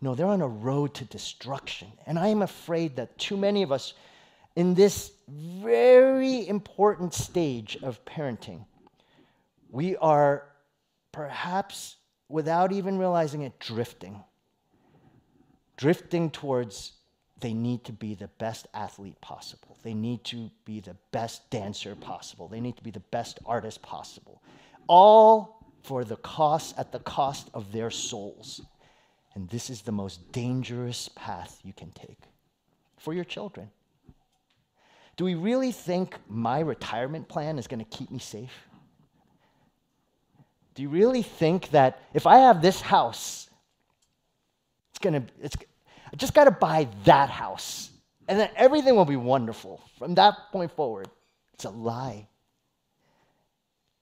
No, 0.00 0.14
they're 0.14 0.26
on 0.26 0.42
a 0.42 0.48
road 0.48 0.94
to 0.94 1.04
destruction. 1.04 1.88
And 2.06 2.18
I 2.18 2.28
am 2.28 2.42
afraid 2.42 2.96
that 2.96 3.16
too 3.18 3.36
many 3.36 3.62
of 3.62 3.72
us 3.72 3.94
in 4.56 4.74
this 4.74 5.12
very 5.28 6.46
important 6.46 7.14
stage 7.14 7.76
of 7.82 8.04
parenting, 8.04 8.64
we 9.70 9.96
are 9.96 10.46
perhaps, 11.12 11.96
without 12.28 12.72
even 12.72 12.98
realizing 12.98 13.42
it, 13.42 13.58
drifting 13.58 14.22
drifting 15.76 16.30
towards 16.30 16.92
they 17.40 17.52
need 17.52 17.84
to 17.84 17.92
be 17.92 18.14
the 18.14 18.28
best 18.38 18.66
athlete 18.72 19.20
possible. 19.20 19.76
They 19.82 19.92
need 19.92 20.24
to 20.24 20.50
be 20.64 20.80
the 20.80 20.96
best 21.10 21.50
dancer 21.50 21.94
possible. 21.94 22.48
They 22.48 22.60
need 22.60 22.76
to 22.76 22.82
be 22.82 22.90
the 22.90 23.00
best 23.00 23.38
artist 23.44 23.82
possible. 23.82 24.40
All 24.86 25.62
for 25.82 26.04
the 26.04 26.16
cost, 26.16 26.74
at 26.78 26.92
the 26.92 27.00
cost 27.00 27.50
of 27.52 27.72
their 27.72 27.90
souls. 27.90 28.62
And 29.34 29.48
this 29.50 29.68
is 29.68 29.82
the 29.82 29.92
most 29.92 30.32
dangerous 30.32 31.10
path 31.16 31.60
you 31.62 31.72
can 31.74 31.90
take 31.90 32.18
for 32.96 33.12
your 33.12 33.24
children. 33.24 33.68
Do 35.16 35.24
we 35.24 35.34
really 35.34 35.72
think 35.72 36.16
my 36.28 36.60
retirement 36.60 37.28
plan 37.28 37.58
is 37.58 37.66
going 37.66 37.84
to 37.84 37.96
keep 37.96 38.10
me 38.10 38.18
safe? 38.18 38.52
Do 40.74 40.82
you 40.82 40.88
really 40.88 41.22
think 41.22 41.70
that 41.70 42.00
if 42.14 42.26
I 42.26 42.38
have 42.38 42.60
this 42.60 42.80
house 42.80 43.44
it's 44.94 45.00
gonna, 45.00 45.24
it's, 45.42 45.56
I 46.12 46.16
just 46.16 46.34
gotta 46.34 46.52
buy 46.52 46.86
that 47.02 47.28
house. 47.28 47.90
And 48.28 48.38
then 48.38 48.48
everything 48.54 48.94
will 48.94 49.04
be 49.04 49.16
wonderful. 49.16 49.82
From 49.98 50.14
that 50.14 50.36
point 50.52 50.70
forward, 50.70 51.08
it's 51.52 51.64
a 51.64 51.70
lie. 51.70 52.28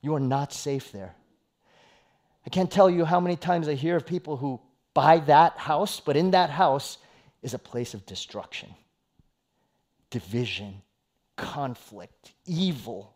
You 0.02 0.14
are 0.14 0.20
not 0.20 0.52
safe 0.52 0.92
there. 0.92 1.14
I 2.46 2.50
can't 2.50 2.70
tell 2.70 2.90
you 2.90 3.06
how 3.06 3.20
many 3.20 3.36
times 3.36 3.68
I 3.68 3.74
hear 3.74 3.96
of 3.96 4.04
people 4.04 4.36
who 4.36 4.60
buy 4.92 5.20
that 5.20 5.56
house, 5.56 5.98
but 5.98 6.14
in 6.14 6.32
that 6.32 6.50
house 6.50 6.98
is 7.40 7.54
a 7.54 7.58
place 7.58 7.94
of 7.94 8.04
destruction, 8.04 8.68
division, 10.10 10.82
conflict, 11.36 12.32
evil. 12.46 13.14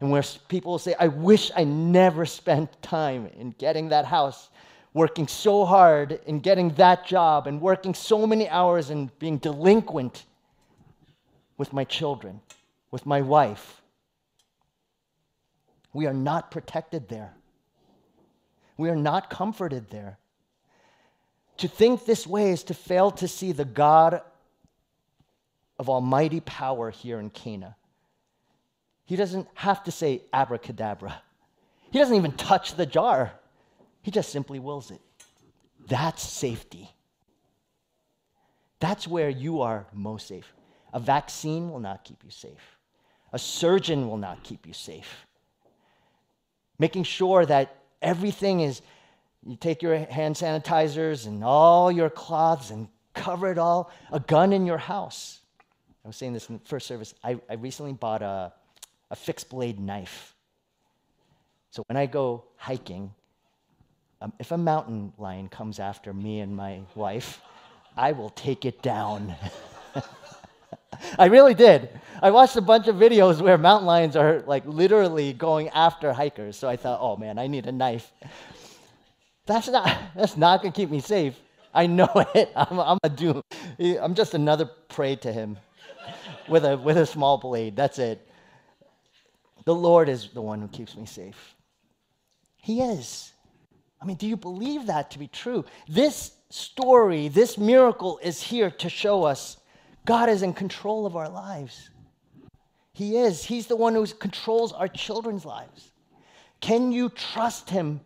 And 0.00 0.10
where 0.10 0.22
people 0.48 0.72
will 0.72 0.78
say, 0.78 0.94
I 0.98 1.08
wish 1.08 1.50
I 1.54 1.64
never 1.64 2.24
spent 2.24 2.80
time 2.82 3.28
in 3.36 3.50
getting 3.50 3.90
that 3.90 4.06
house 4.06 4.48
working 4.92 5.28
so 5.28 5.64
hard 5.64 6.20
in 6.26 6.40
getting 6.40 6.70
that 6.70 7.06
job 7.06 7.46
and 7.46 7.60
working 7.60 7.94
so 7.94 8.26
many 8.26 8.48
hours 8.48 8.90
and 8.90 9.16
being 9.18 9.38
delinquent 9.38 10.24
with 11.56 11.72
my 11.72 11.84
children, 11.84 12.40
with 12.90 13.06
my 13.06 13.20
wife. 13.20 13.82
We 15.92 16.06
are 16.06 16.14
not 16.14 16.50
protected 16.50 17.08
there. 17.08 17.34
We 18.76 18.88
are 18.88 18.96
not 18.96 19.30
comforted 19.30 19.90
there. 19.90 20.18
To 21.58 21.68
think 21.68 22.06
this 22.06 22.26
way 22.26 22.50
is 22.50 22.64
to 22.64 22.74
fail 22.74 23.10
to 23.12 23.28
see 23.28 23.52
the 23.52 23.64
God 23.66 24.22
of 25.80 25.88
almighty 25.88 26.40
power 26.40 26.90
here 26.90 27.18
in 27.18 27.30
Cana. 27.30 27.74
He 29.06 29.16
doesn't 29.16 29.48
have 29.54 29.82
to 29.84 29.90
say 29.90 30.20
abracadabra. 30.30 31.22
He 31.90 31.98
doesn't 31.98 32.14
even 32.14 32.32
touch 32.32 32.76
the 32.76 32.84
jar. 32.84 33.32
He 34.02 34.10
just 34.10 34.30
simply 34.30 34.58
wills 34.58 34.90
it. 34.90 35.00
That's 35.88 36.22
safety. 36.22 36.90
That's 38.78 39.08
where 39.08 39.30
you 39.30 39.62
are 39.62 39.86
most 39.94 40.28
safe. 40.28 40.52
A 40.92 41.00
vaccine 41.00 41.70
will 41.70 41.80
not 41.80 42.04
keep 42.04 42.22
you 42.22 42.30
safe. 42.30 42.76
A 43.32 43.38
surgeon 43.38 44.06
will 44.06 44.18
not 44.18 44.44
keep 44.44 44.66
you 44.66 44.74
safe. 44.74 45.26
Making 46.78 47.04
sure 47.04 47.46
that 47.46 47.74
everything 48.02 48.60
is, 48.60 48.82
you 49.46 49.56
take 49.56 49.80
your 49.80 49.96
hand 49.96 50.34
sanitizers 50.34 51.26
and 51.26 51.42
all 51.42 51.90
your 51.90 52.10
cloths 52.10 52.70
and 52.70 52.86
cover 53.14 53.50
it 53.50 53.56
all. 53.56 53.90
A 54.12 54.20
gun 54.20 54.52
in 54.52 54.66
your 54.66 54.78
house. 54.78 55.39
I 56.04 56.08
was 56.08 56.16
saying 56.16 56.32
this 56.32 56.48
in 56.48 56.58
the 56.58 56.64
first 56.64 56.86
service. 56.86 57.14
I, 57.22 57.38
I 57.48 57.54
recently 57.54 57.92
bought 57.92 58.22
a, 58.22 58.52
a 59.10 59.16
fixed 59.16 59.50
blade 59.50 59.78
knife. 59.78 60.34
So 61.70 61.84
when 61.88 61.96
I 61.96 62.06
go 62.06 62.44
hiking, 62.56 63.12
um, 64.22 64.32
if 64.38 64.50
a 64.50 64.58
mountain 64.58 65.12
lion 65.18 65.48
comes 65.48 65.78
after 65.78 66.12
me 66.12 66.40
and 66.40 66.56
my 66.56 66.80
wife, 66.94 67.40
I 67.96 68.12
will 68.12 68.30
take 68.30 68.64
it 68.64 68.82
down. 68.82 69.34
I 71.18 71.26
really 71.26 71.54
did. 71.54 71.88
I 72.22 72.30
watched 72.30 72.56
a 72.56 72.60
bunch 72.60 72.88
of 72.88 72.96
videos 72.96 73.40
where 73.40 73.56
mountain 73.56 73.86
lions 73.86 74.16
are 74.16 74.42
like 74.46 74.64
literally 74.66 75.32
going 75.32 75.68
after 75.70 76.12
hikers. 76.12 76.56
So 76.56 76.68
I 76.68 76.76
thought, 76.76 76.98
oh 77.00 77.16
man, 77.16 77.38
I 77.38 77.46
need 77.46 77.66
a 77.66 77.72
knife. 77.72 78.10
That's 79.46 79.68
not, 79.68 79.98
that's 80.14 80.36
not 80.36 80.62
going 80.62 80.72
to 80.72 80.76
keep 80.76 80.90
me 80.90 81.00
safe. 81.00 81.38
I 81.74 81.86
know 81.86 82.10
it. 82.34 82.50
I'm, 82.56 82.80
I'm 82.80 82.98
a 83.02 83.08
doom. 83.08 83.42
I'm 83.78 84.14
just 84.14 84.34
another 84.34 84.64
prey 84.88 85.16
to 85.16 85.32
him 85.32 85.58
with 86.50 86.64
a, 86.64 86.76
with 86.76 86.98
a 86.98 87.06
small 87.06 87.38
blade. 87.38 87.76
That's 87.76 87.98
it. 87.98 88.26
The 89.64 89.74
Lord 89.74 90.08
is 90.08 90.28
the 90.28 90.42
one 90.42 90.60
who 90.60 90.68
keeps 90.68 90.96
me 90.96 91.06
safe. 91.06 91.54
He 92.58 92.80
is. 92.80 93.32
I 94.02 94.04
mean, 94.04 94.16
do 94.16 94.26
you 94.26 94.36
believe 94.36 94.86
that 94.86 95.10
to 95.12 95.18
be 95.18 95.28
true? 95.28 95.64
This 95.88 96.32
story, 96.50 97.28
this 97.28 97.56
miracle 97.56 98.18
is 98.22 98.42
here 98.42 98.70
to 98.70 98.88
show 98.88 99.24
us 99.24 99.58
God 100.04 100.28
is 100.28 100.42
in 100.42 100.54
control 100.54 101.06
of 101.06 101.14
our 101.14 101.28
lives. 101.28 101.90
He 102.92 103.16
is. 103.18 103.44
He's 103.44 103.66
the 103.66 103.76
one 103.76 103.94
who 103.94 104.06
controls 104.06 104.72
our 104.72 104.88
children's 104.88 105.44
lives. 105.44 105.90
Can 106.60 106.90
you 106.90 107.10
trust 107.10 107.70
Him 107.70 108.00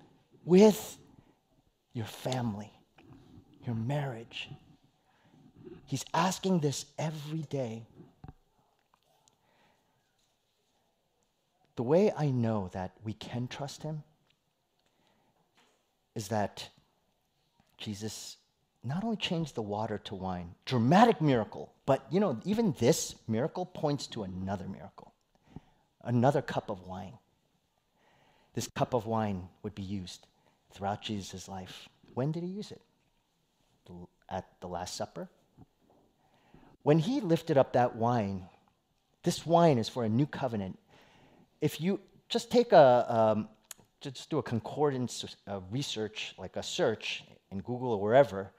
with 0.44 0.98
your 1.92 2.04
family, 2.06 2.70
your 3.64 3.74
marriage? 3.74 4.50
He's 5.86 6.04
asking 6.12 6.60
this 6.60 6.86
every 6.98 7.42
day. 7.42 7.86
The 11.76 11.82
way 11.82 12.12
I 12.16 12.30
know 12.30 12.70
that 12.72 12.92
we 13.04 13.12
can 13.14 13.48
trust 13.48 13.82
Him 13.82 14.02
is 16.14 16.28
that 16.28 16.68
Jesus 17.78 18.36
not 18.84 19.02
only 19.02 19.16
changed 19.16 19.54
the 19.54 19.62
water 19.62 19.98
to 20.04 20.14
wine, 20.14 20.54
dramatic 20.66 21.20
miracle, 21.20 21.72
but 21.86 22.04
you 22.10 22.20
know, 22.20 22.38
even 22.44 22.74
this 22.78 23.14
miracle 23.26 23.66
points 23.66 24.06
to 24.08 24.22
another 24.22 24.68
miracle, 24.68 25.12
another 26.02 26.42
cup 26.42 26.70
of 26.70 26.86
wine. 26.86 27.18
This 28.52 28.68
cup 28.68 28.94
of 28.94 29.06
wine 29.06 29.48
would 29.62 29.74
be 29.74 29.82
used 29.82 30.26
throughout 30.72 31.02
Jesus' 31.02 31.48
life. 31.48 31.88
When 32.12 32.30
did 32.30 32.42
he 32.42 32.48
use 32.48 32.70
it? 32.70 32.82
At 34.28 34.46
the 34.60 34.68
Last 34.68 34.96
Supper? 34.96 35.28
When 36.82 36.98
he 36.98 37.20
lifted 37.20 37.58
up 37.58 37.72
that 37.72 37.96
wine, 37.96 38.44
this 39.22 39.46
wine 39.46 39.78
is 39.78 39.88
for 39.88 40.04
a 40.04 40.08
new 40.08 40.26
covenant. 40.26 40.78
If 41.64 41.80
you 41.80 41.98
just 42.28 42.50
take 42.50 42.72
a, 42.72 43.06
um, 43.08 43.48
just 44.02 44.28
do 44.28 44.36
a 44.36 44.42
concordance 44.42 45.24
uh, 45.48 45.60
research, 45.70 46.34
like 46.36 46.56
a 46.56 46.62
search 46.62 47.24
in 47.50 47.60
Google 47.60 47.92
or 47.92 48.02
wherever, 48.02 48.52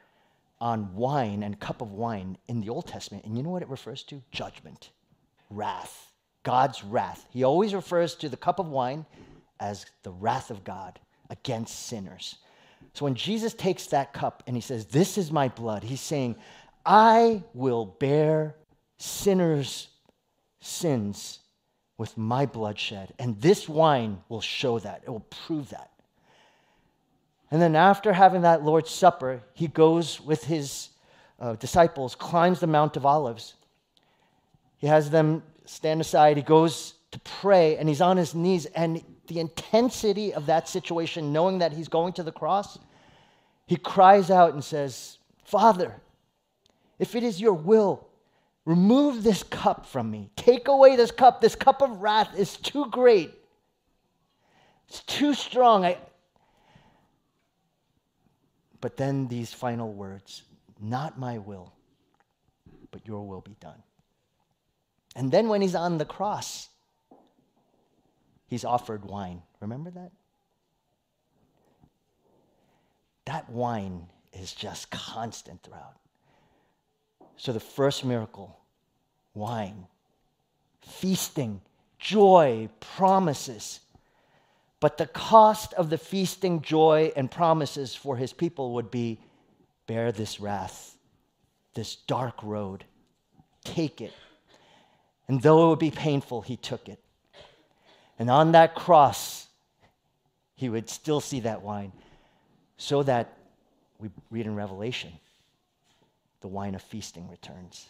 on 0.60 0.96
wine 0.96 1.44
and 1.44 1.60
cup 1.60 1.84
of 1.84 1.92
wine 1.92 2.36
in 2.48 2.62
the 2.62 2.70
Old 2.70 2.88
Testament. 2.88 3.24
And 3.24 3.38
you 3.38 3.44
know 3.44 3.52
what 3.52 3.62
it 3.62 3.70
refers 3.70 4.02
to? 4.06 4.24
Judgment, 4.32 4.90
wrath, 5.52 6.14
God's 6.42 6.84
wrath. 6.84 7.28
He 7.30 7.44
always 7.44 7.76
refers 7.76 8.16
to 8.16 8.28
the 8.28 8.38
cup 8.38 8.58
of 8.58 8.70
wine 8.70 9.06
as 9.60 9.86
the 10.02 10.10
wrath 10.10 10.50
of 10.50 10.64
God 10.64 11.00
against 11.30 11.86
sinners. 11.86 12.38
So 12.94 13.06
when 13.06 13.14
Jesus 13.14 13.54
takes 13.54 13.86
that 13.88 14.14
cup 14.14 14.42
and 14.48 14.56
he 14.56 14.64
says, 14.64 14.88
This 14.88 15.20
is 15.20 15.32
my 15.32 15.50
blood, 15.50 15.84
he's 15.84 16.02
saying, 16.02 16.38
I 16.84 17.44
will 17.54 17.86
bear 17.86 18.56
sinners' 18.98 19.90
sins 20.60 21.42
with 21.98 22.18
my 22.18 22.46
bloodshed. 22.46 23.14
And 23.20 23.40
this 23.42 23.70
wine 23.70 24.20
will 24.30 24.42
show 24.42 24.80
that, 24.80 25.04
it 25.06 25.10
will 25.10 25.26
prove 25.46 25.70
that. 25.70 25.92
And 27.52 27.62
then 27.62 27.76
after 27.76 28.12
having 28.12 28.42
that 28.42 28.64
Lord's 28.64 28.90
Supper, 28.90 29.42
he 29.54 29.68
goes 29.68 30.20
with 30.20 30.44
his 30.44 30.90
uh, 31.40 31.56
disciples, 31.56 32.16
climbs 32.16 32.60
the 32.60 32.68
Mount 32.68 32.98
of 32.98 33.06
Olives. 33.06 33.54
He 34.78 34.88
has 34.88 35.10
them 35.10 35.44
stand 35.66 36.02
aside. 36.02 36.38
He 36.38 36.44
goes 36.44 36.96
to 37.12 37.20
pray, 37.20 37.78
and 37.78 37.88
he's 37.88 38.02
on 38.02 38.18
his 38.18 38.36
knees. 38.36 38.66
And 38.66 39.02
the 39.28 39.40
intensity 39.40 40.34
of 40.34 40.48
that 40.48 40.68
situation, 40.68 41.32
knowing 41.32 41.60
that 41.60 41.72
he's 41.72 41.88
going 41.88 42.14
to 42.14 42.24
the 42.24 42.32
cross, 42.32 42.78
he 43.68 43.78
cries 43.78 44.30
out 44.30 44.54
and 44.54 44.64
says, 44.64 45.18
Father, 45.44 45.96
if 47.00 47.16
it 47.16 47.24
is 47.24 47.40
your 47.42 47.54
will, 47.54 48.08
remove 48.66 49.24
this 49.24 49.44
cup 49.44 49.86
from 49.86 50.12
me. 50.12 50.30
Take 50.36 50.68
away 50.68 50.96
this 50.96 51.12
cup. 51.12 51.42
This 51.42 51.56
cup 51.56 51.82
of 51.82 52.02
wrath 52.02 52.38
is 52.38 52.58
too 52.58 52.88
great. 52.90 53.34
It's 54.88 55.04
too 55.04 55.34
strong. 55.34 55.86
I, 55.86 55.98
but 58.82 58.98
then 58.98 59.28
these 59.28 59.54
final 59.54 59.92
words 59.94 60.44
Not 60.80 61.18
my 61.18 61.38
will, 61.38 61.74
but 62.92 63.08
your 63.08 63.26
will 63.26 63.42
be 63.42 63.56
done. 63.60 63.82
And 65.16 65.32
then 65.32 65.48
when 65.48 65.62
he's 65.62 65.76
on 65.76 65.98
the 65.98 66.06
cross, 66.06 66.68
he's 68.48 68.66
offered 68.66 69.06
wine. 69.06 69.42
Remember 69.62 69.90
that? 69.92 70.12
That 73.26 73.50
wine 73.50 74.08
is 74.34 74.54
just 74.54 74.92
constant 74.92 75.64
throughout. 75.64 75.96
So 77.38 77.52
the 77.52 77.60
first 77.60 78.06
miracle, 78.06 78.58
wine, 79.34 79.88
feasting, 80.82 81.62
joy, 82.00 82.70
promises. 82.80 83.80
But 84.80 84.98
the 84.98 85.08
cost 85.08 85.74
of 85.74 85.90
the 85.90 85.98
feasting, 85.98 86.62
joy, 86.62 87.12
and 87.16 87.30
promises 87.30 87.96
for 87.96 88.18
his 88.18 88.34
people 88.34 88.74
would 88.74 88.92
be 88.92 89.20
bear 89.88 90.12
this 90.12 90.40
wrath, 90.40 90.98
this 91.74 91.96
dark 91.96 92.42
road, 92.44 92.86
take 93.64 94.02
it. 94.02 94.14
And 95.28 95.42
though 95.42 95.66
it 95.66 95.70
would 95.70 95.80
be 95.80 95.92
painful, 95.92 96.42
he 96.42 96.56
took 96.56 96.88
it. 96.88 97.00
And 98.18 98.30
on 98.30 98.54
that 98.54 98.76
cross, 98.76 99.48
he 100.56 100.70
would 100.70 100.90
still 100.90 101.20
see 101.20 101.42
that 101.42 101.62
wine, 101.62 101.92
so 102.78 103.04
that 103.04 103.38
we 104.00 104.10
read 104.30 104.46
in 104.46 104.56
Revelation, 104.56 105.12
the 106.46 106.50
wine 106.50 106.76
of 106.76 106.82
feasting 106.84 107.28
returns 107.28 107.90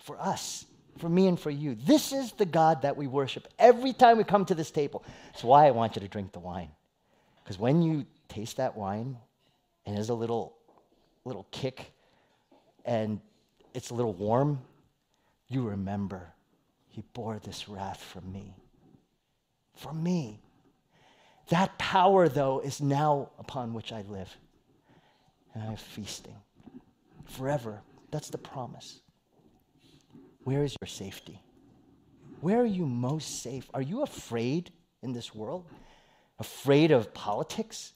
for 0.00 0.18
us 0.18 0.64
for 0.96 1.10
me 1.10 1.26
and 1.26 1.38
for 1.38 1.50
you. 1.50 1.74
This 1.74 2.14
is 2.14 2.32
the 2.32 2.46
God 2.46 2.80
that 2.80 2.96
we 2.96 3.06
worship 3.06 3.46
every 3.58 3.92
time 3.92 4.16
we 4.16 4.24
come 4.24 4.46
to 4.46 4.54
this 4.54 4.70
table. 4.70 5.04
That's 5.26 5.44
why 5.44 5.66
I 5.66 5.72
want 5.72 5.94
you 5.94 6.00
to 6.00 6.08
drink 6.08 6.32
the 6.32 6.38
wine. 6.38 6.70
Because 7.44 7.58
when 7.58 7.82
you 7.82 8.06
taste 8.26 8.56
that 8.56 8.74
wine, 8.74 9.18
and 9.84 9.94
there's 9.94 10.08
a 10.08 10.14
little, 10.14 10.56
little 11.26 11.46
kick, 11.50 11.92
and 12.86 13.20
it's 13.74 13.90
a 13.90 13.94
little 13.94 14.14
warm, 14.14 14.60
you 15.46 15.68
remember 15.68 16.32
he 16.88 17.02
bore 17.12 17.38
this 17.38 17.68
wrath 17.68 18.02
for 18.02 18.22
me. 18.22 18.56
For 19.76 19.92
me. 19.92 20.40
That 21.50 21.78
power, 21.78 22.30
though, 22.30 22.60
is 22.60 22.80
now 22.80 23.28
upon 23.38 23.74
which 23.74 23.92
I 23.92 24.00
live. 24.08 24.34
And 25.52 25.62
I 25.62 25.66
am 25.66 25.76
feasting 25.76 26.36
forever. 27.28 27.82
That's 28.10 28.30
the 28.30 28.38
promise. 28.38 29.00
Where 30.44 30.64
is 30.64 30.74
your 30.80 30.88
safety? 30.88 31.40
Where 32.40 32.60
are 32.60 32.66
you 32.66 32.86
most 32.86 33.42
safe? 33.42 33.68
Are 33.74 33.82
you 33.82 34.02
afraid 34.02 34.70
in 35.02 35.12
this 35.12 35.34
world? 35.34 35.64
Afraid 36.38 36.90
of 36.90 37.12
politics? 37.12 37.92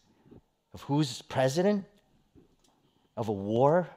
Of 0.74 0.82
who's 0.82 1.22
president? 1.22 1.84
Of 3.16 3.28
a 3.28 3.32
war? 3.32 3.88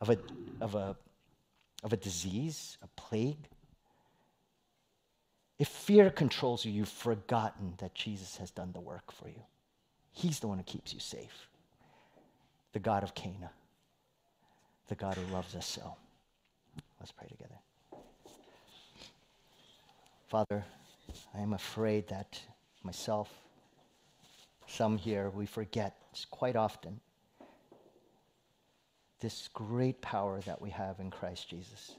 Of 0.00 0.10
a, 0.10 0.18
of 0.60 0.74
a, 0.74 0.96
of 1.82 1.92
a 1.92 1.96
disease? 1.96 2.78
A 2.82 2.88
plague? 3.00 3.48
If 5.58 5.68
fear 5.68 6.10
controls 6.10 6.64
you, 6.64 6.72
you've 6.72 6.88
forgotten 6.88 7.74
that 7.78 7.94
Jesus 7.94 8.38
has 8.38 8.50
done 8.50 8.72
the 8.72 8.80
work 8.80 9.12
for 9.12 9.28
you. 9.28 9.42
He's 10.10 10.40
the 10.40 10.48
one 10.48 10.58
who 10.58 10.64
keeps 10.64 10.92
you 10.92 11.00
safe. 11.00 11.48
The 12.72 12.78
God 12.78 13.02
of 13.02 13.14
Cana, 13.14 13.50
the 14.90 14.96
God 14.96 15.14
who 15.14 15.32
loves 15.32 15.54
us 15.54 15.66
so. 15.66 15.94
Let's 16.98 17.12
pray 17.12 17.28
together. 17.28 17.54
Father, 20.28 20.64
I 21.32 21.40
am 21.40 21.52
afraid 21.52 22.08
that 22.08 22.40
myself, 22.82 23.30
some 24.66 24.98
here, 24.98 25.30
we 25.30 25.46
forget 25.46 25.96
quite 26.32 26.56
often 26.56 27.00
this 29.20 29.48
great 29.54 30.00
power 30.00 30.40
that 30.40 30.60
we 30.60 30.70
have 30.70 30.98
in 30.98 31.10
Christ 31.10 31.48
Jesus. 31.48 31.94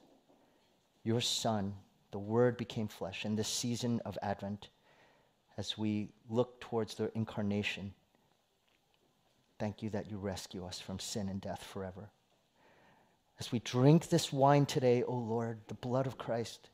Your 1.06 1.22
Son, 1.22 1.74
the 2.12 2.20
Word 2.20 2.58
became 2.58 2.90
flesh 2.90 3.24
in 3.24 3.38
this 3.38 3.48
season 3.48 4.02
of 4.04 4.18
Advent 4.22 4.68
as 5.58 5.78
we 5.78 6.10
look 6.30 6.60
towards 6.60 6.96
the 6.96 7.10
incarnation. 7.16 7.94
Thank 9.60 9.82
you 9.82 9.90
that 9.92 10.12
you 10.12 10.18
rescue 10.18 10.66
us 10.66 10.80
from 10.80 11.00
sin 11.00 11.30
and 11.30 11.40
death 11.40 11.64
forever. 11.64 12.10
As 13.42 13.52
we 13.52 13.58
drink 13.58 14.10
this 14.10 14.32
wine 14.32 14.68
today, 14.68 15.02
O 15.02 15.16
Lord, 15.16 15.62
the 15.68 15.74
blood 15.74 16.06
of 16.06 16.16
Christ, 16.16 16.70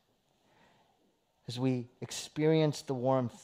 as 1.48 1.58
we 1.58 1.88
experience 2.02 2.82
the 2.82 2.94
warmth, 2.94 3.42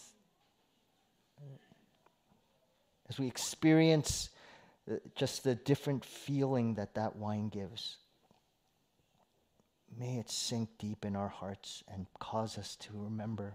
as 3.07 3.17
we 3.17 3.27
experience 3.27 4.29
uh, 4.91 4.95
just 5.15 5.45
the 5.45 5.55
different 5.55 6.03
feeling 6.03 6.73
that 6.73 6.95
that 6.95 7.15
wine 7.15 7.47
gives, 7.47 7.95
may 9.97 10.17
it 10.17 10.29
sink 10.29 10.67
deep 10.77 11.05
in 11.05 11.15
our 11.15 11.29
hearts 11.29 11.81
and 11.87 12.07
cause 12.19 12.57
us 12.57 12.75
to 12.75 12.89
remember 12.93 13.53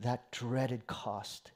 that 0.00 0.32
dreaded 0.32 0.88
cost. 0.88 1.52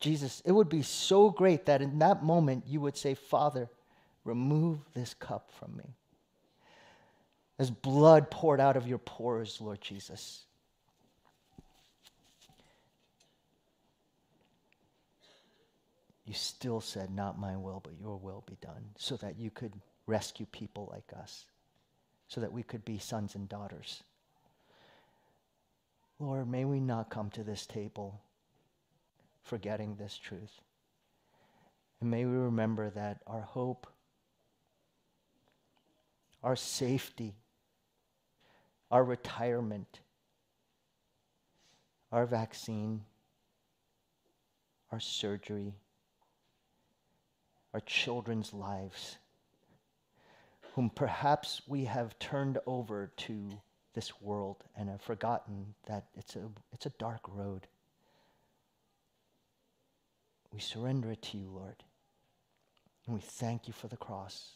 Jesus, 0.00 0.40
it 0.46 0.52
would 0.52 0.70
be 0.70 0.80
so 0.80 1.28
great 1.28 1.66
that 1.66 1.82
in 1.82 1.98
that 1.98 2.24
moment 2.24 2.64
you 2.66 2.80
would 2.80 2.96
say, 2.96 3.12
Father, 3.12 3.68
remove 4.26 4.78
this 4.94 5.14
cup 5.14 5.50
from 5.58 5.76
me. 5.76 5.94
As 7.58 7.70
blood 7.70 8.30
poured 8.30 8.60
out 8.60 8.76
of 8.76 8.86
your 8.86 8.98
pores, 8.98 9.60
Lord 9.60 9.80
Jesus. 9.80 10.42
You 16.26 16.34
still 16.34 16.80
said, 16.80 17.10
Not 17.10 17.38
my 17.38 17.56
will, 17.56 17.80
but 17.82 17.98
your 18.00 18.16
will 18.16 18.44
be 18.46 18.58
done, 18.60 18.90
so 18.98 19.16
that 19.18 19.38
you 19.38 19.50
could 19.50 19.72
rescue 20.06 20.46
people 20.46 20.88
like 20.92 21.18
us, 21.18 21.46
so 22.28 22.40
that 22.40 22.52
we 22.52 22.62
could 22.62 22.84
be 22.84 22.98
sons 22.98 23.36
and 23.36 23.48
daughters. 23.48 24.02
Lord, 26.18 26.50
may 26.50 26.64
we 26.64 26.80
not 26.80 27.10
come 27.10 27.30
to 27.30 27.44
this 27.44 27.66
table 27.66 28.20
forgetting 29.44 29.94
this 29.94 30.18
truth. 30.18 30.60
And 32.00 32.10
may 32.10 32.24
we 32.24 32.36
remember 32.36 32.90
that 32.90 33.20
our 33.26 33.42
hope, 33.42 33.86
our 36.46 36.54
safety, 36.54 37.34
our 38.88 39.02
retirement, 39.02 39.98
our 42.12 42.24
vaccine, 42.24 43.02
our 44.92 45.00
surgery, 45.00 45.74
our 47.74 47.80
children's 47.80 48.54
lives, 48.54 49.18
whom 50.76 50.88
perhaps 50.88 51.62
we 51.66 51.84
have 51.84 52.16
turned 52.20 52.58
over 52.64 53.10
to 53.16 53.48
this 53.94 54.20
world 54.20 54.62
and 54.76 54.88
have 54.88 55.02
forgotten 55.02 55.74
that 55.88 56.06
it's 56.14 56.36
a, 56.36 56.48
it's 56.72 56.86
a 56.86 56.90
dark 56.90 57.22
road. 57.26 57.66
We 60.52 60.60
surrender 60.60 61.10
it 61.10 61.22
to 61.22 61.38
you, 61.38 61.50
Lord. 61.52 61.82
And 63.04 63.16
we 63.16 63.20
thank 63.20 63.66
you 63.66 63.72
for 63.72 63.88
the 63.88 63.96
cross. 63.96 64.55